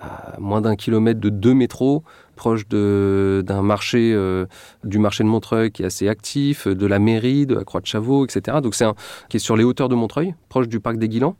à 0.03 0.39
moins 0.39 0.61
d'un 0.61 0.75
kilomètre 0.75 1.19
de 1.19 1.29
deux 1.29 1.53
métros, 1.53 2.03
proche 2.35 2.67
d'un 2.67 3.61
marché 3.61 4.13
euh, 4.13 4.45
du 4.83 4.99
marché 4.99 5.23
de 5.23 5.29
Montreuil 5.29 5.71
qui 5.71 5.83
est 5.83 5.85
assez 5.85 6.07
actif, 6.07 6.67
de 6.67 6.85
la 6.87 6.99
mairie, 6.99 7.45
de 7.45 7.55
la 7.55 7.63
Croix 7.63 7.81
de 7.81 7.85
Chavaux, 7.85 8.25
etc. 8.25 8.57
Donc 8.61 8.75
c'est 8.75 8.85
un 8.85 8.95
qui 9.29 9.37
est 9.37 9.39
sur 9.39 9.55
les 9.55 9.63
hauteurs 9.63 9.89
de 9.89 9.95
Montreuil, 9.95 10.35
proche 10.49 10.67
du 10.67 10.79
parc 10.79 10.97
des 10.97 11.07
Guilans. 11.07 11.35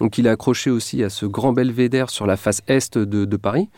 Donc 0.00 0.18
il 0.18 0.26
est 0.26 0.30
accroché 0.30 0.70
aussi 0.70 1.02
à 1.02 1.10
ce 1.10 1.26
grand 1.26 1.52
belvédère 1.52 2.10
sur 2.10 2.26
la 2.26 2.36
face 2.36 2.62
est 2.66 2.98
de, 2.98 3.36
Paris. 3.36 3.68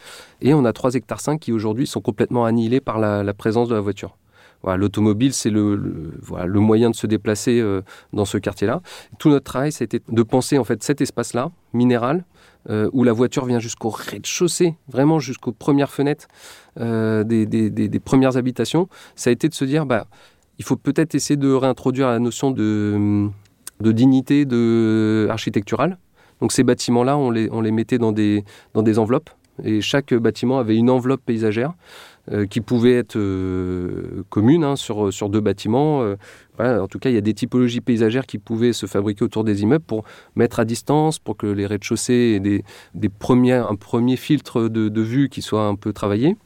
Et 0.40 0.55
on 0.55 0.64
a 0.64 0.72
3 0.72 0.94
hectares 0.94 1.20
5 1.20 1.40
qui 1.40 1.53
aujourd'hui 1.53 1.87
sont 1.87 2.01
complètement 2.01 2.44
annihilés 2.44 2.81
par 2.81 2.99
la, 2.99 3.35
présence 3.35 3.68
de 3.68 3.75
la 3.75 3.81
voiture. 3.81 4.16
Voilà, 4.62 4.79
l'automobile, 4.79 5.33
c'est 5.33 5.51
le, 5.51 6.12
voilà, 6.22 6.46
le 6.46 6.61
moyen 6.61 6.90
de 6.90 6.96
se 6.96 7.07
déplacer 7.07 7.61
euh, 7.61 7.83
dans 8.12 8.25
ce 8.25 8.38
quartier-là. 8.38 8.81
Tout 9.18 9.29
notre 9.29 9.44
travail, 9.44 9.68
été 9.68 10.01
de 10.09 10.22
penser 10.22 10.59
en 10.59 10.64
fait 10.64 10.83
cet 10.83 11.01
espace-là, 11.01 11.51
minéral, 11.72 12.25
euh, 12.68 12.90
où 12.92 13.05
la 13.05 13.12
voiture 13.12 13.44
vient 13.44 13.59
jusqu'au 13.59 13.90
rez-de-chaussée, 13.90 14.74
vraiment 14.88 15.18
jusqu'aux 15.18 15.52
premières 15.52 15.90
fenêtres 15.90 16.26
euh, 16.81 17.24
des, 17.24 18.00
premières 18.05 18.37
habitations. 18.37 18.88
Ça 19.14 19.31
a 19.31 19.33
été 19.33 19.48
de 19.48 19.55
se 19.55 19.64
dire, 19.64 19.87
bah, 19.87 20.07
il 20.59 20.64
faut 20.64 20.76
peut-être 20.76 21.14
essayer 21.14 21.37
de 21.37 21.52
réintroduire 21.52 22.09
la 22.09 22.18
notion 22.18 22.50
de, 22.50 23.29
dignité 23.81 24.44
de 24.44 25.29
architecturale. 25.31 25.98
Donc 26.40 26.52
ces 26.52 26.64
bâtiments-là, 26.64 27.16
on 27.16 27.31
les, 27.31 27.70
mettait 27.70 27.98
dans 27.98 28.12
des 28.12 28.44
enveloppes 28.98 29.31
et 29.64 29.81
chaque 29.81 30.14
bâtiment 30.14 30.59
avait 30.59 30.77
une 30.77 30.90
enveloppe 30.90 31.23
paysagère 31.25 31.73
euh, 32.33 32.47
qui 32.47 32.61
pouvait 32.61 32.95
être 32.95 33.16
euh, 33.16 34.25
commune 34.31 34.64
hein, 34.64 34.77
sur, 34.77 35.12
sur 35.12 35.29
deux 35.29 35.40
bâtiments. 35.40 36.03
Euh, 36.03 36.16
en 36.59 36.88
tout 36.88 36.99
cas, 36.99 37.11
il 37.11 37.14
y 37.14 37.19
a 37.19 37.23
des 37.23 37.35
typologies 37.35 37.81
paysagères 37.81 38.27
qui 38.27 38.38
pouvaient 38.38 38.73
se 38.73 38.87
fabriquer 38.87 39.25
autour 39.25 39.45
des 39.45 39.62
immeubles 39.62 39.85
pour 39.85 40.05
mettre 40.35 40.59
à 40.59 40.64
distance, 40.64 41.19
pour 41.19 41.37
que 41.37 41.47
les 41.47 41.66
rez-de-chaussée 41.66 42.35
aient 42.37 42.40
des, 42.40 42.64
des 42.95 43.09
premiers, 43.09 43.53
un 43.53 43.77
premier 43.77 44.16
filtre 44.16 44.62
de, 44.62 44.88
de 44.88 45.01
vue 45.03 45.29
qui 45.29 45.40
soit 45.40 45.66
un 45.66 45.77
peu 45.77 45.92
travaillé. 45.92 46.37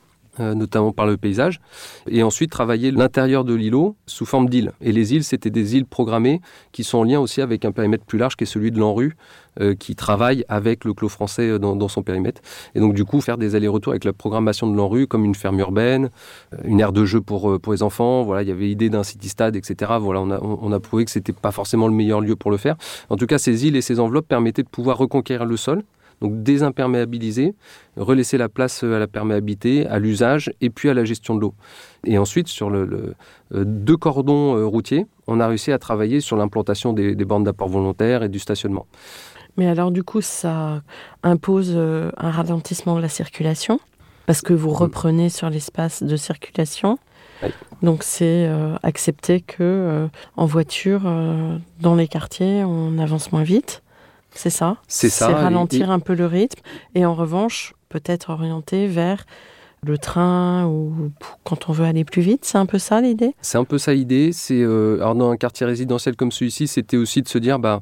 Euh, 0.40 0.54
notamment 0.54 0.92
par 0.92 1.06
le 1.06 1.18
paysage, 1.18 1.60
et 2.08 2.22
ensuite 2.22 2.50
travailler 2.50 2.90
l'intérieur 2.92 3.44
de 3.44 3.52
l'îlot 3.52 3.96
sous 4.06 4.24
forme 4.24 4.48
d'îles. 4.48 4.72
Et 4.80 4.90
les 4.90 5.12
îles, 5.12 5.24
c'était 5.24 5.50
des 5.50 5.76
îles 5.76 5.84
programmées 5.84 6.40
qui 6.72 6.82
sont 6.82 6.98
en 6.98 7.04
lien 7.04 7.20
aussi 7.20 7.42
avec 7.42 7.64
un 7.66 7.72
périmètre 7.72 8.04
plus 8.04 8.16
large 8.16 8.36
qui 8.36 8.44
est 8.44 8.46
celui 8.46 8.70
de 8.70 8.78
l'ANRU, 8.78 9.16
euh, 9.60 9.74
qui 9.74 9.94
travaille 9.96 10.44
avec 10.48 10.84
le 10.84 10.94
clos 10.94 11.10
français 11.10 11.48
euh, 11.50 11.58
dans, 11.58 11.88
son 11.88 12.02
périmètre. 12.02 12.40
Et 12.74 12.80
donc 12.80 12.94
du 12.94 13.04
coup, 13.04 13.20
faire 13.20 13.36
des 13.36 13.54
allers-retours 13.54 13.92
avec 13.92 14.04
la 14.04 14.14
programmation 14.14 14.70
de 14.70 14.76
l'ANRU 14.76 15.06
comme 15.06 15.26
une 15.26 15.34
ferme 15.34 15.58
urbaine, 15.58 16.08
une 16.64 16.80
aire 16.80 16.92
de 16.92 17.04
jeu 17.04 17.20
pour, 17.20 17.60
pour 17.60 17.72
les 17.72 17.82
enfants. 17.82 18.22
Voilà, 18.22 18.42
il 18.42 18.48
y 18.48 18.52
avait 18.52 18.66
l'idée 18.66 18.88
d'un 18.88 19.02
city-stade, 19.02 19.56
etc. 19.56 19.92
Voilà, 20.00 20.22
on 20.22 20.30
a, 20.30 20.40
on 20.40 20.72
a 20.72 20.80
prouvé 20.80 21.04
que 21.04 21.10
c'était 21.10 21.34
pas 21.34 21.52
forcément 21.52 21.86
le 21.86 21.94
meilleur 21.94 22.22
lieu 22.22 22.36
pour 22.36 22.50
le 22.50 22.56
faire. 22.56 22.76
En 23.10 23.16
tout 23.16 23.26
cas, 23.26 23.36
ces 23.36 23.66
îles 23.66 23.76
et 23.76 23.82
ces 23.82 24.00
enveloppes 24.00 24.28
permettaient 24.28 24.62
de 24.62 24.68
pouvoir 24.68 24.96
reconquérir 24.96 25.44
le 25.44 25.56
sol, 25.58 25.82
donc 26.20 26.42
désimperméabiliser, 26.42 27.54
relaisser 27.96 28.38
la 28.38 28.48
place 28.48 28.82
à 28.82 28.98
la 28.98 29.06
perméabilité, 29.06 29.86
à 29.86 29.98
l'usage 29.98 30.52
et 30.60 30.70
puis 30.70 30.88
à 30.88 30.94
la 30.94 31.04
gestion 31.04 31.34
de 31.34 31.40
l'eau. 31.40 31.54
Et 32.04 32.18
ensuite, 32.18 32.48
sur 32.48 32.70
le, 32.70 32.84
le 32.84 33.14
euh, 33.54 33.64
deux 33.64 33.96
cordons 33.96 34.56
euh, 34.56 34.66
routiers, 34.66 35.06
on 35.26 35.40
a 35.40 35.46
réussi 35.46 35.72
à 35.72 35.78
travailler 35.78 36.20
sur 36.20 36.36
l'implantation 36.36 36.92
des, 36.92 37.14
des 37.14 37.24
bornes 37.24 37.44
d'apport 37.44 37.68
volontaire 37.68 38.22
et 38.22 38.28
du 38.28 38.38
stationnement. 38.38 38.86
Mais 39.56 39.66
alors 39.66 39.90
du 39.90 40.02
coup, 40.02 40.20
ça 40.20 40.82
impose 41.22 41.72
euh, 41.74 42.10
un 42.16 42.30
ralentissement 42.30 42.96
de 42.96 43.00
la 43.00 43.08
circulation? 43.08 43.80
Parce 44.26 44.42
que 44.42 44.52
vous 44.52 44.70
reprenez 44.70 45.26
mmh. 45.26 45.30
sur 45.30 45.50
l'espace 45.50 46.02
de 46.02 46.16
circulation? 46.16 46.98
Oui. 47.42 47.48
Donc 47.82 48.02
c'est 48.02 48.46
euh, 48.46 48.76
accepter 48.82 49.40
que 49.40 49.56
euh, 49.60 50.06
en 50.36 50.46
voiture, 50.46 51.02
euh, 51.06 51.56
dans 51.80 51.94
les 51.94 52.06
quartiers, 52.06 52.62
on 52.64 52.98
avance 52.98 53.32
moins 53.32 53.42
vite? 53.42 53.82
C'est 54.34 54.50
ça 54.50 54.76
C'est 54.88 55.08
ça. 55.08 55.26
C'est 55.26 55.34
ralentir 55.34 55.90
et... 55.90 55.92
un 55.92 56.00
peu 56.00 56.14
le 56.14 56.26
rythme 56.26 56.60
et 56.94 57.04
en 57.04 57.14
revanche, 57.14 57.74
peut-être 57.88 58.30
orienter 58.30 58.86
vers 58.86 59.24
le 59.82 59.96
train 59.98 60.66
ou 60.66 61.10
quand 61.44 61.68
on 61.68 61.72
veut 61.72 61.86
aller 61.86 62.04
plus 62.04 62.22
vite. 62.22 62.44
C'est 62.44 62.58
un 62.58 62.66
peu 62.66 62.78
ça 62.78 63.00
l'idée? 63.00 63.34
C'est 63.40 63.58
un 63.58 63.64
peu 63.64 63.78
ça 63.78 63.94
l'idée. 63.94 64.32
C'est 64.32 64.60
euh, 64.60 64.96
alors 64.96 65.14
dans 65.14 65.30
un 65.30 65.36
quartier 65.36 65.66
résidentiel 65.66 66.16
comme 66.16 66.32
celui-ci, 66.32 66.68
c'était 66.68 66.96
aussi 66.96 67.22
de 67.22 67.28
se 67.28 67.38
dire 67.38 67.58
bah 67.58 67.80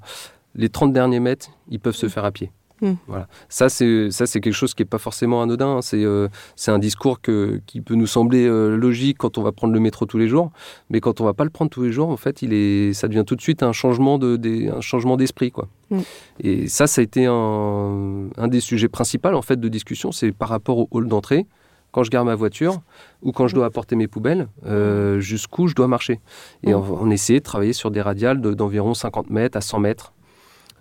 les 0.55 0.69
30 0.69 0.93
derniers 0.93 1.21
mètres, 1.21 1.51
ils 1.71 1.81
peuvent 1.81 1.97
se 1.97 2.09
faire 2.09 2.25
à 2.25 2.33
pied. 2.33 2.51
Mm. 2.81 2.93
Voilà. 3.07 3.29
Ça, 3.49 3.69
c'est 3.69 4.11
quelque 4.41 4.53
chose 4.53 4.75
qui 4.75 4.83
n'est 4.83 4.89
pas 4.89 4.99
forcément 4.99 5.43
anodin. 5.43 5.81
C'est 5.83 6.05
euh, 6.05 6.29
un 6.67 6.79
discours 6.79 7.21
que, 7.21 7.61
qui 7.67 7.81
peut 7.81 7.95
nous 7.95 8.07
sembler 8.07 8.47
euh, 8.47 8.77
logique 8.77 9.19
quand 9.19 9.39
on 9.39 9.43
va 9.43 9.53
prendre 9.53 9.75
le 9.75 9.81
métro 9.81 10.07
tous 10.07 10.19
les 10.19 10.29
jours. 10.29 10.51
Mais 10.91 11.01
quand 11.01 11.21
on 11.21 11.25
ne 11.25 11.29
va 11.29 11.35
pas 11.35 11.45
le 11.45 11.51
prendre 11.51 11.71
tous 11.71 11.83
les 11.83 11.93
jours, 11.93 12.09
en 12.09 12.17
fait, 12.17 12.43
il 12.43 12.53
est, 12.53 12.93
ça 12.93 13.09
devient 13.09 13.25
tout 13.27 13.37
de 13.37 13.43
suite 13.43 13.63
un 13.63 13.73
changement 13.73 14.19
d'esprit. 14.19 15.49
De, 15.49 15.53
quoi. 15.53 15.69
Mm. 15.91 15.99
Et 16.41 16.69
ça, 16.69 16.87
ça 16.87 17.01
a 17.01 17.05
été 17.05 17.27
un, 17.27 18.29
un 18.37 18.49
des 18.49 18.61
sujets 18.61 18.89
principaux 18.89 19.29
en 19.29 19.43
fait, 19.43 19.59
de 19.59 19.69
discussion. 19.69 20.13
C'est 20.13 20.33
par 20.33 20.49
rapport 20.49 20.79
au 20.79 20.89
hall 20.91 21.09
d'entrée 21.09 21.47
quand 21.91 22.03
je 22.05 22.11
garde 22.11 22.27
ma 22.27 22.35
voiture 22.35 22.81
ou 23.23 23.33
quand 23.33 23.49
je 23.49 23.55
dois 23.55 23.67
apporter 23.67 23.97
mes 23.97 24.09
poubelles, 24.09 24.49
euh, 24.67 25.21
jusqu'où 25.21 25.69
je 25.69 25.75
dois 25.75 25.89
marcher. 25.89 26.21
Et 26.63 26.75
on, 26.75 26.85
on 27.03 27.11
essayait 27.11 27.41
de 27.41 27.45
travailler 27.45 27.73
sur 27.73 27.91
des 27.91 28.03
radiales 28.03 28.41
d'environ 28.41 28.91
de, 28.91 28.97
50 28.97 29.31
mètres 29.31 29.57
à 29.57 29.61
100 29.61 29.81
mètres 29.81 30.13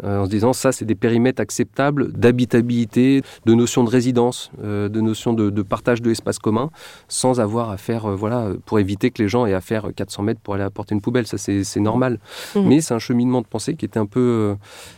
en 0.04 0.26
se 0.26 0.30
disant 0.30 0.54
ça 0.54 0.72
c'est 0.72 0.86
des 0.86 0.96
périmètres 0.96 1.42
acceptables 1.42 2.12
d'habitabilité, 2.14 3.22
de 3.46 3.54
notion 3.54 3.84
de 3.84 3.90
résidence, 3.90 4.52
euh, 4.64 4.90
de 4.90 5.02
notion 5.02 5.34
de, 5.34 5.50
de 5.50 5.62
partage 5.62 6.02
de 6.02 6.10
l'espace 6.10 6.40
commun, 6.40 6.70
sans 7.08 7.40
avoir 7.40 7.70
à 7.70 7.78
faire, 7.78 8.06
euh, 8.06 8.16
voilà, 8.16 8.52
pour 8.66 8.80
éviter 8.80 9.12
que 9.12 9.22
les 9.22 9.30
gens 9.30 9.46
aient 9.46 9.54
à 9.54 9.62
faire 9.62 9.90
400 9.96 10.24
mètres 10.24 10.42
pour 10.42 10.54
aller 10.56 10.64
apporter 10.64 10.96
une 10.96 11.02
poubelle, 11.02 11.28
ça 11.28 11.38
c'est 11.38 11.80
normal. 11.80 12.20
Mmh. 12.56 12.60
Mais 12.68 12.82
c'est 12.82 12.94
un 12.94 13.00
cheminement 13.00 13.42
de 13.42 13.48
pensée 13.48 13.76
qui 13.76 13.86
était 13.86 14.00
un 14.00 14.06
peu 14.06 14.20
euh, 14.20 14.56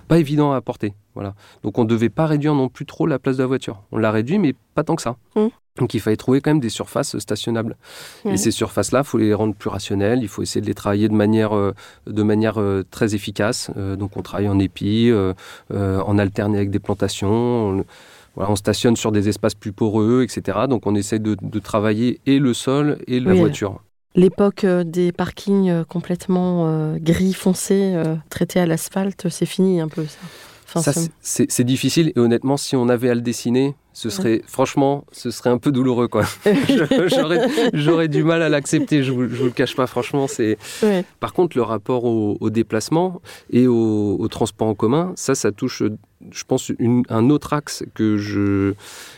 pas 0.07 0.19
évident 0.19 0.51
à 0.51 0.57
apporter. 0.57 0.93
Voilà. 1.19 1.33
Donc 1.63 1.77
on 1.77 1.83
ne 1.83 1.89
devait 1.89 2.07
pas 2.07 2.25
réduire 2.27 2.55
non 2.55 2.69
plus 2.69 2.85
trop 2.85 3.05
la 3.05 3.19
place 3.19 3.35
de 3.35 3.43
la 3.43 3.47
voiture. 3.47 3.83
On 3.91 3.97
l'a 3.97 4.09
réduit, 4.09 4.39
mais 4.39 4.55
pas 4.73 4.85
tant 4.85 4.95
que 4.95 5.01
ça. 5.01 5.17
Mmh. 5.35 5.47
Donc 5.77 5.93
il 5.93 5.99
fallait 5.99 6.15
trouver 6.15 6.39
quand 6.39 6.49
même 6.49 6.61
des 6.61 6.69
surfaces 6.69 7.19
stationnables. 7.19 7.75
Mmh. 8.23 8.29
Et 8.29 8.37
ces 8.37 8.51
surfaces-là, 8.51 8.99
il 8.99 9.05
faut 9.05 9.17
les 9.17 9.33
rendre 9.33 9.53
plus 9.53 9.69
rationnelles, 9.69 10.19
il 10.21 10.29
faut 10.29 10.41
essayer 10.41 10.61
de 10.61 10.65
les 10.65 10.73
travailler 10.73 11.09
de 11.09 11.13
manière, 11.13 11.53
euh, 11.53 11.73
de 12.07 12.23
manière 12.23 12.57
euh, 12.61 12.85
très 12.89 13.15
efficace. 13.15 13.69
Euh, 13.75 13.97
donc 13.97 14.15
on 14.15 14.21
travaille 14.21 14.47
en 14.47 14.59
épi, 14.59 15.09
euh, 15.09 15.33
euh, 15.73 15.99
en 15.99 16.17
alterné 16.17 16.55
avec 16.55 16.69
des 16.69 16.79
plantations. 16.79 17.29
On, 17.29 17.85
voilà, 18.35 18.51
on 18.51 18.55
stationne 18.55 18.95
sur 18.95 19.11
des 19.11 19.27
espaces 19.27 19.55
plus 19.55 19.73
poreux, 19.73 20.23
etc. 20.23 20.59
Donc 20.69 20.87
on 20.87 20.95
essaie 20.95 21.19
de, 21.19 21.35
de 21.41 21.59
travailler 21.59 22.21
et 22.25 22.39
le 22.39 22.53
sol 22.53 22.99
et 23.07 23.19
la 23.19 23.33
oui, 23.33 23.39
voiture. 23.39 23.81
L'époque 24.15 24.63
euh, 24.63 24.83
des 24.83 25.11
parkings 25.11 25.69
euh, 25.69 25.83
complètement 25.83 26.67
euh, 26.67 26.97
gris 26.99 27.33
foncé, 27.33 27.93
euh, 27.93 28.15
traités 28.29 28.59
à 28.59 28.65
l'asphalte, 28.65 29.27
c'est 29.29 29.45
fini 29.45 29.81
un 29.81 29.87
peu 29.87 30.05
ça. 30.05 30.17
Enfin, 30.73 30.91
ça 30.91 31.01
c'est 31.21 31.63
difficile 31.63 32.11
et 32.15 32.19
honnêtement, 32.19 32.57
si 32.57 32.75
on 32.75 32.89
avait 32.89 33.09
à 33.09 33.15
le 33.15 33.21
dessiner, 33.21 33.75
ce 33.93 34.09
serait 34.09 34.37
ouais. 34.37 34.43
franchement, 34.47 35.03
ce 35.11 35.31
serait 35.31 35.49
un 35.49 35.57
peu 35.57 35.71
douloureux 35.71 36.07
quoi. 36.07 36.23
J'aurais 37.73 38.07
du 38.07 38.23
mal 38.23 38.41
à 38.41 38.49
l'accepter, 38.49 39.03
je, 39.03 39.11
vous, 39.11 39.27
je 39.27 39.35
vous 39.35 39.45
le 39.45 39.51
cache 39.51 39.75
pas 39.75 39.87
franchement. 39.87 40.27
C'est. 40.27 40.57
Ouais. 40.83 41.03
Par 41.19 41.33
contre, 41.33 41.57
le 41.57 41.63
rapport 41.63 42.05
au, 42.05 42.37
au 42.39 42.49
déplacement 42.49 43.21
et 43.51 43.67
au, 43.67 44.17
au, 44.19 44.27
transport 44.27 44.67
en 44.67 44.75
commun, 44.75 45.11
ça, 45.15 45.35
ça 45.35 45.51
touche, 45.51 45.83
je 46.31 46.43
pense, 46.43 46.71
une, 46.79 47.03
un 47.09 47.29
autre 47.29 47.53
axe 47.53 47.83
que 47.93 48.17
je 48.17 48.73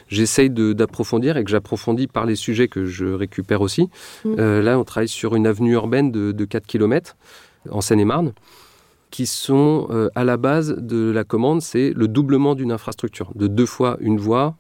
j'essaye 0.07 0.49
d'approfondir 0.49 1.37
et 1.37 1.43
que 1.43 1.51
j'approfondis 1.51 2.07
par 2.07 2.25
les 2.25 2.35
sujets 2.35 2.67
que 2.67 2.85
je 2.85 3.05
récupère 3.05 3.61
aussi. 3.61 3.89
Mmh. 4.25 4.35
Euh, 4.39 4.61
là, 4.61 4.79
on 4.79 4.83
travaille 4.83 5.09
sur 5.09 5.35
une 5.35 5.47
avenue 5.47 5.73
urbaine 5.73 6.11
de, 6.11 6.31
de 6.31 6.45
4 6.45 6.65
km 6.65 7.15
en 7.69 7.81
Seine-et-Marne 7.81 8.33
qui 9.11 9.25
sont 9.25 9.87
euh, 9.91 10.09
à 10.15 10.23
la 10.23 10.37
base 10.37 10.75
de 10.77 11.11
la 11.11 11.23
commande, 11.23 11.61
c'est 11.61 11.93
le 11.95 12.07
doublement 12.07 12.55
d'une 12.55 12.71
infrastructure, 12.71 13.31
de 13.35 13.47
deux 13.47 13.65
fois 13.65 13.97
une 13.99 14.17
voie 14.17 14.55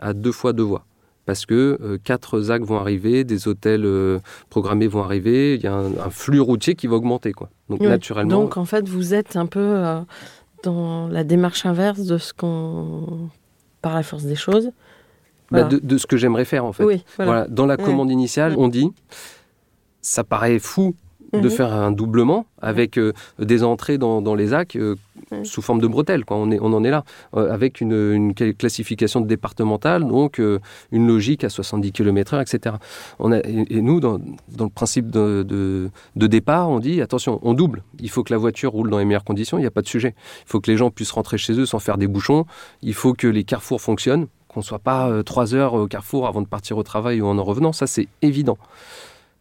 à 0.00 0.14
deux 0.14 0.32
fois 0.32 0.52
deux 0.52 0.64
voies. 0.64 0.84
Parce 1.26 1.46
que 1.46 1.78
euh, 1.80 1.98
quatre 2.02 2.40
ZAC 2.40 2.62
vont 2.62 2.78
arriver, 2.78 3.22
des 3.22 3.46
hôtels 3.46 3.84
euh, 3.84 4.18
programmés 4.48 4.88
vont 4.88 5.02
arriver, 5.02 5.54
il 5.54 5.60
y 5.62 5.66
a 5.66 5.74
un, 5.74 5.92
un, 5.98 6.10
flux 6.10 6.40
routier 6.40 6.74
qui 6.74 6.86
va 6.86 6.96
augmenter. 6.96 7.32
Quoi. 7.32 7.50
Donc, 7.68 7.80
oui. 7.82 7.86
naturellement. 7.86 8.30
Donc, 8.30 8.56
en 8.56 8.64
fait, 8.64 8.88
vous 8.88 9.14
êtes 9.14 9.36
un 9.36 9.46
peu 9.46 9.84
dans 10.64 11.06
la 11.08 11.22
démarche 11.22 11.66
inverse 11.66 12.00
de 12.00 12.18
ce 12.18 12.32
qu'on. 12.32 13.28
par 13.82 13.94
la 13.94 14.02
force 14.02 14.24
des 14.24 14.34
choses. 14.34 14.72
Voilà. 15.50 15.66
Bah 15.66 15.70
de, 15.70 15.78
de, 15.78 15.98
ce 15.98 16.06
que 16.06 16.16
j'aimerais 16.16 16.46
faire, 16.46 16.64
en 16.64 16.72
fait. 16.72 16.84
Oui, 16.84 17.04
voilà. 17.16 17.30
voilà. 17.30 17.48
Dans 17.48 17.66
la 17.66 17.76
commande 17.76 18.08
ouais. 18.08 18.14
initiale, 18.14 18.54
on 18.56 18.68
dit 18.68 18.90
ça 20.00 20.24
paraît 20.24 20.58
fou 20.58 20.94
de 21.32 21.46
mmh. 21.46 21.50
faire 21.50 21.72
un 21.72 21.92
doublement 21.92 22.46
avec 22.60 22.98
euh, 22.98 23.12
des 23.38 23.62
entrées 23.62 23.98
dans, 23.98 24.20
dans 24.20 24.34
les 24.34 24.52
AC 24.52 24.76
euh, 24.76 24.96
mmh. 25.30 25.44
sous 25.44 25.62
forme 25.62 25.80
de 25.80 25.86
bretelles. 25.86 26.24
Quoi. 26.24 26.36
On, 26.36 26.50
est, 26.50 26.58
on 26.60 26.72
en 26.72 26.82
est 26.84 26.90
là, 26.90 27.04
euh, 27.36 27.52
avec 27.52 27.80
une, 27.80 27.92
une, 27.92 28.34
classification 28.34 29.20
départementale, 29.20 30.06
donc 30.06 30.40
une 30.92 31.06
logique 31.06 31.44
à 31.44 31.48
70 31.48 31.92
km/h, 31.92 32.40
etc. 32.42 32.76
On 33.18 33.32
a, 33.32 33.38
et, 33.38 33.66
et, 33.70 33.82
nous, 33.82 34.00
dans, 34.00 34.18
dans, 34.48 34.64
le 34.64 34.70
principe 34.70 35.10
de, 35.10 35.44
de, 35.46 35.90
de, 36.16 36.26
départ, 36.26 36.68
on 36.68 36.78
dit 36.78 37.00
attention, 37.00 37.38
on 37.42 37.54
double. 37.54 37.82
Il 38.00 38.10
faut 38.10 38.22
que 38.22 38.32
la 38.32 38.38
voiture 38.38 38.72
roule 38.72 38.90
dans 38.90 38.98
les 38.98 39.04
meilleures 39.04 39.24
conditions, 39.24 39.58
il 39.58 39.62
n'y 39.62 39.66
a 39.66 39.70
pas 39.70 39.82
de 39.82 39.88
sujet. 39.88 40.14
Il 40.46 40.50
faut 40.50 40.60
que 40.60 40.70
les 40.70 40.76
gens 40.76 40.90
puissent 40.90 41.12
rentrer 41.12 41.38
chez 41.38 41.52
eux 41.52 41.66
sans 41.66 41.78
faire 41.78 41.98
des 41.98 42.06
bouchons. 42.06 42.44
Il 42.82 42.94
faut 42.94 43.14
que 43.14 43.26
les 43.26 43.44
carrefours 43.44 43.80
fonctionnent, 43.80 44.26
qu'on 44.48 44.60
ne 44.60 44.64
soit 44.64 44.78
pas 44.78 45.22
trois 45.24 45.54
heures 45.54 45.74
au 45.74 45.86
carrefour 45.86 46.26
avant 46.26 46.42
de 46.42 46.46
partir 46.46 46.76
au 46.76 46.82
travail 46.82 47.20
ou 47.20 47.26
en 47.26 47.38
en 47.38 47.44
revenant. 47.44 47.72
Ça, 47.72 47.86
c'est 47.86 48.08
évident. 48.22 48.58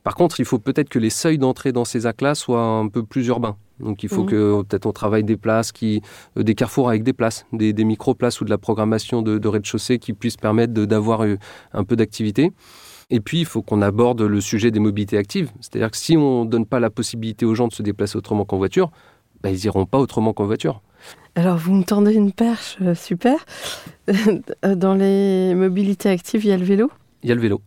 Par 0.03 0.15
contre, 0.15 0.39
il 0.39 0.45
faut 0.45 0.59
peut-être 0.59 0.89
que 0.89 0.99
les 0.99 1.09
seuils 1.09 1.37
d'entrée 1.37 1.71
dans 1.71 1.85
ces 1.85 2.05
actes-là 2.05 2.35
soient 2.35 2.63
un 2.63 2.87
peu 2.87 3.03
plus 3.03 3.27
urbains. 3.27 3.57
Donc 3.79 4.03
il 4.03 4.09
faut 4.09 4.23
mmh. 4.23 4.29
que 4.29 4.61
peut-être 4.63 4.85
on 4.85 4.91
travaille 4.91 5.23
des 5.23 5.37
places, 5.37 5.71
qui, 5.71 6.01
euh, 6.37 6.43
des 6.43 6.55
carrefours 6.55 6.89
avec 6.89 7.03
des 7.03 7.13
places, 7.13 7.45
des, 7.53 7.73
des 7.73 7.83
micro-places 7.83 8.41
ou 8.41 8.45
de 8.45 8.49
la 8.49 8.57
programmation 8.57 9.21
de, 9.21 9.37
de 9.37 9.47
rez-de-chaussée 9.47 9.99
qui 9.99 10.13
puissent 10.13 10.37
permettre 10.37 10.73
d'avoir 10.73 11.23
euh, 11.23 11.37
un 11.73 11.83
peu 11.83 11.95
d'activité. 11.95 12.51
Et 13.09 13.21
puis, 13.21 13.39
il 13.39 13.45
faut 13.45 13.61
qu'on 13.61 13.81
aborde 13.81 14.21
le 14.21 14.39
sujet 14.39 14.69
des 14.69 14.79
mobilités 14.79 15.17
actives. 15.17 15.51
C'est-à-dire 15.61 15.89
que 15.89 15.97
si 15.97 16.15
on 16.15 16.45
ne 16.45 16.49
donne 16.49 16.65
pas 16.65 16.79
la 16.79 16.91
possibilité 16.91 17.45
aux 17.45 17.55
gens 17.55 17.67
de 17.67 17.73
se 17.73 17.81
déplacer 17.81 18.17
autrement 18.17 18.45
qu'en 18.45 18.57
voiture, 18.57 18.91
bah, 19.41 19.49
ils 19.49 19.59
n'iront 19.63 19.85
pas 19.85 19.97
autrement 19.97 20.33
qu'en 20.33 20.45
voiture. 20.45 20.81
Alors, 21.35 21.57
vous 21.57 21.73
me 21.73 21.83
tendez 21.83 22.13
une 22.13 22.31
perche, 22.31 22.77
euh, 22.81 22.93
super. 22.93 23.45
Dans 24.63 24.93
les 24.93 25.55
mobilités 25.55 26.09
actives, 26.09 26.45
il 26.45 26.49
y 26.49 26.53
a 26.53 26.57
le 26.57 26.65
vélo? 26.65 26.91
Il 27.23 27.29
y 27.29 27.31
a 27.31 27.35
le 27.35 27.41
vélo. 27.41 27.61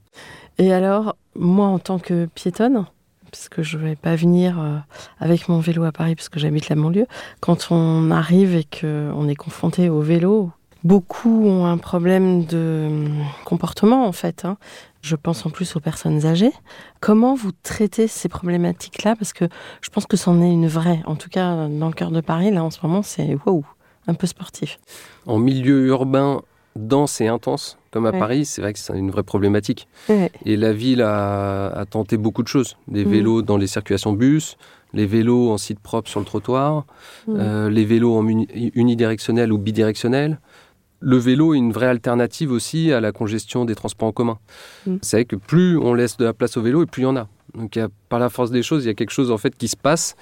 Et 0.58 0.72
alors, 0.72 1.16
moi, 1.34 1.66
en 1.66 1.78
tant 1.78 1.98
que 1.98 2.26
piétonne, 2.26 2.86
parce 3.32 3.48
que 3.48 3.62
je 3.62 3.78
ne 3.78 3.82
vais 3.82 3.96
pas 3.96 4.14
venir 4.14 4.60
euh, 4.60 4.76
avec 5.18 5.48
mon 5.48 5.58
vélo 5.58 5.84
à 5.84 5.92
Paris 5.92 6.14
parce 6.14 6.28
que 6.28 6.38
j'habite 6.38 6.68
la 6.68 6.76
banlieue. 6.76 7.06
Quand 7.40 7.68
on 7.70 8.10
arrive 8.10 8.54
et 8.54 8.64
qu'on 8.64 9.26
est 9.26 9.34
confronté 9.34 9.88
au 9.88 10.00
vélo, 10.00 10.50
beaucoup 10.84 11.46
ont 11.46 11.64
un 11.64 11.78
problème 11.78 12.44
de 12.44 12.86
hum, 12.88 13.24
comportement 13.44 14.06
en 14.06 14.12
fait. 14.12 14.44
Hein. 14.44 14.58
Je 15.00 15.16
pense 15.16 15.46
en 15.46 15.50
plus 15.50 15.74
aux 15.76 15.80
personnes 15.80 16.26
âgées. 16.26 16.52
Comment 17.00 17.34
vous 17.34 17.52
traitez 17.62 18.06
ces 18.06 18.28
problématiques-là? 18.28 19.16
Parce 19.16 19.32
que 19.32 19.46
je 19.80 19.88
pense 19.88 20.06
que 20.06 20.18
c'en 20.18 20.42
est 20.42 20.52
une 20.52 20.68
vraie. 20.68 21.02
En 21.06 21.16
tout 21.16 21.30
cas, 21.30 21.68
dans 21.68 21.88
le 21.88 21.94
cœur 21.94 22.10
de 22.10 22.20
Paris, 22.20 22.50
là 22.50 22.62
en 22.62 22.70
ce 22.70 22.78
moment, 22.82 23.02
c'est 23.02 23.36
wow, 23.46 23.64
un 24.06 24.14
peu 24.14 24.26
sportif. 24.26 24.78
En 25.26 25.38
milieu 25.38 25.86
urbain, 25.86 26.42
dense 26.76 27.20
et 27.20 27.28
intense, 27.28 27.78
comme 27.90 28.06
à 28.06 28.12
Paris, 28.12 28.44
c'est 28.44 28.62
vrai 28.62 28.72
que 28.72 28.78
c'est 28.78 28.96
une 28.96 29.10
vraie 29.10 29.22
problématique. 29.22 29.88
Et 30.44 30.56
la 30.56 30.72
ville 30.72 31.02
a, 31.02 31.84
tenté 31.90 32.16
beaucoup 32.16 32.42
de 32.42 32.48
choses. 32.48 32.76
Des 32.88 33.04
mm. 33.04 33.10
vélos 33.10 33.42
dans 33.42 33.56
les 33.56 33.66
circulations 33.66 34.12
bus, 34.12 34.56
les 34.94 35.06
vélos 35.06 35.50
en 35.50 35.58
site 35.58 35.80
propre 35.80 36.08
sur 36.08 36.20
le 36.20 36.26
trottoir, 36.26 36.84
mm. 37.26 37.36
euh, 37.38 37.70
les 37.70 37.84
vélos 37.84 38.16
en 38.16 38.26
unidirectionnel 38.26 39.52
ou 39.52 39.58
bidirectionnel. 39.58 40.40
Le 41.00 41.16
vélo 41.16 41.52
est 41.54 41.58
une 41.58 41.72
vraie 41.72 41.88
alternative 41.88 42.52
aussi 42.52 42.92
à 42.92 43.00
la 43.00 43.10
congestion 43.10 43.64
des 43.64 43.74
transports 43.74 44.08
en 44.08 44.12
commun. 44.12 44.38
Mm. 44.86 44.96
C'est 45.02 45.16
vrai 45.18 45.24
que 45.24 45.36
plus 45.36 45.76
on 45.76 45.94
laisse 45.94 46.16
de 46.16 46.24
la 46.24 46.32
place 46.32 46.56
au 46.56 46.62
vélo, 46.62 46.82
et 46.82 46.86
plus 46.86 47.02
il 47.02 47.04
y 47.04 47.08
en 47.08 47.16
a. 47.16 47.28
Donc 47.54 47.78
par 48.08 48.18
la 48.18 48.30
force 48.30 48.50
des 48.50 48.62
choses, 48.62 48.84
il 48.84 48.86
y 48.86 48.90
a 48.90 48.94
quelque 48.94 49.10
chose 49.10 49.30
en 49.30 49.38
fait 49.38 49.54
qui 49.56 49.68
se 49.68 49.76
passe 49.76 50.16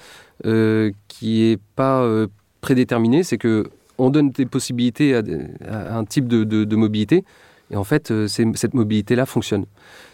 euh, 0.45 0.91
qui 1.07 1.41
n'est 1.41 1.59
pas 1.75 2.01
euh, 2.01 2.27
prédéterminé. 2.61 3.23
C'est 3.23 3.37
que 3.37 3.69
on 4.01 4.09
donne 4.09 4.31
des 4.31 4.45
possibilités 4.45 5.15
à, 5.15 5.97
un 5.97 6.05
type 6.05 6.27
de, 6.27 6.75
mobilité, 6.75 7.23
et 7.69 7.75
en 7.75 7.83
fait, 7.83 8.11
euh, 8.11 8.27
cette 8.27 8.73
mobilité-là 8.73 9.25
fonctionne. 9.25 9.65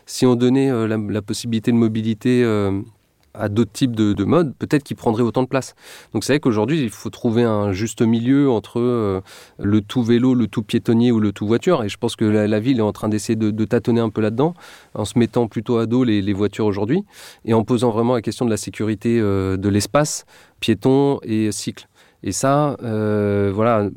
Si 0.06 0.26
on 0.26 0.36
donnait 0.36 0.70
euh, 0.70 0.88
la, 0.88 1.22
possibilité 1.22 1.72
de 1.72 1.78
mobilité 1.78 2.44
euh, 2.44 2.82
à 3.34 3.50
d'autres 3.50 3.72
types 3.72 3.96
de, 3.96 4.24
modes, 4.26 4.54
peut-être 4.60 4.84
qu'ils 4.84 4.98
prendraient 4.98 5.24
autant 5.24 5.42
de 5.42 5.48
place. 5.48 5.74
Donc 6.14 6.24
c'est 6.24 6.34
vrai 6.34 6.40
qu'aujourd'hui, 6.40 6.82
il 6.82 6.90
faut 6.90 7.10
trouver 7.10 7.44
un 7.44 7.72
juste 7.72 8.02
milieu 8.02 8.50
entre 8.50 9.22
le 9.60 9.82
tout 9.82 10.04
vélo, 10.04 10.34
le 10.34 10.48
tout 10.48 10.64
piétonnier 10.64 11.12
ou 11.12 11.20
le 11.20 11.32
tout 11.32 11.48
voiture. 11.48 11.84
Et 11.84 11.90
je 11.90 11.98
pense 11.98 12.16
que 12.16 12.26
la, 12.26 12.60
ville 12.60 12.80
est 12.80 12.82
en 12.82 12.94
train 12.94 13.10
d'essayer 13.10 13.36
de, 13.36 13.66
tâtonner 13.66 14.02
un 14.02 14.10
peu 14.10 14.22
là-dedans, 14.22 14.54
en 14.96 15.06
se 15.06 15.18
mettant 15.18 15.48
plutôt 15.48 15.78
à 15.78 15.86
dos 15.86 16.04
les, 16.04 16.22
les 16.22 16.34
voitures 16.34 16.66
aujourd'hui, 16.66 17.04
et 17.46 17.54
en 17.54 17.64
posant 17.64 17.92
vraiment 17.92 18.16
la 18.16 18.22
question 18.22 18.46
de 18.46 18.50
la 18.50 18.58
sécurité 18.58 19.20
de 19.20 19.70
l'espace, 19.70 20.26
piéton 20.60 21.20
et 21.24 21.52
cycle. 21.52 21.88
Et 22.24 22.32
ça, 22.32 22.78
euh, 22.84 23.52
voilà, 23.54 23.90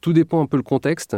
tout 0.00 0.12
dépend 0.12 0.40
un 0.40 0.46
peu 0.46 0.56
le 0.56 0.62
contexte, 0.62 1.16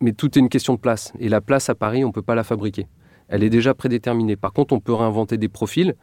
mais 0.00 0.12
tout 0.12 0.38
est 0.38 0.40
une 0.40 0.48
question 0.48 0.74
de 0.74 0.78
place. 0.78 1.12
Et 1.18 1.28
la 1.28 1.40
place 1.40 1.68
à 1.68 1.74
Paris, 1.74 2.04
on 2.04 2.08
ne 2.08 2.12
peut 2.12 2.22
pas 2.22 2.34
la 2.34 2.44
fabriquer. 2.44 2.86
Elle 3.28 3.42
est 3.42 3.50
déjà 3.50 3.74
prédéterminée. 3.74 4.36
Par 4.36 4.52
contre, 4.52 4.74
on 4.74 4.80
peut 4.80 4.92
réinventer 4.92 5.38
des 5.38 5.48
profils. 5.48 5.94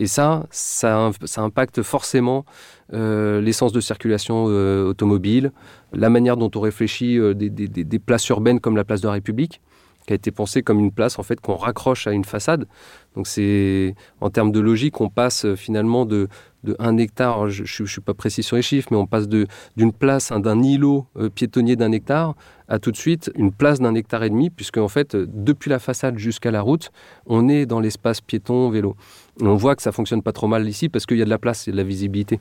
Et 0.00 0.06
ça, 0.06 0.46
ça, 0.50 1.12
impacte 1.36 1.82
forcément 1.82 2.44
euh, 2.92 3.40
l'essence 3.40 3.72
de 3.72 3.80
circulation 3.80 4.46
euh, 4.48 4.84
automobile, 4.84 5.52
la 5.92 6.10
manière 6.10 6.36
dont 6.36 6.50
on 6.56 6.60
réfléchit 6.60 7.20
des, 7.36 7.50
des, 7.50 7.98
places 8.00 8.28
urbaines 8.28 8.58
comme 8.58 8.76
la 8.76 8.84
place 8.84 9.00
de 9.00 9.06
la 9.06 9.12
République, 9.12 9.60
qui 10.06 10.12
a 10.12 10.16
été 10.16 10.30
pensée 10.30 10.62
comme 10.62 10.80
une 10.80 10.92
place 10.92 11.18
en 11.18 11.22
fait 11.22 11.40
qu'on 11.40 11.56
raccroche 11.56 12.06
à 12.06 12.12
une 12.12 12.24
façade. 12.24 12.66
Donc 13.14 13.26
c'est 13.26 13.94
en 14.20 14.30
termes 14.30 14.52
de 14.52 14.60
logique, 14.60 15.00
on 15.00 15.08
passe 15.08 15.54
finalement 15.54 16.06
de 16.06 16.28
de 16.64 16.76
1 16.78 16.96
hectare, 16.98 17.48
je 17.50 17.82
ne 17.82 17.88
suis 17.88 18.00
pas 18.00 18.14
précis 18.14 18.42
sur 18.42 18.56
les 18.56 18.62
chiffres, 18.62 18.88
mais 18.90 18.96
on 18.96 19.06
passe 19.06 19.28
d'une 19.28 19.92
place, 19.92 20.30
hein, 20.30 20.40
d'un 20.40 20.62
îlot 20.62 21.06
euh, 21.16 21.28
piétonnier 21.28 21.76
d'un 21.76 21.92
hectare, 21.92 22.34
à 22.68 22.78
tout 22.78 22.90
de 22.90 22.96
suite 22.96 23.30
une 23.34 23.52
place 23.52 23.80
d'un 23.80 23.94
hectare 23.94 24.22
et 24.22 24.30
demi, 24.30 24.50
puisque 24.50 24.78
en 24.78 24.88
fait, 24.88 25.16
depuis 25.16 25.70
la 25.70 25.78
façade 25.78 26.18
jusqu'à 26.18 26.50
la 26.50 26.60
route, 26.60 26.90
on 27.26 27.48
est 27.48 27.66
dans 27.66 27.80
l'espace 27.80 28.20
piéton-vélo. 28.20 28.96
On 29.40 29.56
voit 29.56 29.74
que 29.74 29.82
ça 29.82 29.92
fonctionne 29.92 30.22
pas 30.22 30.32
trop 30.32 30.46
mal 30.46 30.68
ici 30.68 30.88
parce 30.88 31.06
qu'il 31.06 31.16
y 31.16 31.22
a 31.22 31.24
de 31.24 31.30
la 31.30 31.38
place 31.38 31.66
et 31.66 31.72
de 31.72 31.76
la 31.76 31.84
visibilité. 31.84 32.38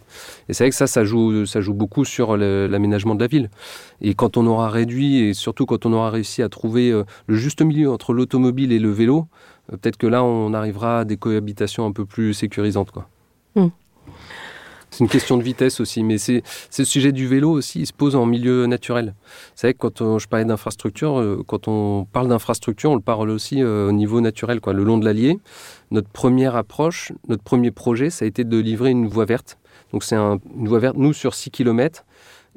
Et 0.50 0.54
c'est 0.54 0.66
vrai 0.66 0.72
que 0.72 0.76
ça, 0.76 0.88
ça 0.88 1.06
joue, 1.06 1.46
ça 1.46 1.62
joue 1.62 1.74
beaucoup 1.74 2.04
sur 2.04 2.36
l'aménagement 2.36 3.16
de 3.16 3.22
la 3.22 3.28
ville. 3.28 3.50
Et 4.02 4.14
quand 4.14 4.36
on 4.36 4.46
aura 4.46 4.70
réduit, 4.70 5.20
et 5.20 5.34
surtout 5.34 5.66
quand 5.66 5.86
on 5.86 5.94
aura 5.94 6.10
réussi 6.10 6.42
à 6.42 6.50
trouver 6.50 6.92
euh, 6.92 7.04
le 7.28 7.36
juste 7.36 7.62
milieu 7.62 7.90
entre 7.90 8.14
l'automobile 8.14 8.74
et 8.74 8.80
le 8.80 8.92
vélo, 8.92 9.28
euh, 9.72 9.78
peut-être 9.78 9.98
que 9.98 10.08
là, 10.08 10.24
on 10.24 10.54
arrivera 10.54 11.00
à 11.00 11.06
des 11.06 11.16
cohabitations 11.16 11.86
un 11.86 11.94
peu 11.94 12.06
plus 12.06 12.34
sécurisantes. 12.34 12.92
Quoi. 12.92 13.08
Mmh. 13.56 13.68
C'est 14.92 15.06
une 15.06 15.10
question 15.10 15.38
de 15.38 15.44
vitesse 15.44 15.80
aussi, 15.80 16.04
mais 16.04 16.18
c'est 16.18 16.44
le 16.78 16.84
sujet 16.84 17.14
du 17.14 17.26
vélo 17.26 17.50
aussi, 17.50 17.80
il 17.80 17.86
se 17.88 17.94
pose 17.94 18.14
en 18.18 18.26
milieu 18.26 18.66
naturel. 18.66 19.16
C'est 19.56 19.68
vrai 19.68 19.74
que 19.74 19.80
quand 19.80 20.20
je 20.20 20.28
parlais 20.28 20.44
d'infrastructure, 20.44 21.18
euh, 21.18 21.44
quand 21.48 21.70
on 21.70 22.06
parle 22.12 22.28
d'infrastructure, 22.28 22.92
on 22.92 22.96
le 22.96 23.02
parle 23.02 23.30
aussi 23.30 23.64
euh, 23.64 23.88
au 23.88 23.94
niveau 23.94 24.20
naturel, 24.20 24.60
quoi, 24.60 24.74
le 24.74 24.84
long 24.84 24.98
de 24.98 25.06
l'Allier. 25.06 25.40
Notre 25.92 26.10
première 26.10 26.58
approche, 26.58 27.14
notre 27.30 27.42
premier 27.42 27.72
projet, 27.72 28.10
ça 28.10 28.26
a 28.26 28.28
été 28.28 28.44
de 28.44 28.58
livrer 28.58 28.92
une 28.92 29.08
voie 29.08 29.24
verte. 29.24 29.58
Donc 29.94 30.04
c'est 30.04 30.18
un, 30.18 30.40
une 30.58 30.68
voie 30.68 30.80
verte, 30.80 30.98
nous, 30.98 31.14
sur 31.14 31.36
6 31.36 31.52
km 31.52 32.04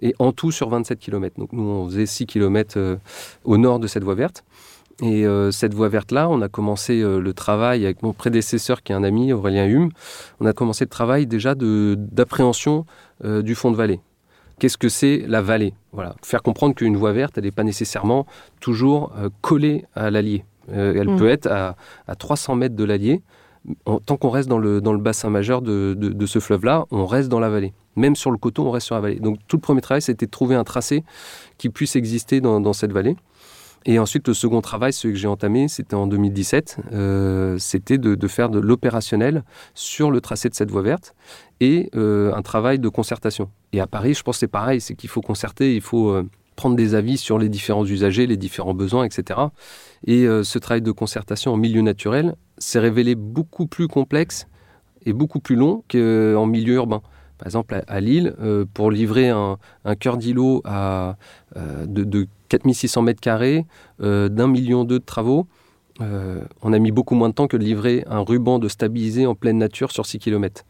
et 0.03 0.15
en 0.19 0.33
tout 0.33 0.51
sur 0.51 0.69
27 0.69 0.99
km. 0.99 1.39
Donc 1.39 1.53
nous, 1.53 1.63
on 1.63 1.87
faisait 1.87 2.07
6 2.07 2.27
km 2.27 2.75
euh, 2.77 2.97
au 3.45 3.59
nord 3.59 3.79
de 3.79 3.87
cette 3.87 4.03
voie 4.03 4.17
verte. 4.17 4.45
Et 5.03 5.27
euh, 5.27 5.51
cette 5.51 5.75
voie 5.75 5.89
verte-là, 5.89 6.29
on 6.29 6.41
a 6.41 6.49
commencé 6.49 7.01
euh, 7.01 7.19
le 7.21 7.35
travail 7.35 7.85
avec 7.85 8.03
mon 8.03 8.13
prédécesseur 8.13 8.83
qui 8.83 8.93
est 8.93 8.95
un 8.95 9.03
ami, 9.03 9.33
Aurélien 9.33 9.67
Hume. 9.67 9.91
On 10.41 10.47
a 10.47 10.53
commencé 10.53 10.85
le 10.85 10.91
travail 10.91 11.27
déjà 11.27 11.55
d'appréhension 11.55 12.87
euh, 13.25 13.43
du 13.43 13.55
fond 13.55 13.71
de 13.71 13.77
vallée. 13.77 14.01
Qu'est-ce 14.61 14.79
que 14.79 14.89
c'est 14.89 15.25
la 15.27 15.43
vallée? 15.43 15.75
Voilà. 15.93 16.15
Faire 16.23 16.43
comprendre 16.43 16.77
qu'une 16.77 16.97
voie 16.97 17.13
verte, 17.13 17.37
elle 17.39 17.45
n'est 17.45 17.51
pas 17.51 17.65
nécessairement 17.65 18.25
toujours 18.61 19.13
collée 19.41 19.85
à 19.97 20.13
l'allier. 20.13 20.45
elle 20.73 21.09
mmh. 21.09 21.17
peut 21.17 21.29
être 21.29 21.49
à, 21.51 21.75
300 22.17 22.55
mètres 22.55 22.77
de 22.77 22.85
l'allier. 22.85 23.21
Tant 24.07 24.17
qu'on 24.17 24.31
reste 24.31 24.49
dans 24.49 24.59
le, 24.59 24.81
dans 24.81 24.93
le 24.93 25.01
bassin 25.01 25.29
majeur 25.29 25.61
de, 25.61 25.95
de, 25.99 26.27
ce 26.27 26.39
fleuve-là, 26.39 26.85
on 26.93 27.05
reste 27.05 27.29
dans 27.29 27.41
la 27.41 27.49
vallée. 27.49 27.73
Même 27.97 28.15
sur 28.15 28.31
le 28.31 28.37
coteau, 28.37 28.65
on 28.65 28.71
reste 28.71 28.87
sur 28.87 28.95
la 28.95 29.01
vallée. 29.01 29.19
Donc 29.19 29.39
tout 29.49 29.57
le 29.57 29.61
premier 29.63 29.81
travail, 29.81 30.03
c'était 30.03 30.27
de 30.27 30.31
trouver 30.31 30.55
un 30.55 30.65
tracé 30.65 31.03
qui 31.59 31.69
puisse 31.69 31.97
exister 31.97 32.41
dans, 32.41 32.61
dans 32.61 32.75
cette 32.75 32.93
vallée. 32.93 33.17
Et 33.87 33.99
ensuite, 33.99 34.27
le 34.29 34.35
second 34.35 34.63
travail, 34.63 34.93
celui 34.93 35.15
que 35.15 35.21
j'ai 35.21 35.29
entamé, 35.29 35.69
c'était 35.69 35.95
en 35.95 36.07
2017, 36.07 36.79
euh, 36.93 37.59
c'était 37.59 37.99
de, 37.99 38.29
faire 38.29 38.49
de 38.49 38.59
l'opérationnel 38.59 39.45
sur 39.75 40.11
le 40.11 40.21
tracé 40.21 40.49
de 40.49 40.55
cette 40.55 40.71
voie 40.71 40.83
verte 40.83 41.15
et 41.61 41.91
euh, 41.95 42.33
un 42.35 42.43
travail 42.43 42.79
de 42.79 42.89
concertation. 42.89 43.51
Et 43.73 43.81
à 43.81 43.87
Paris, 43.87 44.15
je 44.15 44.23
pense 44.23 44.37
que 44.37 44.41
c'est 44.41 44.49
pareil, 44.49 44.81
c'est 44.81 44.95
qu'il 44.95 45.11
faut 45.11 45.21
concerter, 45.21 45.75
il 45.75 45.83
faut 45.83 46.09
euh, 46.09 46.29
prendre 46.57 46.77
des 46.77 46.95
avis 46.95 47.19
sur 47.19 47.39
les 47.39 47.51
différents 47.51 47.85
usagers, 47.85 48.27
les 48.27 48.39
différents 48.39 48.75
besoins, 48.75 49.05
etc. 49.05 49.41
Et 50.07 50.25
ce 50.25 50.59
travail 50.61 50.83
de 50.83 50.93
concertation 50.93 51.53
en 51.53 51.57
milieu 51.57 51.81
naturel 51.81 52.37
s'est 52.59 52.79
révélé 52.79 53.17
beaucoup 53.17 53.67
plus 53.67 53.89
complexe 53.89 54.47
et 55.05 55.13
beaucoup 55.13 55.41
plus 55.41 55.57
long 55.57 55.83
qu'en 55.91 56.47
milieu 56.47 56.75
urbain. 56.75 57.03
Par 57.45 57.49
exemple, 57.49 57.83
à, 57.87 58.01
Lille, 58.01 58.35
pour 58.73 58.91
livrer 58.91 59.29
un, 59.29 59.59
cœur 60.01 60.17
d'îlot 60.17 60.63
de, 60.65 62.05
de 62.05 62.27
4600 62.49 63.03
mètres 63.03 63.21
euh, 64.01 64.29
d'un 64.29 64.47
million 64.47 64.85
d'eux 64.85 64.99
de 64.99 65.05
travaux. 65.05 65.47
Euh, 66.01 66.41
on 66.63 66.73
a 66.73 66.79
mis 66.79 66.91
beaucoup 66.91 67.15
moins 67.15 67.29
de 67.29 67.35
temps 67.35 67.47
que 67.47 67.57
de 67.57 67.65
livrer 67.65 68.05
un 68.09 68.21
ruban 68.21 68.59
de 68.59 68.69
stabilisé 68.69 69.27
en 69.27 69.35
pleine 69.35 69.59
nature 69.59 69.93
sur 69.93 70.07
6 70.07 70.19
km. 70.19 70.65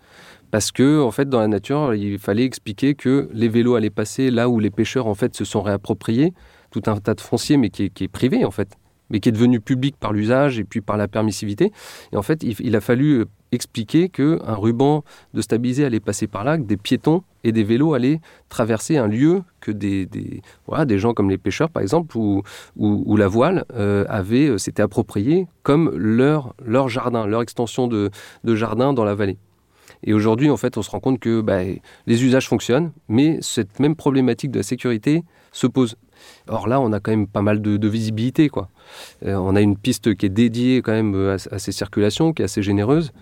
Parce 0.51 0.71
que, 0.71 1.03
en 1.03 1.11
fait, 1.11 1.29
dans 1.29 1.41
la 1.41 1.49
nature, 1.49 1.95
il 1.95 2.19
fallait 2.19 2.45
expliquer 2.45 2.95
que 2.95 3.29
les 3.33 3.49
vélos 3.49 3.75
allaient 3.75 3.91
passer 3.91 4.31
là 4.31 4.49
où 4.49 4.61
les 4.61 4.71
pêcheurs, 4.71 5.07
en 5.07 5.15
fait, 5.15 5.35
se 5.35 5.45
sont 5.45 5.63
réappropriés 5.63 6.33
tout 6.71 6.83
un 6.87 6.97
tas 6.97 7.15
de 7.15 7.21
fonciers, 7.21 7.57
mais 7.57 7.71
qui 7.71 7.85
est 7.85 8.09
privé, 8.09 8.45
en 8.45 8.51
fait 8.51 8.77
mais 9.11 9.21
qui 9.21 9.29
est 9.29 9.33
devenu 9.33 9.61
public 9.61 9.97
par 9.99 10.13
l'usage 10.13 10.59
et 10.59 10.65
puis 10.65 10.81
par 10.81 10.97
la 10.97 11.09
permissivité. 11.09 11.73
Et 12.13 12.17
en 12.17 12.23
fait, 12.23 12.43
il, 12.43 12.75
a 12.75 12.81
fallu 12.81 13.21
euh, 13.21 13.25
expliquer 13.55 14.09
qu'un 14.09 14.55
ruban 14.55 15.05
de 15.33 15.40
stabilisé 15.40 15.85
allait 15.85 16.01
passer 16.01 16.27
par 16.27 16.45
là, 16.45 16.59
que 16.59 16.62
des 16.62 16.77
piétons 16.77 17.23
et 17.43 17.53
des 17.53 17.64
vélos 17.64 17.95
allaient 17.95 18.21
traverser 18.49 18.97
un 18.97 19.07
lieu 19.07 19.43
que 19.61 19.71
des, 19.71 20.07
des, 20.07 20.43
voilà, 20.67 20.85
des 20.85 20.99
gens 20.99 21.14
comme 21.14 21.31
les 21.31 21.38
pêcheurs, 21.38 21.71
par 21.71 21.83
exemple, 21.83 22.17
ou, 22.17 22.43
ou, 22.77 23.17
la 23.17 23.29
voile, 23.29 23.64
euh, 23.75 24.05
avaient, 24.09 24.49
euh, 24.49 24.59
s'étaient 24.59 24.83
appropriés 24.83 25.47
comme 25.62 25.90
leur, 25.97 26.55
leur 26.64 26.88
jardin, 26.88 27.27
leur 27.27 27.43
extension 27.43 27.87
de, 27.87 28.11
de 28.45 28.55
jardin 28.55 28.93
dans 28.93 29.05
la 29.05 29.14
vallée. 29.14 29.38
Et 30.03 30.12
aujourd'hui, 30.12 30.51
en 30.51 30.57
fait, 30.57 30.77
on 30.77 30.83
se 30.83 30.90
rend 30.90 31.01
compte 31.01 31.19
que 31.19 31.40
bah, 31.40 31.61
les 32.07 32.25
usages 32.25 32.49
fonctionnent, 32.49 32.93
mais 33.09 33.38
cette 33.40 33.81
même 33.81 33.97
problématique 33.97 34.51
de 34.51 34.59
la 34.59 34.62
sécurité 34.62 35.25
se 35.53 35.67
pose. 35.67 35.97
Or 36.49 36.69
là, 36.69 36.81
on 36.81 36.93
a 36.93 37.01
quand 37.01 37.11
même 37.11 37.27
pas 37.27 37.43
mal 37.43 37.63
de, 37.63 37.89
visibilité. 37.89 38.49
Quoi. 38.49 38.69
Euh, 39.25 39.35
on 39.35 39.57
a 39.57 39.61
une 39.61 39.77
piste 39.77 40.15
qui 40.15 40.27
est 40.27 40.31
dédiée 40.31 40.83
quand 40.83 40.93
même 40.93 41.15
à, 41.51 41.59
ces 41.59 41.73
circulations, 41.73 42.33
qui 42.33 42.43
est 42.43 42.45
assez 42.45 42.63
généreuse. 42.63 43.13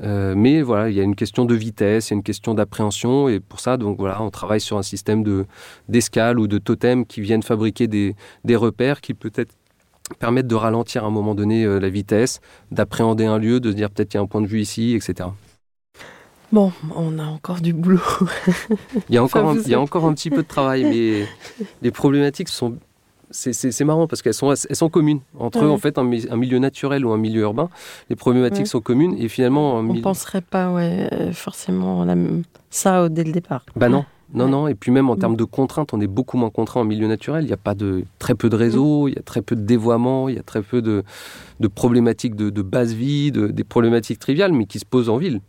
Euh, 0.00 0.34
mais 0.36 0.62
voilà, 0.62 0.90
il 0.90 0.96
y 0.96 1.00
a 1.00 1.02
une 1.02 1.16
question 1.16 1.44
de 1.44 1.54
vitesse, 1.54 2.08
il 2.08 2.12
y 2.12 2.14
a 2.14 2.16
une 2.16 2.22
question 2.22 2.54
d'appréhension. 2.54 3.28
Et 3.28 3.40
pour 3.40 3.60
ça, 3.60 3.76
donc 3.76 3.98
voilà, 3.98 4.22
on 4.22 4.30
travaille 4.30 4.60
sur 4.60 4.78
un 4.78 4.82
système 4.82 5.22
de, 5.22 5.46
d'escale 5.88 6.38
ou 6.38 6.46
de 6.46 6.58
totem 6.58 7.04
qui 7.04 7.20
viennent 7.20 7.42
fabriquer 7.42 7.86
des, 7.86 8.14
repères 8.56 9.00
qui 9.00 9.14
peut-être 9.14 9.52
permettent 10.18 10.46
de 10.46 10.54
ralentir 10.54 11.04
à 11.04 11.08
un 11.08 11.10
moment 11.10 11.34
donné 11.34 11.64
euh, 11.64 11.78
la 11.78 11.88
vitesse, 11.88 12.40
d'appréhender 12.70 13.26
un 13.26 13.38
lieu, 13.38 13.60
de 13.60 13.70
se 13.70 13.76
dire 13.76 13.90
peut-être 13.90 14.08
qu'il 14.08 14.18
y 14.18 14.20
a 14.20 14.24
un 14.24 14.26
point 14.26 14.40
de 14.40 14.46
vue 14.46 14.60
ici, 14.60 14.94
etc. 14.94 15.28
Bon, 16.52 16.72
on 16.96 17.18
a 17.18 17.24
encore 17.26 17.60
du 17.60 17.72
boulot. 17.74 18.00
il, 19.08 19.14
y 19.14 19.18
a 19.18 19.22
encore 19.22 19.48
un, 19.48 19.56
il 19.58 19.68
y 19.68 19.74
a 19.74 19.80
encore 19.80 20.04
un 20.06 20.14
petit 20.14 20.30
peu 20.30 20.38
de 20.42 20.48
travail, 20.48 20.84
mais 20.84 21.26
les 21.82 21.90
problématiques 21.90 22.48
sont 22.48 22.76
c'est 23.30 23.84
marrant 23.84 24.06
parce 24.06 24.22
qu'elles 24.22 24.32
sont, 24.32 24.54
elles 24.54 24.74
sont 24.76 24.88
communes. 24.88 25.20
Entre 25.38 25.62
eux, 25.62 25.68
en 25.68 25.76
fait, 25.76 25.98
un, 25.98 26.02
mi- 26.04 26.26
un 26.30 26.36
milieu 26.36 26.58
naturel 26.58 27.04
ou 27.04 27.12
un 27.12 27.18
milieu 27.18 27.42
urbain, 27.42 27.68
les 28.08 28.16
problématiques 28.16 28.60
Ouais. 28.60 28.64
sont 28.64 28.80
communes 28.80 29.14
et 29.18 29.28
finalement. 29.28 29.74
On 29.74 29.82
milieu- 29.82 30.00
penserait 30.00 30.40
pas 30.40 30.72
ouais, 30.72 31.10
euh, 31.12 31.32
forcément 31.34 32.06
la 32.06 32.14
ça 32.70 33.10
dès 33.10 33.24
le 33.24 33.32
départ. 33.32 33.66
Bah 33.76 33.90
non. 33.90 34.06
Non, 34.32 34.44
Ouais. 34.46 34.50
non, 34.50 34.68
et 34.68 34.74
puis 34.74 34.90
même 34.92 35.10
en 35.10 35.16
Mm. 35.16 35.18
termes 35.18 35.36
de 35.36 35.44
contraintes, 35.44 35.92
on 35.92 36.00
est 36.00 36.06
beaucoup 36.06 36.38
moins 36.38 36.48
contraint 36.48 36.80
en 36.80 36.84
milieu 36.84 37.06
naturel. 37.06 37.44
Il 37.44 37.50
y 37.50 37.52
a 37.54 37.58
pas 37.58 37.74
de 37.74 38.04
très 38.18 38.34
peu 38.34 38.48
de 38.48 38.56
réseaux, 38.56 39.08
il 39.08 39.14
y 39.14 39.18
a 39.18 39.22
très 39.22 39.42
peu 39.42 39.56
de 39.56 39.60
dévoiement, 39.62 40.30
il 40.30 40.36
y 40.36 40.38
a 40.38 40.42
très 40.42 40.62
peu 40.62 40.80
de, 40.80 41.02
de 41.60 41.68
problématiques 41.68 42.34
de, 42.34 42.48
de 42.48 42.62
base 42.62 42.94
vie, 42.94 43.30
de- 43.30 43.48
des 43.48 43.64
problématiques 43.64 44.20
triviales, 44.20 44.54
mais 44.54 44.64
qui 44.64 44.78
se 44.78 44.86
posent 44.86 45.10
en 45.10 45.18
ville. 45.18 45.40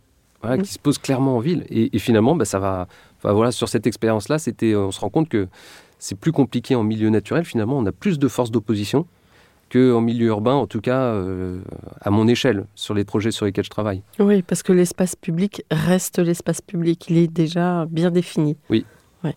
Voilà, 0.42 0.56
Mm. 0.56 0.62
qui 0.62 0.72
se 0.72 0.78
posent 0.78 0.98
clairement 0.98 1.36
en 1.36 1.40
ville. 1.40 1.66
Et, 1.68 1.94
et 1.94 1.98
finalement, 1.98 2.34
bah, 2.34 2.44
ça 2.46 2.58
va. 2.58 2.88
Enfin, 3.18 3.32
voilà, 3.32 3.52
sur 3.52 3.68
cette 3.68 3.86
expérience-là, 3.86 4.38
c'était, 4.38 4.74
on 4.74 4.90
se 4.90 5.00
rend 5.00 5.10
compte 5.10 5.28
que 5.28 5.48
c'est 5.98 6.18
plus 6.18 6.32
compliqué 6.32 6.74
en 6.74 6.82
milieu 6.82 7.10
naturel. 7.10 7.44
Finalement, 7.44 7.76
on 7.76 7.84
a 7.86 7.92
plus 7.92 8.18
de 8.18 8.26
force 8.28 8.50
d'opposition 8.50 9.06
qu'en 9.70 10.00
milieu 10.00 10.26
urbain, 10.28 10.54
en 10.54 10.66
tout 10.66 10.80
cas 10.80 11.00
euh, 11.00 11.60
à 12.00 12.10
mon 12.10 12.26
échelle, 12.26 12.64
sur 12.74 12.94
les 12.94 13.04
projets 13.04 13.30
sur 13.30 13.44
lesquels 13.46 13.64
je 13.64 13.70
travaille. 13.70 14.02
Oui, 14.18 14.42
parce 14.42 14.62
que 14.62 14.72
l'espace 14.72 15.14
public 15.14 15.62
reste 15.70 16.18
l'espace 16.18 16.60
public. 16.62 17.06
Il 17.10 17.18
est 17.18 17.28
déjà 17.28 17.86
bien 17.86 18.10
défini. 18.10 18.56
Oui. 18.70 18.84
Ouais. 19.22 19.36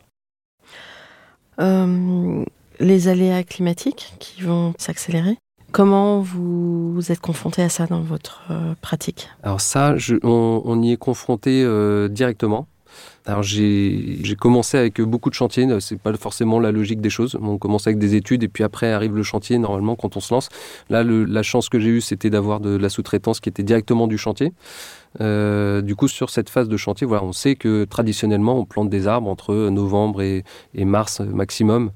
Euh, 1.59 2.43
les 2.79 3.07
aléas 3.09 3.43
climatiques 3.43 4.13
qui 4.19 4.41
vont 4.41 4.73
s'accélérer. 4.79 5.37
Comment 5.73 6.19
vous, 6.19 7.01
êtes 7.09 7.19
confronté 7.19 7.63
à 7.63 7.69
ça 7.69 7.87
dans 7.87 8.01
votre 8.01 8.43
euh, 8.51 8.75
pratique? 8.79 9.27
Alors 9.41 9.59
ça, 9.59 9.95
on, 10.21 10.81
y 10.83 10.91
est 10.91 10.97
confronté 10.97 11.63
euh, 11.65 12.07
directement. 12.07 12.67
Alors 13.25 13.41
j'ai 13.41 14.21
commencé 14.39 14.77
avec 14.77 15.01
beaucoup 15.01 15.31
de 15.31 15.33
chantiers, 15.33 15.65
euh, 15.65 15.79
c'est 15.79 15.99
pas 15.99 16.13
forcément 16.13 16.59
la 16.59 16.71
logique 16.71 17.01
des 17.01 17.09
choses. 17.09 17.39
On 17.41 17.57
commence 17.57 17.87
avec 17.87 17.97
des 17.97 18.13
études 18.13 18.43
et 18.43 18.49
puis 18.49 18.63
après 18.63 18.91
arrive 18.91 19.15
le 19.15 19.23
chantier 19.23 19.57
normalement 19.57 19.95
quand 19.95 20.15
on 20.15 20.19
se 20.19 20.31
lance. 20.31 20.49
Là, 20.91 21.03
la 21.03 21.41
chance 21.41 21.69
que 21.69 21.79
j'ai 21.79 21.89
eue, 21.89 22.01
c'était 22.01 22.29
d'avoir 22.29 22.59
de 22.59 22.77
la 22.77 22.89
sous-traitance 22.89 23.39
qui 23.39 23.49
était 23.49 23.63
directement 23.63 24.05
du 24.05 24.19
chantier. 24.19 24.53
Du 25.19 25.95
coup, 25.95 26.07
sur 26.07 26.29
cette 26.29 26.49
phase 26.51 26.69
de 26.69 26.77
chantier, 26.77 27.07
voilà, 27.07 27.23
on 27.23 27.33
sait 27.33 27.55
que 27.55 27.85
traditionnellement, 27.85 28.59
on 28.59 28.65
plante 28.65 28.91
des 28.91 29.07
arbres 29.07 29.29
entre 29.29 29.55
novembre 29.69 30.21
et, 30.21 30.43
mars 30.75 31.19
maximum. 31.21 31.89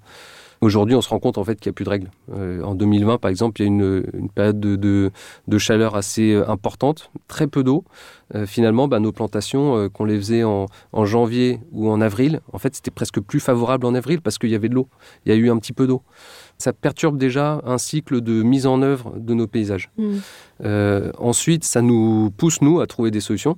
Aujourd'hui, 0.62 0.96
on 0.96 1.02
se 1.02 1.10
rend 1.10 1.20
compte 1.20 1.38
en 1.38 1.44
fait 1.44 1.60
qu'il 1.60 1.70
n'y 1.70 1.74
a 1.74 1.76
plus 1.76 1.86
de 1.86 1.90
règles. 1.90 2.12
Euh, 2.34 2.64
en 2.64 2.76
2020, 2.76 3.20
par 3.20 3.30
exemple, 3.30 3.62
il 3.62 3.64
y 3.64 3.68
a 3.68 3.72
une, 3.72 4.04
une 4.14 4.30
période 4.30 4.60
de, 4.60 5.12
chaleur 5.58 5.96
assez 5.96 6.34
euh, 6.34 6.50
importante, 6.50 7.12
très 7.28 7.48
peu 7.48 7.64
d'eau. 7.64 7.84
Euh, 8.36 8.46
finalement, 8.46 8.88
bah, 8.88 9.00
nos 9.00 9.12
plantations, 9.12 9.90
qu'on 9.90 10.06
les 10.06 10.18
faisait 10.18 10.44
en, 10.44 10.66
en 10.94 11.06
janvier 11.06 11.60
ou 11.72 11.90
en 11.90 12.02
avril, 12.02 12.42
en 12.52 12.58
fait, 12.58 12.76
c'était 12.76 12.92
presque 12.92 13.20
plus 13.20 13.40
favorable 13.40 13.86
en 13.86 13.94
avril 13.94 14.22
parce 14.22 14.38
qu'il 14.38 14.50
y 14.50 14.56
avait 14.56 14.70
de 14.70 14.76
l'eau. 14.76 14.88
Il 15.26 15.32
y 15.32 15.36
a 15.36 15.38
eu 15.38 15.50
un 15.50 15.58
petit 15.58 15.74
peu 15.74 15.88
d'eau. 15.88 16.02
Ça 16.60 16.74
perturbe 16.74 17.18
déjà 17.20 17.62
un 17.66 17.78
cycle 17.78 18.20
de 18.22 18.42
mise 18.42 18.66
en 18.66 18.82
œuvre 18.82 19.14
de 19.20 19.34
nos 19.36 19.46
paysages. 19.46 19.92
Euh, 20.66 21.12
ensuite, 21.20 21.64
ça 21.64 21.84
nous 21.84 22.32
pousse, 22.36 22.62
nous, 22.62 22.80
à 22.80 22.88
trouver 22.88 23.12
des 23.12 23.20
solutions. 23.20 23.58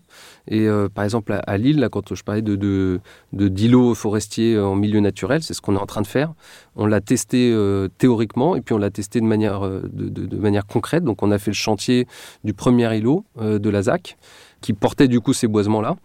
Et 0.49 0.67
euh, 0.67 0.89
par 0.89 1.05
exemple, 1.05 1.31
à, 1.31 1.37
à 1.39 1.57
Lille, 1.57 1.79
là, 1.79 1.87
quand 1.87 2.13
je 2.13 2.23
parlais 2.23 2.41
de, 2.41 2.99
d'îlots 3.31 3.95
forestiers 3.95 4.59
en 4.59 4.75
milieu 4.75 4.99
naturel, 4.99 5.41
c'est 5.43 5.53
ce 5.53 5.61
qu'on 5.61 5.75
est 5.77 5.79
en 5.79 5.85
train 5.85 6.01
de 6.01 6.07
faire. 6.07 6.33
On 6.75 6.85
l'a 6.85 6.99
testé 6.99 7.51
euh, 7.53 7.87
théoriquement 7.99 8.55
et 8.57 8.61
puis 8.61 8.73
on 8.73 8.77
l'a 8.77 8.89
testé 8.89 9.21
de 9.21 9.25
manière, 9.25 9.61
de, 9.61 10.09
de- 10.09 10.25
de 10.25 10.37
manière 10.37 10.65
concrète. 10.65 11.03
Donc, 11.05 11.23
on 11.23 11.31
a 11.31 11.37
fait 11.37 11.51
le 11.51 11.55
chantier 11.55 12.05
du 12.43 12.53
premier 12.53 12.93
îlot 12.97 13.23
de 13.41 13.69
la 13.69 13.83
ZAC 13.83 14.17
qui 14.59 14.73
portait 14.73 15.07
du 15.07 15.21
coup 15.21 15.31
ces 15.31 15.47
boisements-là. 15.47 15.95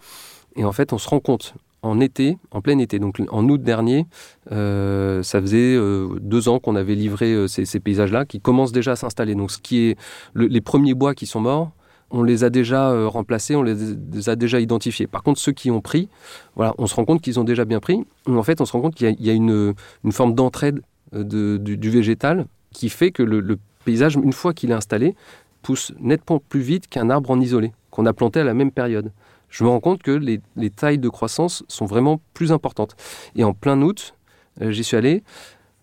Et 0.54 0.64
en 0.64 0.70
fait, 0.72 0.92
on 0.92 0.98
se 0.98 1.08
rend 1.08 1.18
compte 1.18 1.54
en 1.84 2.00
été, 2.00 2.38
en 2.50 2.62
plein 2.62 2.78
été, 2.78 2.98
donc 2.98 3.20
en 3.30 3.48
août 3.48 3.62
dernier, 3.62 4.06
euh, 4.52 5.22
ça 5.22 5.40
faisait 5.40 5.76
euh, 5.76 6.18
deux 6.20 6.48
ans 6.48 6.58
qu'on 6.58 6.76
avait 6.76 6.94
livré 6.94 7.32
euh, 7.32 7.46
ces, 7.46 7.80
paysages-là 7.80 8.24
qui 8.24 8.40
commencent 8.40 8.72
déjà 8.72 8.92
à 8.92 8.96
s'installer. 8.96 9.34
Donc, 9.34 9.50
ce 9.50 9.58
qui 9.58 9.88
est 9.90 9.98
le- 10.32 10.46
les 10.46 10.62
premiers 10.62 10.94
bois 10.94 11.14
qui 11.14 11.26
sont 11.26 11.40
morts, 11.40 11.72
on 12.10 12.22
les 12.22 12.42
a 12.44 12.50
déjà 12.50 13.08
remplacés, 13.08 13.56
on 13.56 13.62
les, 13.62 14.28
a 14.28 14.36
déjà 14.36 14.60
identifiés. 14.60 15.06
Par 15.06 15.22
contre, 15.22 15.40
ceux 15.40 15.52
qui 15.52 15.70
ont 15.70 15.80
pris, 15.80 16.08
voilà, 16.54 16.72
on 16.78 16.86
se 16.86 16.94
rend 16.94 17.04
compte 17.04 17.20
qu'ils 17.20 17.40
ont 17.40 17.44
déjà 17.44 17.64
bien 17.64 17.80
pris. 17.80 18.04
En 18.26 18.42
fait, 18.42 18.60
on 18.60 18.64
se 18.66 18.72
rend 18.72 18.80
compte 18.80 18.94
qu'il 18.94 19.16
y 19.18 19.30
a, 19.30 19.32
une, 19.32 19.74
forme 20.10 20.34
d'entraide 20.34 20.80
de- 21.12 21.56
du, 21.56 21.90
végétal 21.90 22.46
qui 22.72 22.88
fait 22.88 23.10
que 23.10 23.22
le 23.22 23.58
paysage, 23.84 24.14
une 24.14 24.32
fois 24.32 24.52
qu'il 24.52 24.70
est 24.70 24.74
installé, 24.74 25.16
pousse 25.62 25.92
nettement 25.98 26.40
plus 26.48 26.60
vite 26.60 26.86
qu'un 26.86 27.10
arbre 27.10 27.30
en 27.30 27.40
isolé, 27.40 27.72
qu'on 27.90 28.06
a 28.06 28.12
planté 28.12 28.38
à 28.40 28.44
la 28.44 28.54
même 28.54 28.70
période. 28.70 29.10
Je 29.54 29.62
me 29.62 29.68
rends 29.68 29.78
compte 29.78 30.02
que 30.02 30.10
les, 30.10 30.40
les 30.56 30.70
tailles 30.70 30.98
de 30.98 31.08
croissance 31.08 31.62
sont 31.68 31.86
vraiment 31.86 32.20
plus 32.34 32.50
importantes. 32.50 32.96
Et 33.36 33.44
en 33.44 33.52
plein 33.54 33.80
août, 33.82 34.16
euh, 34.60 34.72
j'y 34.72 34.82
suis 34.82 34.96
allé, 34.96 35.22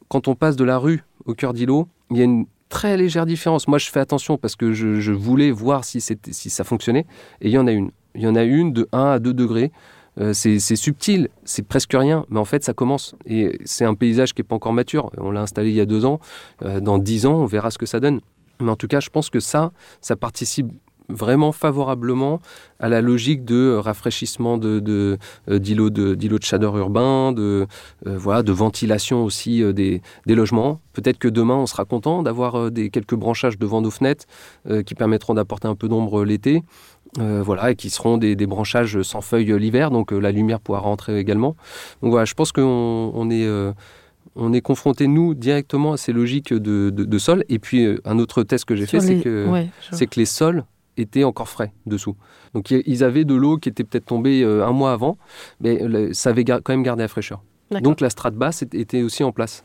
quand 0.10 0.28
on 0.28 0.36
passe 0.36 0.58
de 0.58 0.66
la 0.66 0.78
rue 0.78 1.06
au 1.24 1.34
cœur 1.36 1.54
d'îlot, 1.54 1.88
il 2.10 2.18
y 2.18 2.20
a 2.22 2.26
une 2.26 2.48
très 2.68 2.98
légère 2.98 3.26
différence. 3.26 3.70
Moi, 3.70 3.78
je 3.78 3.90
fais 3.90 4.02
attention 4.02 4.38
parce 4.38 4.58
que 4.58 4.74
je, 4.74 5.12
voulais 5.14 5.52
voir 5.52 5.86
si, 5.86 6.02
ça 6.02 6.64
fonctionnait. 6.66 7.06
Et 7.40 7.48
il 7.48 7.52
y 7.52 7.58
en 7.58 7.66
a 7.66 7.72
une. 7.72 7.92
Il 8.14 8.22
y 8.22 8.28
en 8.28 8.36
a 8.36 8.44
une 8.44 8.74
de 8.74 8.90
1 8.92 9.06
à 9.06 9.20
2 9.20 9.34
degrés. 9.34 9.72
Euh, 10.20 10.34
c'est 10.34 10.60
subtil, 10.60 11.30
c'est 11.46 11.66
presque 11.66 11.94
rien, 11.94 12.26
mais 12.30 12.40
en 12.42 12.46
fait, 12.46 12.66
ça 12.66 12.74
commence. 12.74 13.16
Et 13.26 13.58
c'est 13.64 13.86
un 13.86 13.96
paysage 13.96 14.34
qui 14.34 14.42
n'est 14.42 14.48
pas 14.48 14.56
encore 14.56 14.74
mature. 14.74 15.12
On 15.18 15.32
l'a 15.32 15.40
installé 15.40 15.70
il 15.70 15.76
y 15.76 15.80
a 15.80 15.86
deux 15.86 16.04
ans. 16.04 16.20
Euh, 16.64 16.82
dans 16.82 16.98
10 16.98 17.26
ans, 17.26 17.36
on 17.36 17.46
verra 17.46 17.72
ce 17.72 17.78
que 17.78 17.86
ça 17.86 18.02
donne. 18.02 18.20
Mais 18.60 18.70
en 18.70 18.76
tout 18.76 18.88
cas, 18.88 19.00
je 19.00 19.10
pense 19.10 19.30
que 19.30 19.40
ça, 19.40 19.72
ça 20.02 20.18
participe 20.18 20.68
vraiment 21.12 21.52
favorablement 21.52 22.40
à 22.80 22.90
la 22.90 23.02
logique 23.02 23.46
de 23.46 23.56
euh, 23.56 23.80
rafraîchissement 23.82 24.58
de, 24.58 24.80
de, 24.80 25.18
euh, 25.50 25.60
d'îlots 25.60 25.90
de, 25.90 26.16
d'îlots 26.16 26.40
de 26.40 26.44
chaleur 26.44 26.78
urbain, 26.78 27.32
de, 27.32 27.68
euh, 28.08 28.18
voilà, 28.18 28.44
de 28.44 28.52
ventilation 28.52 29.24
aussi 29.24 29.62
euh, 29.62 29.74
des, 29.74 30.02
des 30.26 30.36
logements. 30.36 30.80
Peut-être 30.94 31.18
que 31.20 31.28
demain, 31.28 31.56
on 31.56 31.66
sera 31.68 31.86
content 31.86 32.24
d'avoir 32.24 32.72
des, 32.72 32.90
quelques 32.90 33.16
branchages 33.16 33.58
devant 33.58 33.82
nos 33.82 33.92
fenêtres 33.92 34.26
qui 34.86 34.96
permettront 34.96 35.34
d'apporter 35.34 35.68
un 35.68 35.76
peu 35.76 35.88
d'ombre 35.88 36.24
l'été. 36.24 36.64
Euh, 37.20 37.42
voilà, 37.44 37.72
et 37.72 37.76
qui 37.76 37.90
seront 37.90 38.18
des, 38.18 38.38
des 38.38 38.48
branchages 38.48 39.02
sans 39.02 39.20
feuilles 39.20 39.52
l'hiver, 39.60 39.92
donc 39.92 40.14
euh, 40.14 40.18
la 40.20 40.32
lumière 40.32 40.62
pourra 40.62 40.80
rentrer 40.80 41.20
également. 41.20 41.58
Donc 42.02 42.12
voilà, 42.12 42.24
je 42.24 42.34
pense 42.34 42.54
qu'on 42.54 43.12
on 43.14 43.30
est, 43.30 43.44
euh, 43.46 43.74
on 44.38 44.54
est 44.54 44.62
confronté, 44.62 45.08
nous, 45.08 45.34
directement 45.34 45.92
à 45.92 45.98
ces 45.98 46.14
logiques 46.14 46.54
de, 46.54 46.90
de, 46.90 47.04
de 47.04 47.18
sol. 47.18 47.44
Et 47.50 47.60
puis, 47.60 47.86
un 48.06 48.18
autre 48.18 48.44
test 48.44 48.64
que 48.64 48.78
j'ai 48.78 48.86
fait, 48.86 49.00
c'est 49.02 49.16
que 49.24 49.46
ouais, 49.52 49.70
je- 49.92 49.98
que 50.08 50.20
les 50.22 50.26
sols 50.26 50.64
étaient 50.98 51.24
encore 51.24 51.50
frais 51.50 51.74
dessous. 51.86 52.16
Donc 52.54 52.72
ils 52.72 53.04
avaient 53.04 53.26
de 53.26 53.36
l'eau 53.36 53.58
qui 53.58 53.70
était 53.70 53.84
peut-être 53.84 54.06
tombée 54.06 54.44
euh, 54.44 54.66
un 54.66 54.72
mois 54.72 54.92
avant, 54.92 55.18
mais 55.60 55.80
ça 56.14 56.30
avait 56.30 56.46
quand 56.46 56.70
même 56.70 56.84
gardé 56.84 57.04
la 57.04 57.08
fraîcheur. 57.08 57.42
Donc 57.82 58.02
la 58.02 58.10
strate 58.10 58.36
basse 58.36 58.64
était 58.64 59.02
aussi 59.02 59.24
en 59.24 59.32
place. 59.32 59.64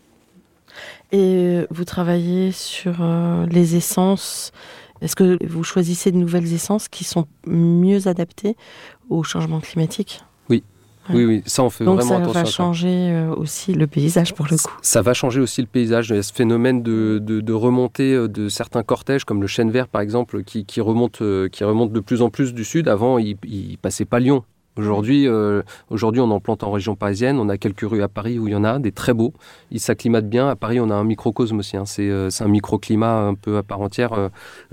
Et 1.12 1.19
euh, 1.19 1.67
vous 1.71 1.85
travaillez 1.85 2.53
sur 2.53 2.97
euh, 3.01 3.47
les 3.47 3.77
essences. 3.77 4.53
Est-ce 5.01 5.17
que 5.17 5.39
vous 5.47 5.65
choisissez 5.65 6.11
de 6.11 6.17
nouvelles 6.17 6.53
essences 6.53 6.89
qui 6.89 7.05
sont 7.05 7.27
mieux 7.47 8.09
adaptées 8.09 8.57
au 9.09 9.23
changement 9.23 9.61
climatique? 9.61 10.21
Oui, 11.12 11.25
oui, 11.25 11.42
ça 11.47 11.62
on 11.62 11.71
fait 11.71 11.85
Donc 11.85 12.01
vraiment 12.01 12.16
ça 12.16 12.23
attention. 12.23 12.33
va 12.33 12.40
à 12.40 12.45
ça. 12.45 12.51
changer 12.51 13.11
euh, 13.12 13.35
aussi 13.35 13.73
le 13.75 13.87
paysage 13.87 14.35
pour 14.35 14.47
le 14.51 14.57
coup. 14.57 14.73
Ça 14.83 15.03
va 15.03 15.14
changer 15.14 15.40
aussi 15.40 15.61
le 15.61 15.66
paysage. 15.66 16.11
Il 16.11 16.16
y 16.16 16.19
a 16.19 16.23
ce 16.23 16.33
phénomène 16.33 16.83
de, 16.83 17.19
de, 17.23 17.40
de 17.40 17.53
remontée 17.53 18.14
euh, 18.14 18.29
de 18.29 18.49
certains 18.49 18.83
cortèges, 18.83 19.25
comme 19.25 19.40
le 19.40 19.47
chêne 19.47 19.71
vert 19.71 19.88
par 19.88 20.01
exemple, 20.01 20.42
qui, 20.45 20.64
qui, 20.64 20.81
remonte, 20.81 21.23
euh, 21.23 21.49
qui 21.49 21.64
remonte 21.64 21.92
de 21.92 22.01
plus 22.01 22.23
en 22.23 22.31
plus 22.31 22.55
du 22.55 22.64
sud. 22.64 22.88
Avant, 22.88 23.19
il, 23.19 23.37
il 23.45 23.79
passait 23.79 24.05
pas 24.05 24.19
Lyon. 24.21 24.45
Aujourd'hui, 24.79 25.27
euh, 25.27 25.62
aujourd'hui, 25.89 26.21
on 26.21 26.31
en 26.31 26.39
plante 26.39 26.62
en 26.62 26.71
région 26.71 26.97
parisienne. 26.97 27.39
On 27.39 27.49
a 27.49 27.57
quelques 27.57 27.89
rues 27.89 28.03
à 28.03 28.09
Paris 28.09 28.39
où 28.39 28.47
il 28.47 28.53
y 28.53 28.55
en 28.55 28.65
a, 28.65 28.79
des 28.79 28.93
très 28.93 29.15
beaux. 29.15 29.33
Ils 29.71 29.81
s'acclimatent 29.81 30.29
bien. 30.29 30.49
À 30.49 30.57
Paris, 30.57 30.81
on 30.81 30.91
a 30.91 30.95
un 30.95 31.05
microcosme 31.05 31.59
aussi. 31.59 31.79
hein. 31.79 31.87
C'est, 31.87 32.11
euh, 32.11 32.29
c'est 32.29 32.45
un 32.45 32.49
microclimat 32.49 33.21
un 33.21 33.35
peu 33.35 33.57
à 33.57 33.62
part 33.62 33.81
entière. 33.81 34.12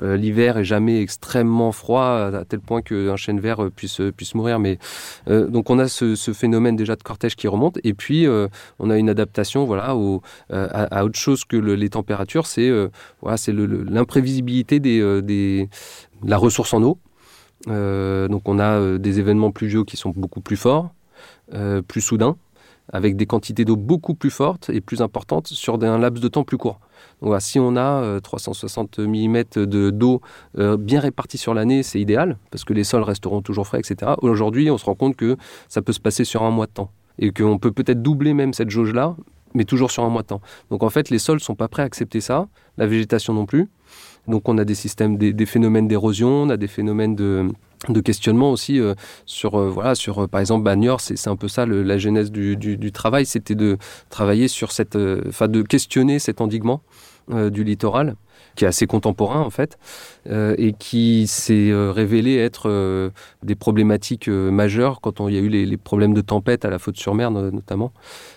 Euh, 0.01 0.17
l'hiver 0.17 0.57
est 0.57 0.65
jamais 0.65 1.01
extrêmement 1.01 1.71
froid 1.71 2.31
à, 2.33 2.43
tel 2.43 2.59
point 2.59 2.81
qu'un 2.81 3.15
chêne 3.15 3.39
vert 3.39 3.69
puisse, 3.73 4.01
puisse 4.15 4.35
mourir. 4.35 4.59
Mais 4.59 4.77
donc, 5.27 5.69
on 5.69 5.79
a 5.79 5.87
ce, 5.87 6.15
phénomène 6.33 6.75
déjà 6.75 6.95
de 6.95 7.03
cortège 7.03 7.35
qui 7.35 7.47
remonte. 7.47 7.79
Et 7.83 7.93
puis, 7.93 8.27
on 8.79 8.89
a 8.89 8.97
une 8.97 9.09
adaptation, 9.09 9.65
voilà, 9.65 9.95
à, 10.49 11.05
autre 11.05 11.19
chose 11.19 11.45
que 11.45 11.55
le- 11.55 11.75
les 11.75 11.89
températures. 11.89 12.45
C'est, 12.45 12.71
voilà, 13.21 13.37
l'imprévisibilité 13.47 14.79
des, 14.79 15.21
des, 15.21 15.69
de 16.23 16.29
la 16.29 16.37
ressource 16.37 16.73
en 16.73 16.83
eau. 16.83 16.97
Euh, 17.69 18.27
donc 18.27 18.47
on 18.47 18.59
a 18.59 18.79
euh, 18.79 18.97
des 18.97 19.19
événements 19.19 19.51
pluvieux 19.51 19.83
qui 19.83 19.97
sont 19.97 20.13
beaucoup 20.15 20.41
plus 20.41 20.57
forts, 20.57 20.93
euh, 21.53 21.81
plus 21.81 22.01
soudains, 22.01 22.35
avec 22.91 23.15
des 23.15 23.25
quantités 23.25 23.63
d'eau 23.63 23.77
beaucoup 23.77 24.13
plus 24.13 24.29
fortes 24.29 24.69
et 24.69 24.81
plus 24.81 25.01
importantes 25.01 25.47
sur 25.47 25.81
un 25.81 25.97
laps 25.97 26.21
de 26.21 26.27
temps 26.27 26.43
plus 26.43 26.57
court. 26.57 26.79
Donc 27.21 27.27
voilà, 27.29 27.39
si 27.39 27.59
on 27.59 27.75
a 27.77 28.01
euh, 28.03 28.19
360 28.19 28.99
mm 28.99 29.43
de- 29.55 29.89
d'eau 29.89 30.21
euh, 30.57 30.75
bien 30.75 30.99
répartie 30.99 31.37
sur 31.37 31.53
l'année, 31.53 31.83
c'est 31.83 32.01
idéal, 32.01 32.37
parce 32.51 32.65
que 32.65 32.73
les 32.73 32.83
sols 32.83 33.03
resteront 33.03 33.41
toujours 33.41 33.67
frais, 33.67 33.79
etc. 33.79 34.11
Aujourd'hui, 34.21 34.69
on 34.69 34.77
se 34.77 34.85
rend 34.85 34.95
compte 34.95 35.15
que 35.15 35.37
ça 35.69 35.81
peut 35.81 35.93
se 35.93 36.01
passer 36.01 36.25
sur 36.25 36.43
un 36.43 36.51
mois 36.51 36.65
de 36.65 36.71
temps, 36.71 36.91
et 37.19 37.31
qu'on 37.31 37.57
peut 37.57 37.71
peut-être 37.71 38.01
doubler 38.01 38.33
même 38.33 38.53
cette 38.53 38.69
jauge-là, 38.69 39.15
mais 39.53 39.63
toujours 39.63 39.91
sur 39.91 40.03
un 40.03 40.09
mois 40.09 40.23
de 40.23 40.27
temps. 40.27 40.41
Donc 40.69 40.83
en 40.83 40.89
fait, 40.89 41.09
les 41.09 41.19
sols 41.19 41.39
sont 41.39 41.55
pas 41.55 41.67
prêts 41.67 41.83
à 41.83 41.85
accepter 41.85 42.19
ça, 42.19 42.47
la 42.77 42.87
végétation 42.87 43.33
non 43.33 43.45
plus. 43.45 43.69
Donc 44.27 44.47
on 44.47 44.57
a 44.57 44.65
des 44.65 44.75
systèmes, 44.75 45.17
des, 45.17 45.45
phénomènes 45.45 45.87
d'érosion, 45.87 46.43
on 46.43 46.49
a 46.49 46.57
des 46.57 46.67
phénomènes 46.67 47.15
de, 47.15 47.51
questionnement 48.03 48.51
aussi 48.51 48.79
euh, 48.79 48.93
sur 49.25 49.55
euh, 49.55 49.69
voilà 49.69 49.93
sur 49.93 50.23
euh, 50.23 50.27
par 50.27 50.39
exemple 50.39 50.73
Niort 50.73 51.01
c'est 51.01 51.27
un 51.27 51.35
peu 51.35 51.49
ça 51.49 51.65
la 51.65 51.97
genèse 51.97 52.31
du, 52.31 52.55
du, 52.55 52.77
du 52.77 52.91
travail 52.93 53.25
c'était 53.25 53.55
de 53.55 53.77
travailler 54.09 54.47
sur 54.47 54.71
cette 54.71 54.97
enfin 55.27 55.49
de 55.49 55.61
questionner 55.63 56.19
cet 56.19 56.39
endiguement 56.39 56.81
du 57.29 57.65
littoral 57.65 58.15
qui 58.55 58.65
est 58.65 58.67
assez 58.67 58.85
contemporain 58.85 59.41
en 59.41 59.49
fait 59.49 59.77
et 60.29 60.73
qui 60.77 61.27
s'est 61.27 61.71
révélé 61.73 62.37
être 62.37 63.11
des 63.43 63.55
problématiques 63.55 64.27
majeures 64.27 65.01
quand 65.01 65.27
il 65.27 65.35
y 65.35 65.37
a 65.37 65.41
eu 65.41 65.49
les, 65.49 65.77
problèmes 65.77 66.13
de 66.13 66.21
tempête 66.21 66.65
à 66.65 66.69
la 66.69 66.79
faute 66.79 66.97
sur 66.97 67.13
mer 67.15 67.31
notamment 67.31 67.91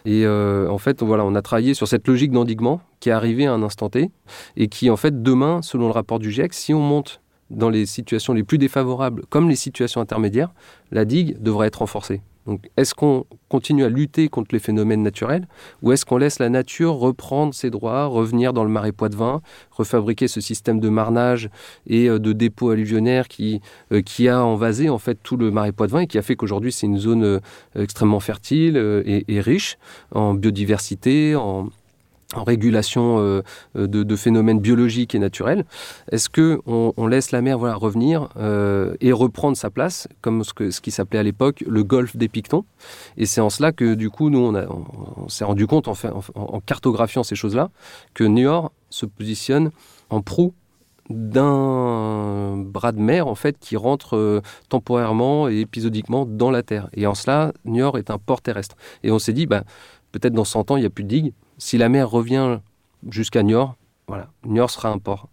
et 0.05 0.27
en 0.27 0.79
fait 0.79 1.03
voilà 1.03 1.25
on 1.25 1.35
a 1.35 1.43
travaillé 1.43 1.75
sur 1.75 1.87
cette 1.87 2.09
logique 2.09 2.33
d'endiguement 2.33 2.81
qui 3.01 3.11
est 3.11 3.12
arrivée 3.12 3.47
à 3.47 3.53
un 3.53 3.62
instant 3.62 3.89
T 3.89 4.11
et 4.57 4.69
qui 4.69 4.91
en 4.91 4.97
fait 4.97 5.23
demain 5.23 5.61
selon 5.62 5.87
le 5.87 5.93
rapport 5.93 6.19
du 6.19 6.31
GIEC 6.31 6.55
si 6.55 6.75
on 6.75 6.81
monte 6.81 7.21
dans 7.51 7.71
les 7.71 7.87
situations 7.87 8.33
les 8.33 8.43
plus 8.43 8.59
défavorables, 8.59 9.25
comme 9.29 9.49
les 9.49 9.57
situations 9.57 10.01
intermédiaires, 10.01 10.53
la 10.91 11.05
digue 11.05 11.41
devrait 11.41 11.69
être 11.69 11.81
renforcée. 11.81 12.23
Donc, 12.47 12.71
est-ce 12.77 12.95
qu'on 12.95 13.27
continue 13.49 13.85
à 13.85 13.89
lutter 13.89 14.29
contre 14.29 14.49
les 14.53 14.59
phénomènes 14.59 15.03
naturels 15.03 15.47
ou 15.83 15.93
est-ce 15.93 16.05
qu'on 16.05 16.17
laisse 16.17 16.39
la 16.39 16.49
nature 16.49 16.95
reprendre 16.95 17.55
ses 17.55 17.71
droits, 17.71 18.07
revenir 18.07 18.53
dans 18.53 18.65
le 18.65 18.71
marais 18.71 18.93
Poitevin, 18.93 19.41
refabriquer 19.71 20.29
ce 20.29 20.41
système 20.41 20.81
de 20.81 20.89
marnage 20.89 21.51
et 21.87 22.09
euh, 22.09 22.19
de 22.19 22.33
dépôt 22.33 22.71
alluvionnaire 22.71 23.29
qui, 23.29 23.61
euh, 23.93 24.01
qui 24.01 24.29
a 24.29 24.45
envasé 24.45 24.89
en 24.89 24.99
fait 24.99 25.19
tout 25.23 25.37
le 25.37 25.51
marais 25.51 25.73
Poitevin 25.73 26.01
et 26.01 26.07
qui 26.07 26.19
a 26.19 26.23
fait 26.23 26.37
qu'aujourd'hui 26.37 26.73
c'est 26.73 26.87
une 26.87 26.99
zone 26.99 27.25
euh, 27.25 27.41
extrêmement 27.75 28.21
fertile 28.21 28.77
et 29.07 29.41
riche 29.41 29.79
en 30.13 30.35
biodiversité, 30.35 31.35
en, 31.37 31.69
en 32.35 32.45
régulation 32.45 33.18
euh, 33.18 33.43
de, 33.74 34.16
phénomènes 34.16 34.61
biologiques 34.61 35.14
et 35.14 35.18
naturels. 35.18 35.64
Est-ce 36.11 36.29
que 36.29 36.61
on, 36.66 37.07
laisse 37.07 37.31
la 37.31 37.41
mer 37.41 37.59
revenir 37.61 38.29
euh, 38.37 38.97
et 39.01 39.12
reprendre 39.12 39.57
sa 39.57 39.70
place, 39.70 40.09
comme 40.22 40.43
ce, 40.43 40.81
qui 40.81 40.91
s'appelait 40.91 41.20
à 41.20 41.22
l'époque 41.22 41.62
le 41.66 41.85
golfe 41.85 42.16
des 42.16 42.29
Pictons? 42.29 42.64
Et 43.16 43.27
c'est 43.27 43.41
en 43.41 43.51
cela 43.51 43.72
que 43.72 43.95
du 43.95 44.11
coup, 44.11 44.31
nous, 44.31 44.41
on, 44.41 45.29
s'est 45.29 45.45
rendu 45.45 45.66
compte 45.66 45.89
en, 45.89 46.61
cartographiant 46.64 47.22
ces 47.22 47.37
choses-là 47.37 47.70
que 48.14 48.24
Niort 48.24 48.72
se 48.91 49.07
positionne 49.07 49.70
en 50.11 50.20
proue 50.20 50.53
d'un 51.09 52.57
bras 52.57 52.91
de 52.91 52.99
mer 52.99 53.29
en 53.29 53.37
fait 53.37 53.57
qui 53.61 53.77
rentre 53.77 54.16
euh, 54.16 54.41
temporairement 54.68 55.49
et 55.49 55.61
épisodiquement 55.61 56.27
dans 56.27 56.51
la 56.51 56.64
terre. 56.64 56.89
Et 56.95 57.07
en 57.07 57.14
cela, 57.14 57.53
Niort 57.64 57.99
est 57.99 58.11
un 58.11 58.18
port 58.18 58.43
terrestre. 58.43 58.77
Et 59.05 59.12
on 59.12 59.20
s'est 59.20 59.33
dit, 59.33 59.47
bah, 59.47 59.62
peut-être 60.11 60.33
dans 60.33 60.45
100 60.45 60.72
ans, 60.72 60.77
il 60.77 60.81
n'y 60.81 60.87
a 60.87 60.91
plus 60.91 61.05
de 61.05 61.09
digues 61.09 61.33
si 61.59 61.79
la 61.79 61.89
mer 61.89 62.11
revient 62.11 62.59
jusqu'à 63.09 63.43
Niort, 63.43 63.77
voilà, 64.09 64.29
Niort 64.45 64.71
sera 64.71 64.91
un 64.91 64.99
port. 64.99 65.29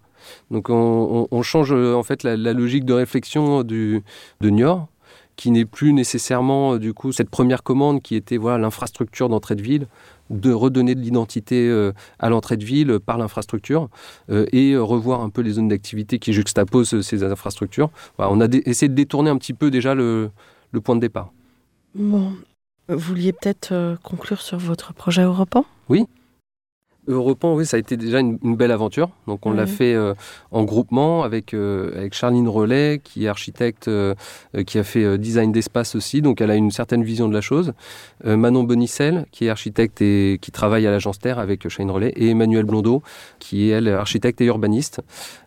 Donc 0.52 0.68
on, 0.70 1.42
change 1.42 1.74
euh, 1.74 1.96
en 1.96 2.04
fait 2.04 2.24
la, 2.24 2.36
logique 2.54 2.86
de 2.86 2.94
réflexion 2.94 3.64
du, 3.64 4.04
de 4.40 4.50
Niort, 4.50 4.88
qui 5.36 5.52
n'est 5.52 5.66
plus 5.66 5.94
nécessairement 5.94 6.74
euh, 6.74 6.80
du 6.80 6.94
coup 6.94 7.12
cette 7.12 7.30
première 7.30 7.64
commande 7.64 8.02
qui 8.02 8.16
était 8.16 8.38
voilà 8.38 8.58
l'infrastructure 8.58 9.30
d'entrée 9.30 9.56
de 9.56 9.62
ville, 9.62 9.88
de 10.30 10.52
redonner 10.52 10.96
de 10.96 11.02
l'identité 11.02 11.68
euh, 11.68 11.92
à 12.20 12.30
l'entrée 12.30 12.58
de 12.58 12.66
ville 12.66 13.00
par 13.00 13.18
l'infrastructure 13.18 13.90
euh, 14.30 14.46
et 14.52 14.76
revoir 14.78 15.22
un 15.22 15.30
peu 15.30 15.42
les 15.42 15.52
zones 15.52 15.68
d'activité 15.68 16.20
qui 16.20 16.34
juxtaposent 16.34 17.02
ces 17.02 17.24
infrastructures. 17.24 17.90
On 18.18 18.42
a 18.42 18.48
essayé 18.66 18.90
de 18.90 18.96
détourner 18.96 19.30
un 19.30 19.38
petit 19.38 19.54
peu 19.54 19.72
déjà 19.72 19.96
le, 19.96 20.30
le 20.72 20.82
point 20.82 20.96
de 20.96 21.02
départ. 21.02 21.32
Bon, 21.96 22.34
vouliez 22.88 23.34
peut-être 23.34 23.72
euh, 23.72 23.96
conclure 24.04 24.42
sur 24.42 24.58
votre 24.58 24.94
projet 24.94 25.24
européen 25.24 25.66
Oui. 25.90 26.08
Europan, 27.08 27.54
oui, 27.54 27.66
ça 27.66 27.76
a 27.76 27.80
été 27.82 27.98
déjà 27.98 28.20
une, 28.20 28.40
une 28.44 28.56
belle 28.56 28.72
aventure. 28.72 29.10
Donc, 29.28 29.46
on 29.46 29.52
mmh. 29.52 29.58
l'a 29.58 29.68
fait 29.68 29.94
euh, 29.94 30.14
en 30.52 30.64
groupement 30.64 31.24
avec, 31.24 31.54
euh, 31.54 31.92
avec 31.98 32.14
Charline 32.14 32.48
Relais, 32.48 33.02
qui 33.04 33.26
est 33.26 33.28
architecte, 33.28 33.90
euh, 33.90 34.16
qui 34.66 34.80
a 34.80 34.84
fait 34.84 35.04
euh, 35.04 35.18
design 35.18 35.52
d'espace 35.52 35.96
aussi. 35.96 36.22
Donc, 36.22 36.40
elle 36.40 36.50
a 36.50 36.56
une 36.56 36.72
certaine 36.72 37.04
vision 37.04 37.28
de 37.28 37.34
la 37.34 37.42
chose. 37.42 37.74
Euh, 38.26 38.38
Manon 38.38 38.64
Bonicel, 38.64 39.26
qui 39.32 39.46
est 39.46 39.50
architecte 39.50 40.02
et 40.02 40.40
qui 40.42 40.52
travaille 40.52 40.88
à 40.88 40.92
l'agence 40.92 41.20
Terre 41.20 41.40
avec 41.40 41.68
Charline 41.68 41.92
Relais. 41.92 42.14
Et 42.16 42.30
Emmanuel 42.30 42.64
Blondeau, 42.64 43.04
qui 43.40 43.70
est, 43.70 43.74
elle, 43.74 43.90
architecte 43.90 44.40
et 44.40 44.46
urbaniste. 44.46 45.02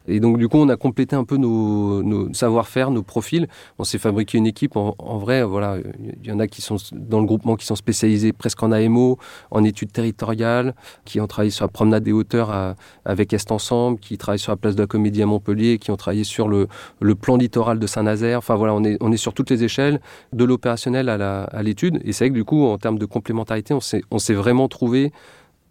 Et 0.09 0.20
donc, 0.20 0.38
du 0.38 0.48
coup, 0.48 0.59
on 0.59 0.68
a 0.68 0.76
complété 0.76 1.16
un 1.16 1.24
peu 1.24 1.36
nos, 1.36 2.32
savoir-faire, 2.32 2.90
nos 2.90 3.02
profils. 3.02 3.48
On 3.78 3.84
s'est 3.84 3.98
fabriqué 3.98 4.38
une 4.38 4.46
équipe. 4.46 4.76
En, 4.76 5.18
vrai, 5.18 5.42
voilà, 5.42 5.78
il 6.22 6.26
y 6.26 6.32
en 6.32 6.40
a 6.40 6.46
qui 6.46 6.62
sont 6.62 6.76
dans 6.92 7.20
le 7.20 7.26
groupement 7.26 7.57
qui 7.57 7.66
sont 7.66 7.76
spécialisés 7.76 8.32
presque 8.32 8.62
en 8.62 8.72
AMO, 8.72 9.18
en 9.50 9.64
études 9.64 9.92
territoriales, 9.92 10.74
qui 11.04 11.20
ont 11.20 11.26
travaillé 11.26 11.50
sur 11.50 11.64
la 11.64 11.70
promenade 11.70 12.02
des 12.02 12.12
hauteurs 12.12 12.74
avec 13.04 13.32
Est 13.32 13.50
Ensemble, 13.50 13.98
qui 13.98 14.18
travaillent 14.18 14.38
sur 14.38 14.52
la 14.52 14.57
place 14.57 14.76
de 14.76 14.82
la 14.82 14.86
Comédie 14.86 15.22
à 15.22 15.26
Montpellier, 15.26 15.78
qui 15.78 15.90
ont 15.90 15.96
travaillé 15.96 16.24
sur 16.24 16.48
le, 16.48 16.68
le 17.00 17.14
plan 17.14 17.36
littoral 17.36 17.78
de 17.78 17.86
Saint-Nazaire. 17.86 18.38
Enfin, 18.38 18.54
voilà, 18.54 18.74
on 18.74 18.84
est, 18.84 18.96
on 19.00 19.12
est 19.12 19.16
sur 19.16 19.34
toutes 19.34 19.50
les 19.50 19.64
échelles, 19.64 20.00
de 20.32 20.44
l'opérationnel 20.44 21.09
à 21.09 21.62
l'étude. 21.62 22.00
Et 22.04 22.12
c'est 22.12 22.24
vrai 22.24 22.30
que, 22.30 22.34
du 22.34 22.44
coup, 22.44 22.64
en 22.64 22.78
termes 22.78 22.98
de 22.98 23.07
complémentarité, 23.07 23.74
on 23.74 24.18
s'est 24.18 24.34
vraiment 24.34 24.68
trouvé 24.68 25.12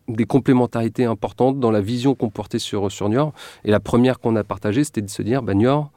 des 0.08 0.26
complémentarités 0.26 1.06
importantes 1.06 1.60
dans 1.60 1.72
la 1.72 1.82
vision 1.82 2.16
qu'on 2.16 2.30
portait 2.30 2.60
sur, 2.60 2.92
sur 2.92 3.10
Niort. 3.10 3.34
Et 3.64 3.72
la 3.72 3.80
première 3.80 4.20
qu'on 4.20 4.36
a 4.36 4.44
partagée, 4.44 4.84
c'était 4.84 5.02
de 5.02 5.10
se 5.10 5.22
dire, 5.22 5.42
bah, 5.42 5.54
Niort 5.54 5.92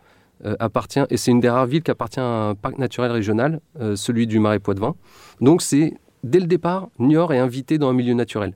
euh, 0.44 0.56
appartient, 0.60 1.04
et 1.10 1.16
c'est 1.16 1.30
une 1.30 1.40
des 1.40 1.50
rares 1.50 1.66
villes 1.66 1.82
qui 1.82 1.90
appartient 1.90 2.20
à 2.20 2.48
un 2.50 2.54
parc 2.54 2.78
naturel 2.78 3.10
régional, 3.10 3.60
euh, 3.80 3.96
celui 3.96 4.26
du 4.26 4.38
Marais 4.38 4.60
Poitevin. 4.60 4.94
Donc 5.40 5.62
c'est, 5.62 5.94
dès 6.22 6.40
le 6.40 6.46
départ, 6.46 6.88
Niort 6.98 7.32
est 7.32 7.38
invité 7.38 7.76
dans 7.76 7.88
un 7.88 7.92
milieu 7.92 8.14
naturel. 8.14 8.54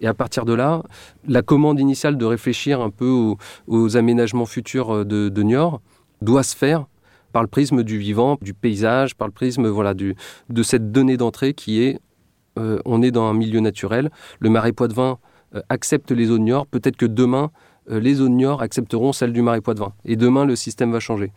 Et 0.00 0.08
à 0.08 0.14
partir 0.14 0.44
de 0.44 0.52
là, 0.52 0.82
la 1.28 1.42
commande 1.42 1.78
initiale 1.78 2.18
de 2.18 2.24
réfléchir 2.24 2.80
un 2.80 2.90
peu 2.90 3.36
aux, 3.68 3.96
aménagements 3.96 4.46
futurs 4.46 4.94
euh, 4.94 5.04
de, 5.04 5.28
de 5.28 5.42
Niort 5.42 5.80
doit 6.20 6.42
se 6.42 6.56
faire 6.56 6.86
par 7.32 7.42
le 7.42 7.48
prisme 7.48 7.84
du 7.84 7.98
vivant, 7.98 8.36
du 8.42 8.54
paysage, 8.54 9.14
par 9.14 9.28
le 9.28 9.32
prisme 9.32 9.68
voilà, 9.68 9.94
du, 9.94 10.16
de 10.48 10.62
cette 10.64 10.90
donnée 10.90 11.16
d'entrée 11.16 11.54
qui 11.54 11.80
est 11.82 12.00
euh, 12.58 12.78
on 12.84 13.02
est 13.02 13.10
dans 13.10 13.24
un 13.24 13.34
milieu 13.34 13.60
naturel. 13.60 14.10
Le 14.40 14.50
marais 14.50 14.72
Poitevin 14.72 15.18
euh, 15.54 15.62
accepte 15.68 16.10
les 16.10 16.26
zones 16.26 16.44
Niort. 16.44 16.66
Peut-être 16.66 16.96
que 16.96 17.06
demain, 17.06 17.50
euh, 17.90 18.00
les 18.00 18.14
zones 18.14 18.36
Niort 18.36 18.62
accepteront 18.62 19.12
celles 19.12 19.32
du 19.32 19.42
marais 19.42 19.60
Poitevin. 19.60 19.92
Et 20.04 20.16
demain, 20.16 20.44
le 20.44 20.56
système 20.56 20.92
va 20.92 21.00
changer. 21.00 21.32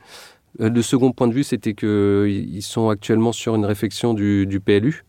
Le 0.59 0.81
second 0.83 1.11
point 1.11 1.27
de 1.27 1.33
vue, 1.33 1.43
c'était 1.43 1.73
qu'ils 1.73 2.61
sont 2.61 2.89
actuellement 2.89 3.31
sur 3.31 3.55
une 3.55 3.65
réflexion 3.65 4.13
du, 4.13 4.61
PLU, 4.63 5.03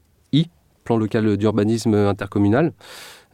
plan 0.85 0.97
local 0.97 1.37
d'urbanisme 1.37 1.95
intercommunal, 1.95 2.73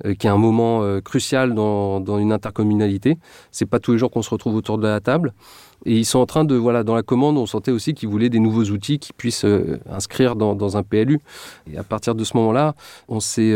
euh, 0.06 0.14
qui 0.14 0.26
est 0.26 0.30
un 0.30 0.38
moment 0.38 0.82
euh, 0.82 1.00
crucial 1.00 1.54
dans, 1.54 2.18
une 2.18 2.32
intercommunalité. 2.32 3.18
C'est 3.50 3.66
pas 3.66 3.80
tous 3.80 3.92
les 3.92 3.98
jours 3.98 4.10
qu'on 4.10 4.22
se 4.22 4.30
retrouve 4.30 4.54
autour 4.54 4.78
de 4.78 4.86
la 4.86 5.00
table. 5.00 5.34
Et 5.84 5.96
ils 5.96 6.04
sont 6.04 6.18
en 6.18 6.26
train 6.26 6.44
de, 6.44 6.54
voilà, 6.54 6.84
dans 6.84 6.94
la 6.94 7.02
commande, 7.02 7.36
on 7.36 7.46
sentait 7.46 7.70
aussi 7.70 7.94
qu'ils 7.94 8.08
voulaient 8.08 8.28
des 8.28 8.38
nouveaux 8.38 8.64
outils 8.64 8.98
qui 8.98 9.12
puissent 9.12 9.44
euh, 9.44 9.78
inscrire 9.90 10.36
dans, 10.36 10.76
un 10.76 10.82
PLU. 10.82 11.20
Et 11.70 11.76
à 11.76 11.82
partir 11.82 12.14
de 12.14 12.24
ce 12.24 12.36
moment-là, 12.36 12.74
on 13.08 13.20
s'est 13.20 13.54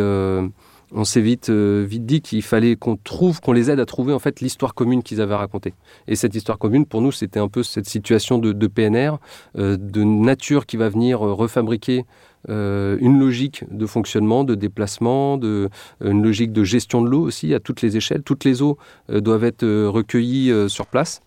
on 0.96 1.02
s'est 1.02 1.20
vite, 1.20 1.50
vite 1.50 2.06
dit 2.06 2.20
qu'il 2.20 2.42
fallait 2.42 2.76
qu'on 2.76 2.96
trouve, 2.96 3.40
qu'on 3.40 3.52
les 3.52 3.68
aide 3.68 3.80
à 3.80 3.86
trouver 3.86 4.12
en 4.12 4.20
fait 4.20 4.40
l'histoire 4.40 4.74
commune 4.74 5.02
qu'ils 5.02 5.20
avaient 5.20 5.34
racontée. 5.34 5.74
Et 6.06 6.14
cette 6.14 6.36
histoire 6.36 6.56
commune, 6.56 6.86
pour 6.86 7.00
nous, 7.00 7.10
c'était 7.10 7.40
un 7.40 7.48
peu 7.48 7.64
cette 7.64 7.88
situation 7.88 8.38
de, 8.38 8.66
PNR, 8.68 9.16
de 9.56 10.04
nature 10.04 10.66
qui 10.66 10.76
va 10.76 10.88
venir 10.88 11.18
refabriquer 11.18 12.04
euh, 12.50 12.98
une 13.00 13.18
logique 13.18 13.64
de 13.70 13.86
fonctionnement, 13.86 14.44
de 14.44 14.54
déplacement, 14.54 15.38
euh, 15.42 15.68
une 16.02 16.22
logique 16.22 16.52
de 16.52 16.62
gestion 16.62 17.02
de 17.02 17.08
l'eau 17.08 17.22
aussi 17.22 17.54
à 17.54 17.60
toutes 17.60 17.80
les 17.82 17.96
échelles. 17.96 18.22
Toutes 18.22 18.44
les 18.44 18.62
eaux 18.62 18.76
euh, 19.10 19.20
doivent 19.20 19.44
être 19.44 19.66
recueillies 19.86 20.52
sur 20.68 20.86
place 20.86 21.22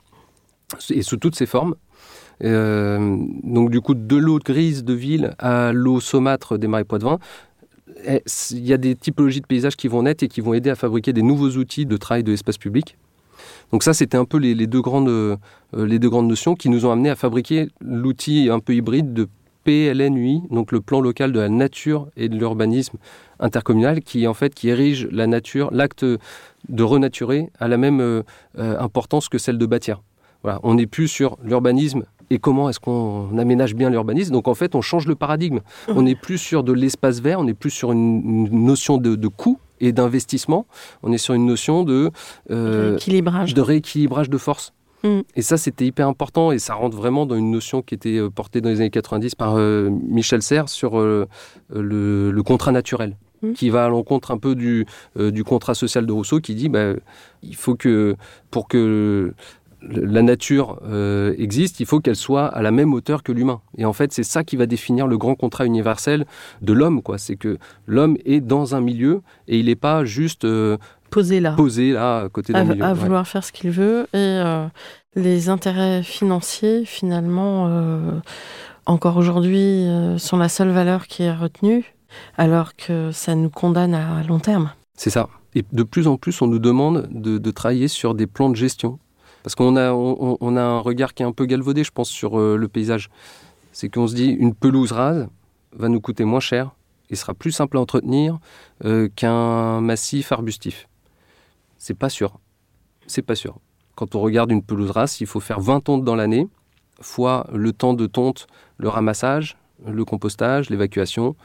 et 0.90 1.02
sous 1.02 1.18
toutes 1.18 1.36
ses 1.36 1.46
formes. 1.46 1.76
Donc 2.42 3.72
du 3.72 3.82
coup 3.82 3.96
de 3.96 4.16
l'eau 4.16 4.38
grise 4.38 4.84
de 4.84 4.94
ville 4.94 5.34
à 5.40 5.72
l'eau 5.74 6.00
saumâtre 6.00 6.60
des 6.60 6.68
marais 6.68 6.84
Poitevin, 6.84 7.18
eh, 8.06 8.22
il 8.52 8.68
y 8.68 8.74
a 8.74 8.78
des 8.78 8.96
typologies 8.96 9.42
de 9.42 9.48
paysages 9.48 9.76
qui 9.76 9.88
vont 9.88 10.04
naître 10.04 10.24
et 10.24 10.28
qui 10.28 10.42
vont 10.42 10.54
aider 10.54 10.70
à 10.70 10.76
fabriquer 10.76 11.14
des 11.14 11.24
nouveaux 11.24 11.50
outils 11.52 11.88
de 11.88 11.98
travail 11.98 12.24
de 12.24 12.30
l'espace 12.30 12.60
public. 12.60 12.96
Donc 13.72 13.82
ça, 13.82 13.94
c'était 13.94 14.18
un 14.18 14.26
peu 14.26 14.38
les, 14.38 14.68
deux 14.68 14.82
grandes, 14.82 15.40
les 15.74 16.00
deux 16.00 16.10
grandes 16.10 16.28
notions 16.28 16.56
qui 16.56 16.70
nous 16.70 16.86
ont 16.86 16.92
amené 16.92 17.10
à 17.10 17.16
fabriquer 17.16 17.70
l'outil 17.82 18.50
un 18.52 18.60
peu 18.60 18.76
hybride 18.76 19.14
de 19.14 19.28
PLNUI, 19.68 20.44
donc 20.50 20.72
le 20.72 20.80
plan 20.80 21.02
local 21.02 21.34
de 21.34 21.42
la 21.42 21.50
nature 21.50 22.08
et 22.16 22.30
de 22.30 22.38
l'urbanisme 22.38 22.98
intercommunal, 23.42 24.00
qui 24.00 24.26
en 24.26 24.34
fait 24.34 24.56
qui 24.56 24.70
érige 24.70 25.10
la 25.12 25.28
nature, 25.28 25.70
l'acte 25.74 26.06
de 26.06 26.84
renaturer 26.84 27.50
à 27.60 27.68
la 27.68 27.76
même 27.76 28.00
euh, 28.00 28.24
euh 28.58 28.80
importance 28.80 29.28
que 29.28 29.38
celle 29.38 29.58
de 29.58 29.66
bâtir. 29.66 30.02
Voilà, 30.42 30.62
on 30.64 30.76
n'est 30.76 30.88
plus 30.88 31.10
sur 31.10 31.38
l'urbanisme 31.44 32.06
et 32.30 32.40
comment 32.40 32.70
est-ce 32.70 32.80
qu'on 32.80 33.38
aménage 33.38 33.76
bien 33.76 33.90
l'urbanisme. 33.90 34.32
Donc 34.32 34.48
en 34.48 34.56
fait, 34.56 34.74
on 34.74 34.82
change 34.82 35.06
le 35.06 35.16
paradigme. 35.16 35.60
On 35.90 36.04
n'est 36.04 36.16
plus 36.16 36.38
sur 36.38 36.64
de 36.64 36.72
l'espace 36.72 37.20
vert, 37.20 37.40
on 37.40 37.44
n'est 37.44 37.54
plus 37.54 37.72
sur 37.72 37.92
une, 37.92 38.48
une 38.50 38.66
notion 38.66 38.98
de, 38.98 39.16
de 39.16 39.28
coût 39.28 39.60
et 39.82 39.92
d'investissement. 39.92 40.66
On 41.04 41.12
est 41.12 41.18
sur 41.18 41.34
une 41.34 41.46
notion 41.46 41.84
de, 41.84 42.12
euh, 42.52 42.92
rééquilibrage. 42.92 43.54
de 43.54 43.62
rééquilibrage 43.62 44.30
de 44.30 44.38
force. 44.38 44.74
Mmh. 45.04 45.22
Et 45.36 45.42
ça, 45.42 45.58
c'était 45.58 45.86
hyper 45.86 46.08
important 46.08 46.52
et 46.52 46.60
ça 46.60 46.74
rentre 46.74 46.98
vraiment 46.98 47.26
dans 47.26 47.36
une 47.36 47.52
notion 47.52 47.82
qui 47.82 47.94
était 47.94 48.18
euh, 48.18 48.30
portée 48.30 48.62
dans 48.62 48.70
les 48.70 48.82
années 48.82 48.90
90 48.90 49.36
par 49.36 49.56
euh, 49.58 49.90
Michel 49.90 50.42
Serres 50.42 50.70
sur 50.70 51.00
euh, 51.00 51.28
le, 51.70 52.32
le 52.32 52.44
contrat 52.44 52.72
naturel 52.72 53.16
mmh. 53.42 53.54
qui 53.54 53.70
va 53.70 53.86
à 53.86 53.90
l'encontre 53.90 54.32
un 54.32 54.38
peu 54.38 54.56
du, 54.56 54.86
euh, 55.18 55.32
du 55.32 55.44
contrat 55.44 55.76
social 55.76 56.06
de 56.06 56.12
Rousseau 56.12 56.40
qui 56.40 56.56
dit 56.56 56.70
bah, 56.70 56.94
il 57.44 57.56
faut 57.56 57.76
que 57.76 58.16
pour 58.52 58.68
que 58.68 59.34
la 59.82 60.22
nature 60.22 60.80
euh, 60.86 61.36
existe, 61.38 61.80
il 61.80 61.86
faut 61.86 62.00
qu'elle 62.00 62.16
soit 62.16 62.48
à 62.48 62.62
la 62.62 62.72
même 62.72 62.94
hauteur 62.94 63.22
que 63.24 63.32
l'humain. 63.32 63.62
Et 63.78 63.86
en 63.86 63.94
fait, 63.94 64.12
c'est 64.12 64.24
ça 64.24 64.44
qui 64.44 64.56
va 64.56 64.66
définir 64.66 65.08
le 65.08 65.18
grand 65.18 65.36
contrat 65.36 65.66
universel 65.66 66.26
de 66.62 66.74
l'homme, 66.74 67.02
quoi. 67.02 67.18
C'est 67.18 67.36
que 67.36 67.58
l'homme 67.86 68.18
est 68.26 68.42
dans 68.42 68.76
un 68.76 68.82
milieu 68.82 69.22
et 69.48 69.60
il 69.60 69.68
n'est 69.68 69.76
pas 69.76 70.04
juste 70.04 70.46
euh, 70.46 70.78
posé 71.18 71.40
là, 71.40 71.52
posé 71.52 71.92
là 71.92 72.20
à 72.22 72.30
côté 72.30 72.54
d'un 72.54 72.64
milieu. 72.64 72.84
À 72.84 72.94
vouloir 72.94 73.28
faire 73.28 73.44
ce 73.44 73.52
qu'il 73.52 73.72
veut 73.72 74.08
et 74.14 74.18
euh, 74.18 74.68
les 75.16 75.50
intérêts 75.50 76.04
financiers, 76.04 76.86
finalement, 76.86 77.70
encore 78.86 79.18
aujourd'hui, 79.18 79.88
sont 80.18 80.38
la 80.38 80.50
seule 80.50 80.70
valeur 80.70 81.08
qui 81.08 81.24
est 81.24 81.34
retenue, 81.34 81.96
alors 82.38 82.76
que 82.76 83.12
ça 83.12 83.34
nous 83.36 83.50
condamne 83.50 83.96
à 83.96 84.22
long 84.24 84.40
terme. 84.40 84.72
C'est 84.96 85.10
ça. 85.10 85.28
Et 85.56 85.66
de 85.72 85.84
plus 85.84 86.08
en 86.08 86.18
plus, 86.18 86.40
on 86.42 86.48
nous 86.48 86.60
demande 86.60 87.08
de 87.12 87.52
travailler 87.52 87.88
sur 87.88 88.14
des 88.14 88.28
plans 88.28 88.50
de 88.50 88.56
gestion 88.56 89.00
parce 89.48 89.56
qu'on 89.56 89.78
a, 89.78 89.94
on, 89.94 90.58
a 90.58 90.62
un 90.62 90.80
regard 90.80 91.14
qui 91.14 91.24
est 91.24 91.26
un 91.26 91.32
peu 91.32 91.46
galvaudé, 91.46 91.86
je 91.86 91.92
pense, 91.92 92.10
sur 92.10 92.38
euh, 92.38 92.58
le 92.58 92.68
paysage. 92.68 93.10
C'est 93.72 93.88
qu'on 93.88 94.06
se 94.06 94.14
dit, 94.14 94.28
une 94.28 94.54
pelouse 94.54 94.92
rase 94.92 95.30
va 95.72 95.88
nous 95.88 96.02
coûter 96.02 96.26
moins 96.26 96.42
cher 96.42 96.72
et 97.10 97.16
sera 97.16 97.34
plus 97.34 97.54
simple 97.54 97.78
à 97.78 97.80
entretenir 97.80 98.40
euh, 98.84 99.08
qu'un 99.16 99.80
massif 99.80 100.34
arbustif. 100.34 100.90
C'est 101.78 101.94
pas 101.98 102.10
sûr. 102.10 102.40
C'est 103.08 103.22
pas 103.22 103.36
sûr. 103.36 103.60
Quand 103.96 104.16
on 104.16 104.22
regarde 104.22 104.52
une 104.52 104.64
pelouse 104.64 104.92
rase, 104.92 105.22
il 105.22 105.28
faut 105.28 105.40
faire 105.40 105.60
20 105.60 105.82
tontes 105.82 106.04
dans 106.04 106.16
l'année, 106.16 106.48
fois 107.02 107.48
le 107.54 107.74
temps 107.74 107.94
de 107.94 108.06
tonte, 108.06 108.48
le 108.78 108.90
ramassage, 108.90 109.58
le 109.86 110.06
compostage, 110.06 110.70
l'évacuation. 110.70 111.36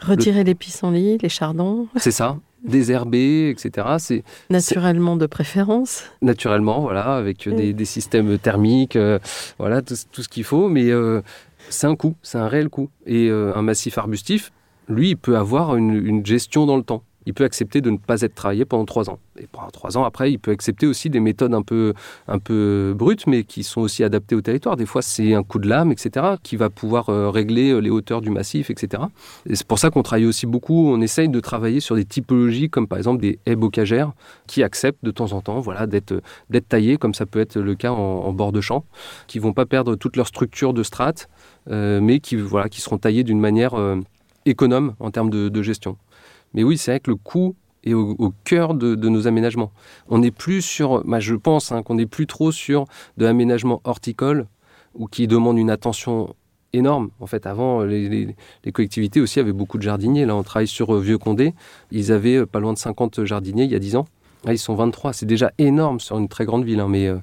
Retirer 0.00 0.44
les 0.44 0.54
pissenlits, 0.54 1.18
les 1.18 1.28
chardons. 1.28 1.88
C'est 1.96 2.10
ça 2.10 2.38
désherbé, 2.64 3.50
etc. 3.50 3.96
C'est 3.98 4.24
naturellement 4.50 5.16
de 5.16 5.26
préférence. 5.26 6.04
Naturellement, 6.20 6.80
voilà, 6.80 7.16
avec 7.16 7.48
des, 7.48 7.84
systèmes 7.84 8.38
thermiques, 8.38 8.94
euh, 8.94 9.18
voilà, 9.58 9.82
tout, 9.82 9.96
ce 9.96 10.28
qu'il 10.28 10.44
faut. 10.44 10.68
Mais 10.68 10.90
euh, 10.90 11.22
c'est 11.70 11.86
un 11.86 11.96
coût, 11.96 12.14
c'est 12.22 12.38
un 12.38 12.48
réel 12.48 12.68
coût. 12.68 12.88
Et 13.04 13.28
euh, 13.28 13.52
un 13.56 13.62
massif 13.62 13.98
arbustif, 13.98 14.52
lui, 14.88 15.10
il 15.10 15.16
peut 15.16 15.36
avoir 15.36 15.76
une 15.76 16.24
gestion 16.24 16.66
dans 16.66 16.76
le 16.76 16.82
temps 16.82 17.02
il 17.26 17.34
peut 17.34 17.44
accepter 17.44 17.80
de 17.80 17.90
ne 17.90 17.96
pas 17.96 18.22
être 18.22 18.34
travaillé 18.34 18.64
pendant 18.64 18.84
trois 18.84 19.10
ans. 19.10 19.18
Et 19.38 19.46
pendant 19.46 19.70
trois 19.70 19.96
ans 19.96 20.04
après, 20.04 20.32
il 20.32 20.38
peut 20.38 20.50
accepter 20.50 20.86
aussi 20.86 21.10
des 21.10 21.20
méthodes 21.20 21.54
un 21.54 21.62
peu, 21.62 21.94
un 22.28 22.38
peu 22.38 22.94
brutes, 22.96 23.26
mais 23.26 23.44
qui 23.44 23.62
sont 23.62 23.80
aussi 23.80 24.04
adaptées 24.04 24.34
au 24.34 24.40
territoire. 24.40 24.76
Des 24.76 24.86
fois, 24.86 25.02
c'est 25.02 25.34
un 25.34 25.42
coup 25.42 25.58
de 25.58 25.68
lame, 25.68 25.92
etc., 25.92 26.36
qui 26.42 26.56
va 26.56 26.70
pouvoir 26.70 27.08
euh, 27.08 27.30
régler 27.30 27.70
euh, 27.70 27.78
les 27.78 27.90
hauteurs 27.90 28.20
du 28.20 28.30
massif, 28.30 28.70
etc. 28.70 29.04
Et 29.46 29.56
c'est 29.56 29.66
pour 29.66 29.78
ça 29.78 29.90
qu'on 29.90 30.02
travaille 30.02 30.26
aussi 30.26 30.46
beaucoup. 30.46 30.88
On 30.88 31.00
essaye 31.00 31.28
de 31.28 31.40
travailler 31.40 31.80
sur 31.80 31.94
des 31.94 32.04
typologies 32.04 32.68
comme 32.68 32.86
par 32.86 32.98
exemple 32.98 33.20
des 33.20 33.38
haies 33.46 33.56
bocagères 33.56 34.12
qui 34.46 34.62
acceptent 34.62 35.04
de 35.04 35.10
temps 35.10 35.32
en 35.32 35.40
temps, 35.40 35.60
voilà, 35.60 35.86
d'être 35.86 36.20
d'être 36.50 36.68
taillées, 36.68 36.96
comme 36.96 37.14
ça 37.14 37.26
peut 37.26 37.40
être 37.40 37.58
le 37.58 37.74
cas 37.74 37.92
en, 37.92 38.32
bord 38.32 38.52
de 38.52 38.60
champ, 38.60 38.84
qui 39.26 39.38
vont 39.38 39.52
pas 39.52 39.66
perdre 39.66 39.94
toute 39.94 40.16
leur 40.16 40.26
structure 40.26 40.72
de 40.72 40.82
strates, 40.82 41.28
euh, 41.70 42.00
mais 42.00 42.20
qui 42.20 42.36
voilà, 42.36 42.68
qui 42.68 42.80
seront 42.80 42.98
taillées 42.98 43.24
d'une 43.24 43.40
manière 43.40 43.74
économe 44.44 44.94
en 45.00 45.10
termes 45.10 45.30
de 45.30 45.62
gestion. 45.62 45.96
Mais 46.54 46.62
oui, 46.64 46.78
c'est 46.78 46.92
vrai 46.92 47.00
que 47.00 47.10
le 47.10 47.16
coût 47.16 47.54
est 47.84 47.94
au, 47.94 48.32
cœur 48.44 48.74
de, 48.74 48.94
nos 48.94 49.26
aménagements. 49.26 49.72
On 50.08 50.18
n'est 50.18 50.30
plus 50.30 50.62
sur, 50.62 51.04
bah, 51.04 51.20
je 51.20 51.34
pense 51.34 51.72
hein, 51.72 51.82
qu'on 51.82 51.96
n'est 51.96 52.06
plus 52.06 52.26
trop 52.26 52.52
sur 52.52 52.84
de 53.16 53.24
l'aménagement 53.24 53.80
horticole 53.84 54.46
ou 54.94 55.06
qui 55.06 55.26
demande 55.26 55.58
une 55.58 55.70
attention 55.70 56.34
énorme. 56.72 57.10
En 57.20 57.26
fait, 57.26 57.46
avant, 57.46 57.82
les, 57.82 58.34
collectivités 58.72 59.20
aussi 59.20 59.40
avaient 59.40 59.52
beaucoup 59.52 59.78
de 59.78 59.82
jardiniers. 59.82 60.26
Là, 60.26 60.36
on 60.36 60.42
travaille 60.42 60.68
sur 60.68 60.94
euh, 60.94 61.00
Vieux-Condé. 61.00 61.54
Ils 61.90 62.12
avaient 62.12 62.36
euh, 62.36 62.46
pas 62.46 62.60
loin 62.60 62.72
de 62.72 62.78
50 62.78 63.24
jardiniers 63.24 63.64
il 63.64 63.70
y 63.70 63.74
a 63.74 63.80
10 63.80 63.96
ans. 63.96 64.06
Là, 64.44 64.52
ils 64.52 64.58
sont 64.58 64.74
23. 64.74 65.12
C'est 65.12 65.26
déjà 65.26 65.52
énorme 65.58 66.00
sur 66.00 66.18
une 66.18 66.28
très 66.28 66.44
grande 66.44 66.64
ville, 66.64 66.80
hein, 66.80 66.88
mais 66.88 67.08
euh, 67.08 67.18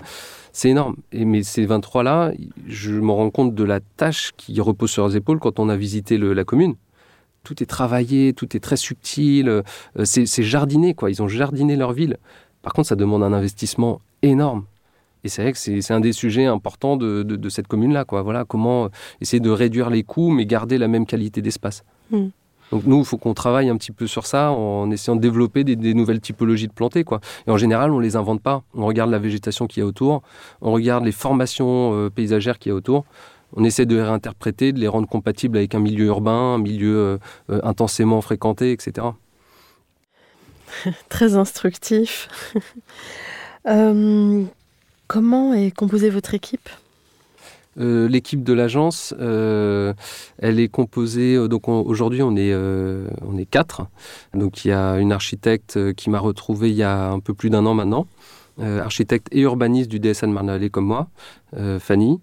c'est 0.51 0.69
énorme. 0.69 0.95
Et, 1.11 1.25
mais 1.25 1.43
ces 1.43 1.65
23-là, 1.65 2.33
je 2.67 2.91
me 2.91 3.11
rends 3.11 3.29
compte 3.29 3.55
de 3.55 3.63
la 3.63 3.79
tâche 3.79 4.31
qui 4.37 4.59
repose 4.61 4.91
sur 4.91 5.03
leurs 5.03 5.15
épaules 5.15 5.39
quand 5.39 5.59
on 5.59 5.69
a 5.69 5.75
visité 5.75 6.17
la 6.17 6.43
commune 6.43 6.75
tout 7.43 7.61
est 7.63 7.65
travaillé, 7.65 8.33
tout 8.33 8.55
est 8.55 8.59
très 8.59 8.77
subtil. 8.77 9.49
Euh, 9.49 9.61
c'est 10.03 10.43
jardiné, 10.43 10.93
quoi. 10.93 11.09
Ils 11.09 11.21
ont 11.21 11.27
jardiné 11.27 11.75
leur 11.75 11.93
ville. 11.93 12.17
Par 12.61 12.73
contre, 12.73 12.89
ça 12.89 12.95
demande 12.95 13.23
un 13.23 13.33
investissement 13.33 14.01
énorme. 14.21 14.65
Et 15.23 15.29
c'est 15.29 15.41
vrai 15.41 15.51
que 15.51 15.57
c'est 15.57 15.91
un 15.91 15.99
des 15.99 16.13
sujets 16.13 16.45
importants 16.45 16.95
de, 16.95 17.49
cette 17.49 17.67
commune-là, 17.67 18.05
quoi. 18.05 18.21
Voilà, 18.21 18.45
comment 18.45 18.85
euh, 18.85 18.89
essayer 19.21 19.39
de 19.39 19.49
réduire 19.49 19.89
les 19.89 20.03
coûts, 20.03 20.29
mais 20.29 20.45
garder 20.45 20.77
la 20.77 20.87
même 20.87 21.05
qualité 21.05 21.41
d'espace. 21.41 21.83
Hmm. 22.11 22.29
Donc 22.71 22.83
nous, 22.85 22.99
il 22.99 23.05
faut 23.05 23.17
qu'on 23.17 23.33
travaille 23.33 23.69
un 23.69 23.77
petit 23.77 23.91
peu 23.91 24.05
sur 24.05 24.25
ça 24.25 24.51
en 24.51 24.91
essayant 24.91 25.15
de 25.15 25.21
développer 25.21 25.63
des, 25.63 25.93
nouvelles 25.93 26.21
typologies 26.21 26.67
de 26.67 26.73
plantés. 26.73 27.03
Quoi. 27.03 27.19
Et 27.47 27.51
en 27.51 27.57
général, 27.57 27.91
on 27.91 27.97
ne 27.97 28.03
les 28.03 28.15
invente 28.15 28.41
pas. 28.41 28.61
On 28.75 28.85
regarde 28.85 29.09
la 29.09 29.19
végétation 29.19 29.65
qui 29.67 29.79
y 29.79 29.83
a 29.83 29.85
autour, 29.85 30.21
on 30.61 30.71
regarde 30.71 31.03
les 31.03 31.11
formations 31.11 31.93
euh, 31.93 32.09
paysagères 32.09 32.59
qui 32.59 32.69
y 32.69 32.71
a 32.71 32.75
autour, 32.75 33.05
on 33.55 33.63
essaie 33.63 33.85
de 33.85 33.95
les 33.95 34.03
réinterpréter, 34.03 34.71
de 34.71 34.79
les 34.79 34.87
rendre 34.87 35.07
compatibles 35.07 35.57
avec 35.57 35.75
un 35.75 35.79
milieu 35.79 36.05
urbain, 36.05 36.55
un 36.55 36.57
milieu 36.57 36.97
euh, 36.97 37.17
euh, 37.49 37.59
intensément 37.63 38.21
fréquenté, 38.21 38.71
etc. 38.71 39.07
Très 41.09 41.35
instructif. 41.35 42.29
Euh, 43.67 44.45
comment 45.07 45.53
est 45.53 45.69
composée 45.71 46.09
votre 46.09 46.33
équipe? 46.33 46.69
L'équipe 47.75 48.41
de 48.41 48.53
l'agence, 48.53 49.13
elle 49.19 50.59
est 50.59 50.69
composée. 50.69 51.47
donc 51.49 51.67
aujourd'hui, 51.67 52.23
on 52.23 52.37
est 52.37 52.55
on 52.55 53.37
est 53.37 53.45
quatre. 53.45 53.85
Donc 54.33 54.63
il 54.63 54.69
y 54.69 54.71
a 54.71 54.97
une 54.97 55.11
architecte 55.11 55.93
qui 55.93 56.09
m'a 56.09 56.19
retrouvé 56.19 56.69
il 56.71 56.77
y 56.77 56.83
a 56.83 57.09
un 57.11 57.19
peu 57.19 57.33
plus 57.33 57.49
d'un 57.49 57.65
an 57.65 57.73
maintenant, 57.73 58.07
architecte 58.59 59.27
et 59.33 59.41
urbaniste 59.41 59.89
du 59.89 59.99
DSA 59.99 60.27
de 60.27 60.31
Marne-la-Vallée 60.31 60.69
comme 60.69 60.85
moi, 60.85 61.09
Fanny. 61.79 62.21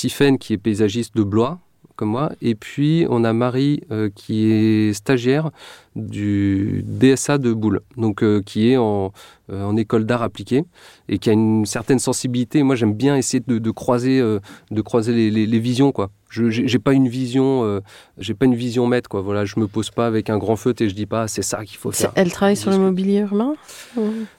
Tiffaine 0.00 0.38
qui 0.38 0.54
est 0.54 0.56
paysagiste 0.56 1.14
de 1.14 1.22
Blois, 1.22 1.58
comme 1.94 2.08
moi. 2.08 2.32
Et 2.40 2.54
puis, 2.54 3.04
on 3.10 3.22
a 3.22 3.34
Marie 3.34 3.82
euh, 3.90 4.08
qui 4.14 4.50
est 4.50 4.94
stagiaire 4.94 5.50
du 5.94 6.82
DSA 6.86 7.36
de 7.36 7.52
Boule, 7.52 7.82
donc 7.98 8.22
euh, 8.22 8.40
qui 8.40 8.70
est 8.70 8.78
en, 8.78 9.12
euh, 9.52 9.62
en 9.62 9.76
école 9.76 10.06
d'art 10.06 10.22
appliqué 10.22 10.64
et 11.10 11.18
qui 11.18 11.28
a 11.28 11.34
une 11.34 11.66
certaine 11.66 11.98
sensibilité. 11.98 12.62
Moi, 12.62 12.76
j'aime 12.76 12.94
bien 12.94 13.14
essayer 13.14 13.44
de, 13.46 13.70
croiser, 13.70 14.22
de 14.70 14.80
croiser 14.80 15.30
les, 15.30 15.58
visions, 15.58 15.92
quoi. 15.92 16.08
Je 16.30 16.48
j'ai 16.48 16.78
pas 16.78 16.94
une 16.94 17.08
vision, 17.08 17.82
j'ai 18.16 18.32
pas 18.32 18.46
une 18.46 18.54
vision 18.54 18.86
maître, 18.86 19.10
quoi. 19.10 19.20
Voilà, 19.20 19.44
je 19.44 19.60
me 19.60 19.66
pose 19.66 19.90
pas 19.90 20.06
avec 20.06 20.30
un 20.30 20.38
grand 20.38 20.56
feutre 20.56 20.80
et 20.80 20.88
je 20.88 20.94
dis 20.94 21.04
pas 21.04 21.28
c'est 21.28 21.42
ça 21.42 21.62
qu'il 21.66 21.76
faut 21.76 21.92
faire. 21.92 22.12
Elle 22.14 22.32
travaille 22.32 22.56
sur 22.56 22.70
le 22.70 22.78
mobilier 22.78 23.18
urbain 23.18 23.52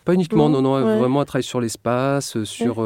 Pas 0.05 0.15
uniquement, 0.15 0.49
non, 0.49 0.63
non, 0.63 0.97
vraiment 0.97 1.21
elle 1.21 1.27
travaille 1.27 1.43
sur 1.43 1.61
l'espace, 1.61 2.43
sur 2.45 2.83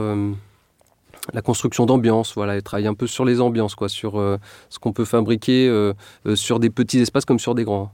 la 1.33 1.41
construction 1.41 1.85
d'ambiance, 1.85 2.33
voilà, 2.35 2.55
elle 2.55 2.63
travaille 2.63 2.87
un 2.87 2.93
peu 2.93 3.07
sur 3.07 3.25
les 3.25 3.41
ambiances, 3.41 3.75
quoi, 3.75 3.89
sur 3.89 4.19
euh, 4.19 4.37
ce 4.69 4.79
qu'on 4.79 4.93
peut 4.93 5.05
fabriquer 5.05 5.67
euh, 5.67 5.93
euh, 6.25 6.35
sur 6.35 6.59
des 6.59 6.69
petits 6.69 6.99
espaces 6.99 7.25
comme 7.25 7.39
sur 7.39 7.55
des 7.55 7.63
grands. 7.63 7.91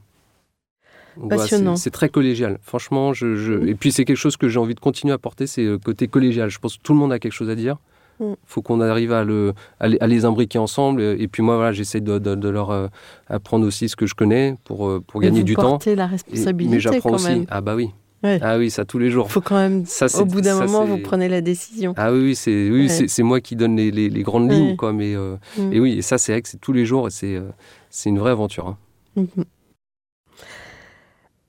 Passionnant. 1.30 1.76
c'est 1.76 1.90
très 1.90 2.08
collégial, 2.08 2.58
franchement. 2.62 3.12
Je, 3.14 3.68
Et 3.68 3.76
puis 3.76 3.92
c'est 3.92 4.06
quelque 4.06 4.18
chose 4.18 4.38
que 4.38 4.48
j'ai 4.48 4.60
envie 4.60 4.76
de 4.76 4.80
continuer 4.80 5.14
à 5.14 5.18
porter, 5.18 5.46
c'est 5.46 5.64
le 5.64 5.78
côté 5.78 6.08
collégial. 6.08 6.50
Je 6.50 6.58
pense 6.58 6.78
que 6.78 6.82
tout 6.82 6.94
le 6.94 7.00
monde 7.00 7.12
a 7.12 7.20
quelque 7.20 7.34
chose 7.34 7.50
à 7.50 7.56
dire. 7.56 7.78
Il 8.22 8.28
mm. 8.28 8.36
faut 8.46 8.62
qu'on 8.62 8.80
arrive 8.80 9.12
à, 9.12 9.26
le, 9.26 9.54
à, 9.82 9.88
les, 9.88 10.26
imbriquer 10.26 10.58
ensemble. 10.58 11.02
Et 11.02 11.28
puis 11.28 11.44
moi, 11.44 11.58
voilà, 11.58 11.74
j'essaie 11.74 12.00
de, 12.00 12.18
de, 12.18 12.50
leur 12.50 12.90
apprendre 13.28 13.68
aussi 13.68 13.90
ce 13.90 13.98
que 13.98 14.06
je 14.06 14.16
connais 14.16 14.56
pour, 14.64 15.02
pour 15.06 15.20
gagner 15.20 15.44
du 15.44 15.56
temps. 15.56 15.80
la 15.86 16.08
responsabilité. 16.08 16.76
mais 16.76 16.80
j'apprends 16.80 17.16
aussi. 17.16 17.46
Ah 17.50 17.60
bah 17.60 17.76
oui, 17.76 17.90
ah 18.24 18.58
oui, 18.58 18.70
ça 18.70 18.86
tous 18.86 19.00
les 19.00 19.10
jours. 19.10 19.32
Faut 19.32 19.42
quand 19.42 19.56
même, 19.56 19.86
ça, 19.86 20.06
au 20.20 20.26
bout 20.26 20.42
d'un 20.42 20.60
moment, 20.60 20.86
vous 20.86 20.98
prenez 20.98 21.28
la 21.28 21.42
décision. 21.42 21.94
Ah 21.98 22.12
oui, 22.12 22.36
c'est 22.36 22.70
oui, 22.70 22.90
c'est 22.90 23.24
moi 23.24 23.42
qui 23.42 23.56
donne 23.56 23.76
les, 23.78 23.92
les, 23.92 24.24
grandes 24.24 24.52
lignes, 24.52 24.76
quoi. 24.76 24.94
Mais 24.94 25.16
euh, 25.16 25.38
mm. 25.58 25.74
et 25.74 25.80
oui, 25.80 25.94
et 25.98 26.02
ça, 26.02 26.18
c'est 26.18 26.32
vrai 26.34 26.42
que 26.42 26.50
c'est 26.50 26.62
tous 26.62 26.74
les 26.74 26.86
jours, 26.86 27.08
et 27.08 27.12
c'est 27.12 27.36
euh, 27.36 27.50
c'est 27.90 28.10
une 28.10 28.20
vraie 28.20 28.32
aventure. 28.32 28.68
Hein. 28.68 28.78
Mm-hmm. 29.18 29.44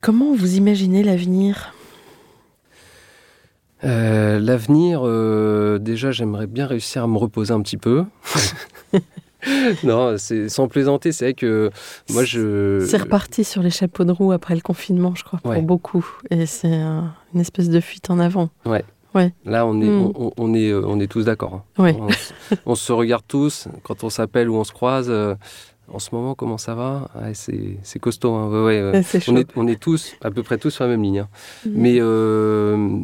Comment 0.00 0.34
vous 0.34 0.56
imaginez 0.56 1.02
l'avenir? 1.02 1.74
Euh, 3.84 4.38
L'avenir, 4.38 5.02
déjà, 5.80 6.10
j'aimerais 6.10 6.46
bien 6.46 6.66
réussir 6.66 7.02
à 7.02 7.06
me 7.06 7.18
reposer 7.18 7.52
un 7.52 7.60
petit 7.60 7.76
peu. 7.76 8.04
non, 9.84 10.16
c'est 10.18 10.48
sans 10.48 10.68
plaisanter, 10.68 11.12
c'est 11.12 11.26
vrai 11.26 11.34
que 11.34 11.70
moi 12.10 12.24
je. 12.24 12.84
C'est 12.88 12.98
reparti 12.98 13.44
sur 13.44 13.62
les 13.62 13.70
chapeaux 13.70 14.04
de 14.04 14.12
roue 14.12 14.32
après 14.32 14.54
le 14.54 14.60
confinement, 14.60 15.14
je 15.14 15.24
crois, 15.24 15.40
pour 15.40 15.62
beaucoup. 15.62 16.06
Et 16.30 16.46
c'est 16.46 16.72
une 16.72 17.40
espèce 17.40 17.68
de 17.68 17.80
fuite 17.80 18.10
en 18.10 18.18
avant. 18.18 18.50
Ouais. 18.64 18.84
Ouais. 19.14 19.32
Là, 19.44 19.66
on 19.66 19.80
est, 19.80 19.88
hmm. 19.88 20.12
on, 20.36 20.54
est, 20.54 20.70
euh, 20.70 20.82
on 20.86 20.98
est 20.98 21.06
tous 21.06 21.24
d'accord. 21.24 21.64
Hein. 21.78 21.82
Ouais. 21.82 21.96
On, 22.66 22.74
se 22.74 22.92
regarde 22.92 23.24
tous 23.28 23.68
quand 23.82 24.04
on 24.04 24.10
s'appelle 24.10 24.48
ou 24.48 24.56
on 24.56 24.64
se 24.64 24.72
croise. 24.72 25.08
Euh, 25.10 25.34
en 25.92 25.98
ce 25.98 26.14
moment, 26.14 26.34
comment 26.34 26.56
ça 26.56 26.74
va? 26.74 27.10
C'est 27.34 27.98
costaud. 28.00 28.32
Hein. 28.32 28.64
Ouais, 28.64 28.80
on, 29.28 29.36
est, 29.36 29.46
on, 29.56 29.66
est, 29.66 29.78
tous, 29.78 30.14
à 30.22 30.30
peu 30.30 30.42
près 30.42 30.56
tous 30.56 30.70
sur 30.70 30.84
la 30.84 30.90
même 30.90 31.02
ligne. 31.02 31.18
Hein. 31.20 31.28
Hmm. 31.66 31.70
Mais 31.74 31.96
euh, 32.00 32.98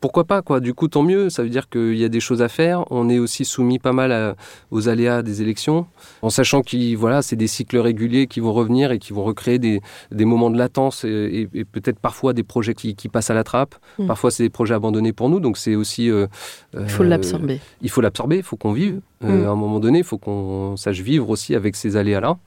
pourquoi 0.00 0.24
pas 0.24 0.42
quoi 0.42 0.60
Du 0.60 0.74
coup, 0.74 0.88
tant 0.88 1.02
mieux. 1.02 1.30
Ça 1.30 1.42
veut 1.42 1.48
dire 1.48 1.68
qu'il 1.68 1.96
y 1.96 2.04
a 2.04 2.08
des 2.08 2.20
choses 2.20 2.42
à 2.42 2.48
faire. 2.48 2.84
On 2.90 3.08
est 3.08 3.18
aussi 3.18 3.44
soumis 3.44 3.78
pas 3.78 3.92
mal 3.92 4.34
aux 4.70 4.88
aléas 4.88 5.22
des 5.22 5.42
élections, 5.42 5.86
en 6.22 6.30
sachant 6.30 6.62
que 6.62 6.96
voilà, 6.96 7.22
c'est 7.22 7.36
des 7.36 7.46
cycles 7.46 7.78
réguliers 7.78 8.26
qui 8.26 8.40
vont 8.40 8.52
revenir 8.52 8.92
et 8.92 8.98
qui 8.98 9.12
vont 9.12 9.24
recréer 9.24 9.58
des, 9.58 9.80
moments 10.24 10.50
de 10.50 10.58
latence 10.58 11.04
et, 11.04 11.48
peut-être 11.72 11.98
parfois 11.98 12.32
des 12.32 12.42
projets 12.42 12.74
qui, 12.74 13.08
passent 13.08 13.30
à 13.30 13.34
la 13.34 13.44
trappe. 13.44 13.74
Mm. 13.98 14.06
Parfois, 14.06 14.30
c'est 14.30 14.42
des 14.42 14.50
projets 14.50 14.74
abandonnés 14.74 15.12
pour 15.12 15.28
nous. 15.28 15.40
Donc, 15.40 15.56
c'est 15.56 15.74
aussi. 15.74 16.10
Euh, 16.10 16.26
il 16.74 16.88
faut 16.88 17.02
l'absorber. 17.02 17.60
Il 17.82 17.90
faut 17.90 18.00
l'absorber. 18.00 18.36
Il 18.36 18.42
faut 18.42 18.56
qu'on 18.56 18.72
vive. 18.72 19.00
Euh, 19.22 19.42
mm. 19.42 19.46
À 19.46 19.50
un 19.50 19.54
moment 19.54 19.80
donné, 19.80 19.98
il 19.98 20.04
faut 20.04 20.18
qu'on 20.18 20.76
sache 20.76 21.00
vivre 21.00 21.28
aussi 21.28 21.54
avec 21.54 21.76
ces 21.76 21.96
aléas-là. 21.96 22.38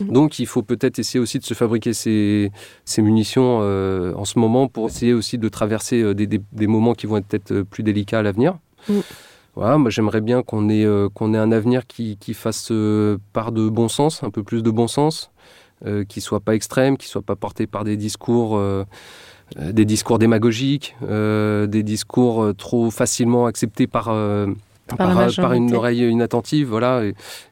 Mm. 0.00 0.12
Donc, 0.12 0.38
il 0.38 0.46
faut 0.46 0.62
peut-être 0.62 0.98
essayer 0.98 1.20
aussi 1.20 1.38
de 1.38 1.44
se 1.44 1.54
fabriquer 1.54 1.92
ces, 1.92 2.50
munitions 2.98 3.60
euh, 3.62 4.14
en 4.14 4.24
ce 4.24 4.38
moment 4.38 4.68
pour 4.68 4.86
essayer 4.86 5.12
aussi 5.12 5.38
de 5.38 5.48
traverser 5.48 6.00
euh, 6.02 6.14
des, 6.14 6.66
moments 6.66 6.94
qui 6.94 7.01
vont 7.06 7.18
être 7.18 7.26
peut-être 7.26 7.62
plus 7.62 7.82
délicats 7.82 8.20
à 8.20 8.22
l'avenir. 8.22 8.58
Mm. 8.88 9.00
Voilà, 9.54 9.76
moi 9.76 9.90
j'aimerais 9.90 10.22
bien 10.22 10.42
qu'on 10.42 10.68
ait, 10.70 10.86
qu'on 11.14 11.34
ait 11.34 11.38
un 11.38 11.52
avenir 11.52 11.86
qui, 11.86 12.16
qui 12.16 12.32
fasse 12.32 12.72
part 13.34 13.52
de 13.52 13.68
bon 13.68 13.88
sens, 13.88 14.22
un 14.22 14.30
peu 14.30 14.42
plus 14.42 14.62
de 14.62 14.70
bon 14.70 14.88
sens, 14.88 15.30
qui 16.08 16.22
soit 16.22 16.40
pas 16.40 16.54
extrême, 16.54 16.96
qui 16.96 17.06
soit 17.06 17.20
pas 17.20 17.36
porté 17.36 17.66
par 17.66 17.84
des 17.84 17.98
discours 17.98 18.58
des 19.60 19.84
discours 19.84 20.18
démagogiques, 20.18 20.96
des 21.02 21.82
discours 21.82 22.54
trop 22.56 22.90
facilement 22.90 23.44
acceptés 23.44 23.86
par, 23.86 24.08
par, 24.96 25.52
une 25.52 25.74
oreille 25.74 26.08
inattentive, 26.08 26.68
voilà, 26.68 27.02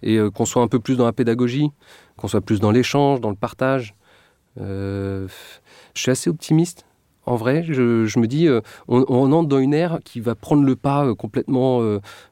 et, 0.02 0.16
euh, 0.16 0.30
qu'on 0.30 0.44
soit 0.44 0.62
un 0.62 0.68
peu 0.68 0.80
plus 0.80 0.96
dans 0.96 1.04
la 1.04 1.12
pédagogie, 1.12 1.70
qu'on 2.16 2.28
soit 2.28 2.40
plus 2.40 2.60
dans 2.60 2.70
l'échange, 2.70 3.20
dans 3.20 3.30
le 3.30 3.36
partage. 3.36 3.94
Euh, 4.60 5.28
je 5.94 6.02
suis 6.02 6.10
assez 6.10 6.30
optimiste. 6.30 6.84
En 7.26 7.36
vrai, 7.36 7.62
je, 7.62 8.18
me 8.18 8.26
dis, 8.26 8.48
euh, 8.48 8.60
on, 8.88 9.32
entre 9.32 9.48
dans 9.48 9.58
une 9.58 9.74
ère 9.74 10.00
qui 10.04 10.20
va 10.20 10.34
prendre 10.34 10.64
le 10.64 10.74
pas 10.74 11.14
complètement 11.14 11.80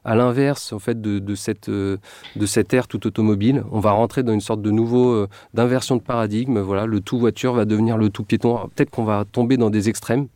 à 0.03 0.15
l'inverse 0.15 0.73
en 0.73 0.79
fait 0.79 0.99
de, 0.99 1.35
cette 1.35 1.69
de 1.69 2.45
cette 2.45 2.73
ère 2.73 2.87
tout 2.87 3.05
automobile. 3.07 3.63
On 3.71 3.79
va 3.79 3.91
rentrer 3.91 4.23
dans 4.23 4.33
une 4.33 4.41
sorte 4.41 4.61
de 4.61 4.71
nouveau 4.71 5.27
d'inversion 5.53 5.95
de 5.95 6.01
paradigme. 6.01 6.59
Voilà, 6.59 6.85
le 6.85 7.01
tout 7.01 7.19
voiture 7.19 7.53
va 7.53 7.65
devenir 7.65 7.97
le 7.97 8.09
tout 8.09 8.23
piéton. 8.23 8.57
Peut-être 8.75 8.89
qu'on 8.89 9.03
va 9.03 9.25
tomber 9.31 9.57
dans 9.57 9.69
des 9.69 9.89
extrêmes. 9.89 10.27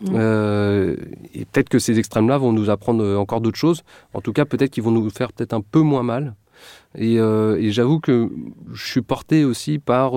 Mm. 0.00 0.08
Euh, 0.14 0.96
et 1.34 1.44
peut-être 1.44 1.68
que 1.68 1.78
ces 1.78 1.98
extrêmes-là 1.98 2.38
vont 2.38 2.52
nous 2.52 2.70
apprendre 2.70 3.02
euh, 3.02 3.16
encore 3.16 3.40
d'autres 3.40 3.58
choses. 3.58 3.82
En 4.14 4.20
tout 4.20 4.32
cas, 4.32 4.44
peut-être 4.44 4.70
qu'ils 4.70 4.82
vont 4.82 4.90
nous 4.90 5.08
faire 5.10 5.32
peut-être 5.32 5.54
un 5.54 5.60
peu 5.60 5.80
moins 5.80 6.02
mal. 6.02 6.34
Et, 6.96 7.18
euh, 7.18 7.70
j'avoue 7.70 8.00
que 8.00 8.30
je 8.72 8.86
suis 8.86 9.02
porté 9.02 9.44
aussi 9.44 9.78
par 9.78 10.14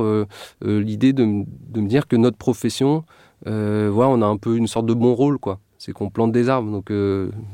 l'idée 0.61 1.13
de, 1.13 1.43
de, 1.69 1.81
me 1.81 1.87
dire 1.87 2.07
que 2.07 2.15
notre 2.15 2.37
profession, 2.37 3.03
voilà, 3.45 4.09
on 4.09 4.21
a 4.21 4.25
un 4.25 4.37
peu 4.37 4.57
une 4.57 4.67
sorte 4.67 4.85
de 4.85 4.93
bon 4.93 5.13
rôle, 5.13 5.39
quoi. 5.39 5.59
C'est 5.77 5.93
qu'on 5.93 6.09
plante 6.09 6.33
des 6.33 6.49
arbres. 6.49 6.69
Donc, 6.71 6.91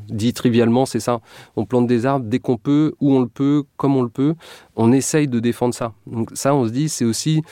dit 0.09 0.33
trivialement, 0.33 0.85
c'est 0.85 0.99
ça. 0.99 1.21
On 1.55 1.65
plante 1.65 1.85
des 1.85 2.05
arbres 2.05 2.25
dès 2.25 2.39
qu'on 2.39 2.57
peut, 2.57 2.93
où 2.99 3.13
on 3.13 3.21
le 3.21 3.27
peut, 3.27 3.63
comme 3.77 3.95
on 3.95 4.01
le 4.01 4.09
peut. 4.09 4.33
On 4.75 4.91
essaye 4.91 5.27
de 5.27 5.39
défendre 5.39 5.75
ça. 5.75 5.93
Donc, 6.07 6.29
ça, 6.33 6.55
on 6.55 6.65
se 6.65 6.71
dit, 6.71 6.89
c'est 6.89 7.05
aussi 7.05 7.43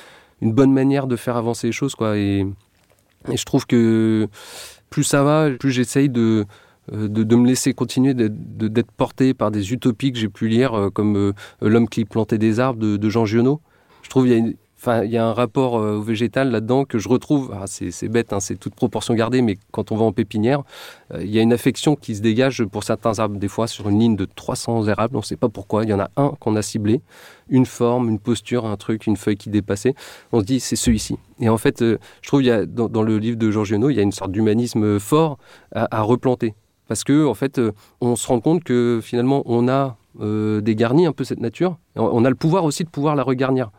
une 0.42 0.52
bonne 0.52 0.74
manière 0.74 1.08
de 1.08 1.16
faire 1.16 1.38
avancer 1.38 1.68
les 1.68 1.74
choses, 1.74 1.96
quoi. 1.96 2.18
Et, 2.18 2.46
je 3.34 3.44
trouve 3.46 3.66
que 3.66 4.28
plus 4.90 5.04
ça 5.04 5.24
va, 5.24 5.50
plus 5.52 5.72
j'essaye 5.72 6.10
de, 6.10 6.46
euh, 6.92 7.08
de, 7.08 7.36
me 7.36 7.48
laisser 7.48 7.74
continuer 7.74 8.14
d'être 8.14 8.92
porté 8.92 9.34
par 9.34 9.50
des 9.50 9.72
utopies 9.72 10.12
que 10.12 10.20
j'ai 10.20 10.28
pu 10.28 10.50
lire, 10.50 10.74
euh, 10.74 10.90
comme 10.90 11.16
euh, 11.16 11.34
L'homme 11.62 11.88
qui 11.88 12.04
plantait 12.04 12.38
des 12.38 12.60
arbres 12.60 12.98
de, 12.98 13.10
Jean 13.10 13.26
Giono. 13.26 13.62
Je 14.02 14.10
trouve 14.10 14.24
qu'il 14.24 14.34
y 14.34 14.36
a 14.36 14.40
une, 14.40 14.56
Enfin, 14.86 15.06
il 15.06 15.12
y 15.12 15.18
a 15.18 15.26
un 15.26 15.32
rapport 15.32 15.76
au 15.76 16.02
végétal 16.02 16.52
là-dedans 16.52 16.84
que 16.84 17.00
je 17.00 17.08
retrouve. 17.08 17.56
Ah, 17.58 17.68
c'est 17.68 18.10
bête, 18.10 18.34
hein, 18.34 18.42
c'est 18.42 18.58
toute 18.58 18.76
proportion 18.76 19.14
gardée, 19.14 19.42
mais 19.42 19.58
quand 19.72 19.94
on 19.94 19.96
va 19.96 20.04
en 20.04 20.12
pépinière, 20.12 20.64
il 21.18 21.30
y 21.30 21.40
a 21.40 21.42
une 21.42 21.54
affection 21.54 21.96
qui 21.96 22.16
se 22.16 22.22
dégage 22.22 22.66
pour 22.66 22.84
certains 22.84 23.18
arbres. 23.18 23.38
Des 23.38 23.48
fois, 23.48 23.68
sur 23.68 23.88
une 23.88 23.98
ligne 24.02 24.18
de 24.18 24.26
300 24.26 24.90
érables, 24.90 25.16
on 25.16 25.20
ne 25.20 25.24
sait 25.24 25.38
pas 25.38 25.48
pourquoi. 25.48 25.86
Il 25.86 25.90
y 25.90 25.94
en 25.94 26.02
a 26.02 26.10
un 26.18 26.34
qu'on 26.38 26.58
a 26.58 26.62
ciblé, 26.62 27.00
une 27.48 27.66
forme, 27.66 28.10
une 28.10 28.20
posture, 28.20 28.66
un 28.66 28.76
truc, 28.76 29.08
une 29.08 29.16
feuille 29.16 29.38
qui 29.38 29.50
dépassait. 29.50 29.96
On 30.34 30.42
se 30.42 30.46
dit, 30.46 30.60
c'est 30.60 30.76
celui-ci. 30.76 31.16
Et 31.40 31.48
en 31.48 31.58
fait, 31.58 31.80
je 31.80 32.28
trouve, 32.28 32.44
y 32.44 32.52
a, 32.52 32.66
dans, 32.66 33.04
le 33.04 33.20
livre 33.20 33.38
de 33.38 33.52
Jean 33.52 33.64
Giono, 33.64 33.90
il 33.90 33.96
y 33.96 34.00
a 34.02 34.04
une 34.04 34.12
sorte 34.12 34.34
d'humanisme 34.34 35.00
fort 35.00 35.38
à, 35.72 36.02
replanter. 36.02 36.56
Parce 36.90 37.06
que, 37.06 37.26
en 37.26 37.36
fait, 37.36 37.62
on 38.02 38.18
se 38.18 38.28
rend 38.28 38.42
compte 38.42 38.66
que 38.66 39.00
finalement, 39.02 39.44
on 39.46 39.70
a 39.70 39.96
dégarni 40.60 41.06
un 41.06 41.14
peu 41.14 41.24
cette 41.24 41.40
nature. 41.40 41.78
On 41.96 42.26
a 42.26 42.30
le 42.30 42.36
pouvoir 42.36 42.66
aussi 42.66 42.84
de 42.84 42.90
pouvoir 42.90 43.16
la 43.16 43.24
regarnir. 43.24 43.72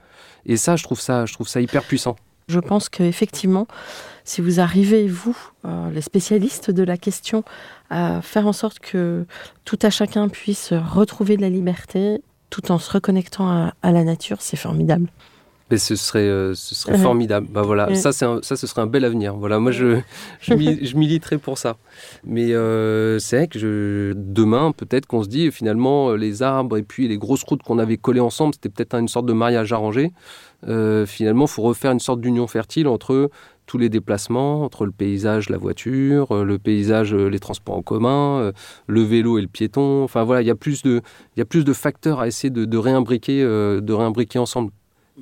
Et 0.46 0.56
ça, 0.56 0.76
je 0.76 0.84
trouve 0.84 1.00
ça, 1.00 1.26
je 1.26 1.32
trouve 1.32 1.48
ça 1.48 1.60
hyper 1.60 1.82
puissant. 1.82 2.16
Je 2.48 2.60
pense 2.60 2.88
qu'effectivement, 2.88 3.66
si 4.24 4.40
vous 4.40 4.60
arrivez, 4.60 5.08
vous, 5.08 5.36
euh, 5.64 5.90
les 5.90 6.02
spécialistes 6.02 6.70
de 6.70 6.82
la 6.82 6.96
question, 6.96 7.42
à 7.90 8.20
faire 8.22 8.46
en 8.46 8.52
sorte 8.52 8.80
que 8.80 9.24
tout 9.64 9.78
à 9.82 9.90
chacun 9.90 10.28
puisse 10.28 10.72
retrouver 10.72 11.36
de 11.36 11.42
la 11.42 11.50
liberté 11.50 12.22
tout 12.50 12.70
en 12.70 12.78
se 12.78 12.90
reconnectant 12.90 13.72
à 13.82 13.92
la 13.92 14.04
nature, 14.04 14.36
c'est 14.40 14.56
formidable. 14.56 15.08
Mais 15.70 15.78
ce 15.78 15.96
serait, 15.96 16.20
euh, 16.20 16.54
ce 16.54 16.74
serait 16.74 16.98
formidable. 16.98 17.46
Bah 17.50 17.62
voilà, 17.62 17.94
ça, 17.94 18.12
c'est 18.12 18.26
ça, 18.42 18.56
ce 18.56 18.66
serait 18.66 18.82
un 18.82 18.86
bel 18.86 19.04
avenir. 19.04 19.34
Voilà, 19.34 19.58
moi, 19.58 19.72
je, 19.72 19.98
je, 20.42 20.96
militerai 20.96 21.38
pour 21.38 21.56
ça. 21.56 21.76
Mais 22.22 22.52
euh, 22.52 23.18
c'est 23.18 23.36
vrai 23.36 23.48
que 23.48 23.58
je, 23.58 24.12
demain, 24.14 24.72
peut-être 24.72 25.06
qu'on 25.06 25.22
se 25.22 25.28
dit, 25.28 25.50
finalement, 25.50 26.10
euh, 26.10 26.16
les 26.16 26.42
arbres 26.42 26.76
et 26.76 26.82
puis 26.82 27.08
les 27.08 27.16
grosses 27.16 27.44
routes 27.44 27.62
qu'on 27.62 27.78
avait 27.78 27.96
collées 27.96 28.20
ensemble, 28.20 28.54
c'était 28.54 28.68
peut-être 28.68 28.94
une 28.94 29.08
sorte 29.08 29.24
de 29.24 29.32
mariage 29.32 29.72
arrangé. 29.72 30.12
finalement, 31.06 31.46
il 31.46 31.50
faut 31.50 31.62
refaire 31.62 31.92
une 31.92 32.00
sorte 32.00 32.20
d'union 32.20 32.46
fertile 32.46 32.86
entre 32.86 33.30
tous 33.66 33.78
les 33.78 33.88
déplacements, 33.88 34.62
entre 34.62 34.84
le 34.84 34.92
paysage, 34.92 35.48
la 35.48 35.56
voiture, 35.56 36.44
le 36.44 36.58
paysage, 36.58 37.14
les 37.14 37.38
transports 37.38 37.76
en 37.76 37.82
commun, 37.82 38.52
le 38.86 39.02
vélo 39.02 39.38
et 39.38 39.42
le 39.42 39.48
piéton. 39.48 40.04
Enfin 40.04 40.24
voilà, 40.24 40.42
il 40.42 40.46
y 40.46 40.50
a 40.50 40.54
plus 40.54 40.82
de, 40.82 41.00
il 41.34 41.38
y 41.38 41.42
a 41.42 41.46
plus 41.46 41.64
de 41.64 41.72
facteurs 41.72 42.20
à 42.20 42.26
essayer 42.26 42.50
de, 42.50 42.66
de 42.66 42.76
réimbriquer, 42.76 43.42
de 43.42 43.92
réimbriquer 43.92 44.38
ensemble. 44.38 44.70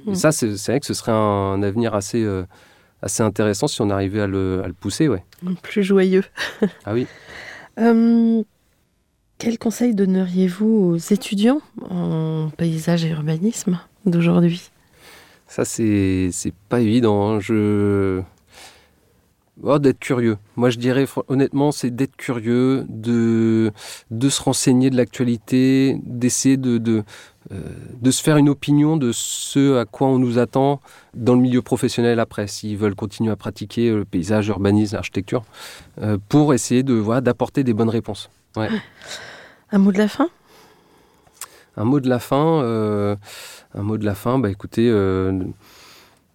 Mm. 0.07 0.15
Ça, 0.15 0.33
c'est 0.33 0.57
vrai 0.67 0.81
que 0.81 0.87
ce 0.87 0.95
serait 0.95 1.13
un, 1.13 1.63
avenir 1.63 1.95
assez, 1.95 2.23
euh, 2.23 2.45
assez 3.03 3.23
intéressant 3.23 3.69
si 3.69 3.81
on 3.83 3.91
arrivait 3.91 4.23
à 4.23 4.27
le, 4.27 4.63
à 4.65 4.69
le 4.69 4.75
pousser. 4.75 5.09
Ouais. 5.09 5.23
Plus 5.63 5.83
joyeux. 5.83 6.25
ah 6.85 6.95
oui. 6.95 7.07
Euh, 7.79 8.43
quel 9.39 9.59
conseil 9.59 9.95
donneriez-vous 9.95 10.67
aux 10.67 10.97
étudiants 10.97 11.61
en 11.91 12.51
paysage 12.57 13.05
et 13.05 13.11
urbanisme 13.11 13.81
d'aujourd'hui? 14.07 14.71
Ça, 15.47 15.65
c'est 15.65 16.31
pas 16.69 16.81
évident. 16.81 17.29
Hein. 17.29 17.41
Je. 17.41 18.23
Oh, 19.63 19.79
d'être 19.79 19.99
curieux. 19.99 20.39
Moi, 20.57 20.71
je 20.71 20.79
dirais 20.79 21.07
honnêtement, 21.29 21.73
c'est 21.73 21.91
d'être 21.91 22.17
curieux, 22.17 22.87
de, 22.89 23.71
de 24.11 24.29
se 24.29 24.43
renseigner 24.43 24.89
de 24.89 24.97
l'actualité, 24.97 26.01
d'essayer 26.05 26.57
de, 26.57 26.79
de, 26.79 27.05
euh, 27.53 27.61
de 28.01 28.11
se 28.11 28.23
faire 28.23 28.39
une 28.39 28.49
opinion 28.49 28.97
de 28.97 29.13
ce 29.13 29.77
à 29.77 29.85
quoi 29.85 30.09
on 30.09 30.19
nous 30.19 30.39
attend 30.39 30.81
dans 31.15 31.35
le 31.35 31.41
milieu 31.41 31.61
professionnel 31.61 32.19
après, 32.19 32.47
s'ils 32.47 32.79
veulent 32.79 32.95
continuer 32.95 33.31
à 33.31 33.37
pratiquer 33.37 33.91
le 33.93 34.07
paysage, 34.07 34.47
l'urbanisme, 34.47 34.97
l'architecture, 34.97 35.45
euh, 36.01 36.17
pour 36.31 36.55
essayer 36.55 36.83
de 36.83 36.95
voilà, 36.95 37.21
d'apporter 37.21 37.63
des 37.63 37.75
bonnes 37.75 37.91
réponses. 37.91 38.31
Un 38.57 39.79
mot 39.79 39.93
de 39.93 39.99
la 39.99 40.09
fin? 40.09 40.31
Un 41.77 41.85
mot 41.85 42.01
de 42.01 42.09
la 42.09 42.19
fin, 42.19 42.63
euh, 42.63 43.17
un 43.75 43.83
mot 43.83 43.99
de 43.99 44.05
la 44.05 44.15
fin, 44.15 44.39
bah 44.39 44.51
écoutez, 44.51 44.91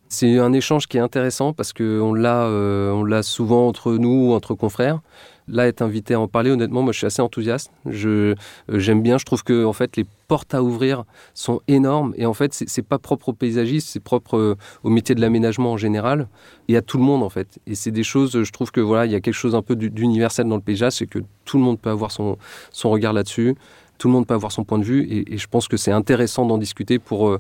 c'est 0.10 0.40
un 0.40 0.54
échange 0.54 0.88
qui 0.88 0.98
est 0.98 1.02
intéressant 1.02 1.54
parce 1.54 1.74
qu'on 1.74 2.14
l'a, 2.14 2.48
on 2.48 3.04
l'a 3.04 3.24
souvent 3.24 3.68
entre 3.68 3.94
nous, 3.94 4.32
entre 4.34 4.54
confrères 4.54 5.02
là, 5.48 5.68
être 5.68 5.82
invité 5.82 6.14
à 6.14 6.20
en 6.20 6.28
parler, 6.28 6.52
honnêtement, 6.52 6.82
moi, 6.82 6.92
je 6.92 7.00
suis 7.00 7.08
assez 7.08 7.22
enthousiaste. 7.22 7.72
Je, 7.86 8.10
euh, 8.10 8.36
j'aime 8.80 9.02
bien. 9.02 9.18
Je 9.18 9.26
trouve 9.26 9.44
que, 9.44 9.66
en 9.66 9.74
fait, 9.74 9.96
les 9.96 10.06
portes 10.28 10.54
à 10.54 10.62
ouvrir 10.62 11.06
sont 11.34 11.62
énormes. 11.68 12.14
Et 12.18 12.26
en 12.26 12.34
fait, 12.34 12.54
c'est, 12.54 12.68
c'est 12.68 12.82
pas 12.82 13.00
propre 13.00 13.30
aux 13.30 13.34
paysagistes, 13.34 13.88
c'est 13.88 14.02
propre 14.02 14.38
euh, 14.38 14.56
au 14.84 14.90
métier 14.90 15.16
de 15.16 15.22
l'aménagement 15.22 15.74
en 15.74 15.78
général 15.78 16.28
et 16.68 16.76
à 16.76 16.82
tout 16.82 16.98
le 16.98 17.04
monde, 17.04 17.24
en 17.24 17.30
fait. 17.30 17.60
Et 17.66 17.76
c'est 17.76 17.92
des 17.92 18.04
choses, 18.04 18.44
je 18.44 18.52
trouve 18.52 18.72
que, 18.72 18.82
voilà, 18.82 19.06
il 19.06 19.12
y 19.12 19.16
a 19.16 19.22
quelque 19.22 19.34
chose 19.34 19.56
un 19.56 19.62
peu 19.62 19.76
d'universel 19.76 20.48
dans 20.48 20.56
le 20.56 20.62
paysage, 20.62 20.94
c'est 20.94 21.08
que 21.08 21.20
tout 21.46 21.58
le 21.58 21.64
monde 21.64 21.80
peut 21.80 21.90
avoir 21.90 22.12
son, 22.12 22.38
son 22.72 22.90
regard 22.90 23.14
là-dessus. 23.14 23.56
Tout 23.98 24.10
le 24.10 24.14
monde 24.14 24.28
peut 24.28 24.36
avoir 24.36 24.52
son 24.52 24.64
point 24.64 24.78
de 24.78 24.84
vue. 24.84 25.08
Et, 25.10 25.38
je 25.38 25.48
pense 25.48 25.68
que 25.68 25.78
c'est 25.78 25.92
intéressant 25.92 26.46
d'en 26.46 26.58
discuter 26.58 27.00
pour. 27.00 27.38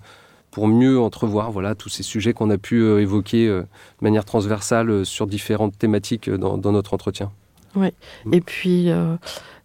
Euh, 0.58 0.62
pour 0.62 0.68
mieux 0.68 1.00
entrevoir 1.00 1.52
voilà, 1.52 1.76
tous 1.76 1.90
ces 1.90 2.04
sujets 2.04 2.34
qu'on 2.34 2.50
a 2.50 2.58
pu 2.58 2.84
évoquer 3.00 3.48
de 3.48 3.66
manière 4.02 4.26
transversale 4.26 5.06
sur 5.06 5.28
différentes 5.28 5.78
thématiques 5.78 6.30
dans, 6.30 6.58
dans 6.58 6.72
notre 6.72 6.94
entretien. 6.94 7.32
Oui. 7.78 7.90
Mm. 8.26 8.34
Et 8.34 8.42
puis, 8.42 8.90
euh, 8.90 9.16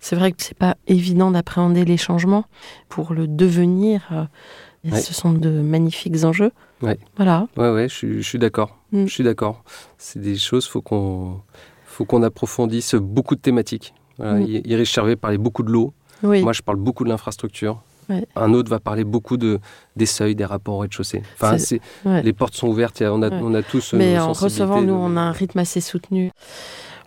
c'est 0.00 0.16
vrai 0.16 0.32
que 0.32 0.42
c'est 0.42 0.56
pas 0.56 0.76
évident 0.86 1.30
d'appréhender 1.30 1.84
les 1.84 1.96
changements 1.96 2.44
pour 2.88 3.14
le 3.14 3.26
devenir. 3.26 4.08
Euh, 4.12 4.96
ce 4.96 5.14
sont 5.14 5.32
de 5.32 5.48
magnifiques 5.48 6.24
enjeux. 6.24 6.52
Ouais. 6.82 6.98
Voilà. 7.16 7.46
Ouais, 7.56 7.70
ouais, 7.70 7.88
je, 7.88 8.20
suis 8.20 8.38
d'accord. 8.38 8.78
Mm. 8.92 9.06
Je 9.06 9.12
suis 9.12 9.24
d'accord. 9.24 9.62
C'est 9.98 10.20
des 10.20 10.36
choses, 10.36 10.66
faut 10.66 10.82
qu'on, 10.82 11.40
faut 11.84 12.04
qu'on 12.04 12.22
approfondisse 12.22 12.94
beaucoup 12.94 13.34
de 13.34 13.40
thématiques. 13.40 13.94
Voilà, 14.18 14.34
mm. 14.34 14.62
Iris 14.64 14.98
parlait 15.20 15.38
beaucoup 15.38 15.62
de 15.62 15.70
l'eau. 15.70 15.92
Oui. 16.22 16.42
Moi, 16.42 16.52
je 16.52 16.62
parle 16.62 16.78
beaucoup 16.78 17.04
de 17.04 17.08
l'infrastructure. 17.08 17.82
Ouais. 18.12 18.26
Un 18.36 18.52
autre 18.54 18.70
va 18.70 18.78
parler 18.80 19.04
beaucoup 19.04 19.36
de, 19.36 19.58
des 19.96 20.06
seuils, 20.06 20.34
des 20.34 20.44
rapports 20.44 20.74
au 20.74 20.78
rez-de-chaussée. 20.78 21.22
Enfin, 21.34 21.58
C'est- 21.58 21.80
c'est- 22.04 22.08
Ouais. 22.08 22.22
les 22.22 22.32
portes 22.32 22.54
sont 22.54 22.68
ouvertes, 22.68 23.00
a- 23.02 23.12
on, 23.12 23.22
a, 23.22 23.28
Ouais. 23.30 23.38
on 23.42 23.54
a 23.54 23.62
tous. 23.62 23.94
euh, 23.94 23.98
Mais 23.98 24.18
en 24.18 24.32
recevant, 24.32 24.80
nous, 24.80 24.86
de- 24.88 24.92
on 24.92 25.16
a 25.16 25.20
un 25.20 25.32
rythme 25.32 25.58
assez 25.58 25.80
soutenu. 25.80 26.30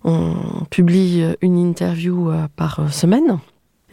On 0.03 0.35
publie 0.69 1.21
euh, 1.23 1.33
une 1.41 1.57
interview 1.57 2.29
euh, 2.29 2.47
par 2.55 2.79
euh, 2.79 2.89
semaine. 2.89 3.39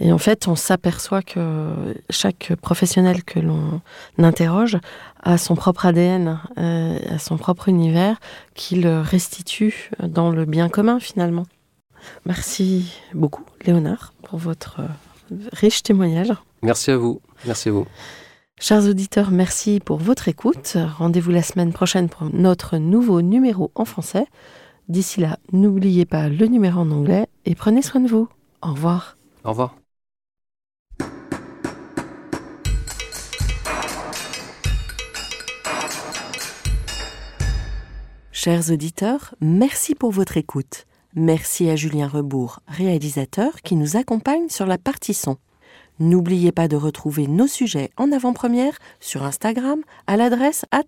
Et 0.01 0.13
en 0.13 0.19
fait, 0.19 0.49
on 0.49 0.57
s'aperçoit 0.57 1.23
que 1.23 1.71
chaque 2.11 2.55
professionnel 2.61 3.23
que 3.23 3.39
l'on 3.39 3.81
interroge 4.19 4.79
a 5.23 5.39
son 5.39 5.55
propre 5.55 5.87
ADN, 5.87 6.41
euh, 6.59 6.99
a 7.09 7.19
son 7.19 7.37
propre 7.37 7.69
univers 7.69 8.17
qu'il 8.55 8.87
restitue 8.89 9.91
dans 10.03 10.31
le 10.31 10.45
bien 10.45 10.69
commun 10.69 10.99
finalement. 10.99 11.45
Merci 12.27 12.93
beaucoup, 13.15 13.45
Léonard, 13.65 14.13
pour 14.25 14.39
votre 14.41 14.81
euh, 14.81 15.37
riche 15.53 15.83
témoignage. 15.85 16.33
Merci 16.63 16.91
à 16.91 16.97
vous. 16.97 17.21
Merci 17.47 17.69
à 17.69 17.73
vous. 17.73 17.87
Chers 18.61 18.89
auditeurs, 18.89 19.33
merci 19.33 19.81
pour 19.81 19.99
votre 19.99 20.29
écoute. 20.29 20.77
Rendez-vous 20.97 21.33
la 21.33 21.43
semaine 21.43 21.73
prochaine 21.73 22.09
pour 22.09 22.29
notre 22.33 22.79
nouveau 22.79 23.21
numéro 23.21 23.73
en 23.75 23.85
français. 23.85 24.27
D'ici 24.89 25.21
là, 25.21 25.39
n'oubliez 25.53 26.07
pas 26.07 26.29
le 26.29 26.47
numéro 26.47 26.81
en 26.81 26.91
anglais 26.93 27.27
et 27.45 27.57
prenez 27.57 27.83
soin 27.83 28.01
de 28.01 28.09
vous. 28.09 28.29
Au 28.63 28.71
revoir. 28.71 29.17
Au 29.45 29.51
revoir. 29.51 29.77
Chers 38.31 38.71
auditeurs, 38.71 39.35
merci 39.41 39.95
pour 39.95 40.11
votre 40.11 40.37
écoute. 40.37 40.87
Merci 41.15 41.69
à 41.69 41.77
Julien 41.77 42.09
Rebourg, 42.09 42.61
réalisateur, 42.67 43.61
qui 43.63 43.77
nous 43.77 43.97
accompagne 43.97 44.49
sur 44.49 44.67
la 44.67 44.79
partie 44.79 45.15
son. 45.15 45.37
N'oubliez 45.99 46.53
pas 46.53 46.69
de 46.69 46.77
retrouver 46.77 47.27
nos 47.27 47.47
sujets 47.47 47.91
en 47.97 48.13
avant-première 48.13 48.79
sur 49.01 49.23
Instagram 49.23 49.83
à 50.07 50.17
l'adresse 50.17 50.65
at. 50.71 50.85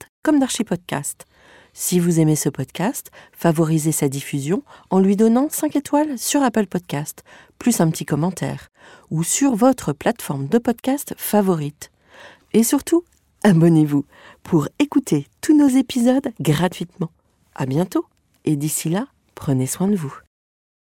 Si 1.76 1.98
vous 1.98 2.20
aimez 2.20 2.36
ce 2.36 2.48
podcast, 2.48 3.10
favorisez 3.32 3.92
sa 3.92 4.08
diffusion 4.08 4.62
en 4.90 5.00
lui 5.00 5.16
donnant 5.16 5.48
5 5.50 5.74
étoiles 5.76 6.18
sur 6.18 6.42
Apple 6.42 6.66
Podcast, 6.66 7.24
plus 7.58 7.80
un 7.80 7.90
petit 7.90 8.04
commentaire, 8.04 8.68
ou 9.10 9.24
sur 9.24 9.54
votre 9.56 9.92
plateforme 9.92 10.46
de 10.46 10.58
podcast 10.58 11.14
favorite. 11.16 11.90
Et 12.52 12.62
surtout, 12.62 13.04
abonnez-vous 13.42 14.04
pour 14.44 14.68
écouter 14.78 15.26
tous 15.40 15.56
nos 15.56 15.68
épisodes 15.68 16.32
gratuitement. 16.40 17.10
À 17.54 17.66
bientôt 17.66 18.06
et 18.44 18.56
d'ici 18.56 18.88
là, 18.88 19.08
prenez 19.34 19.66
soin 19.66 19.88
de 19.88 19.96
vous. 19.96 20.23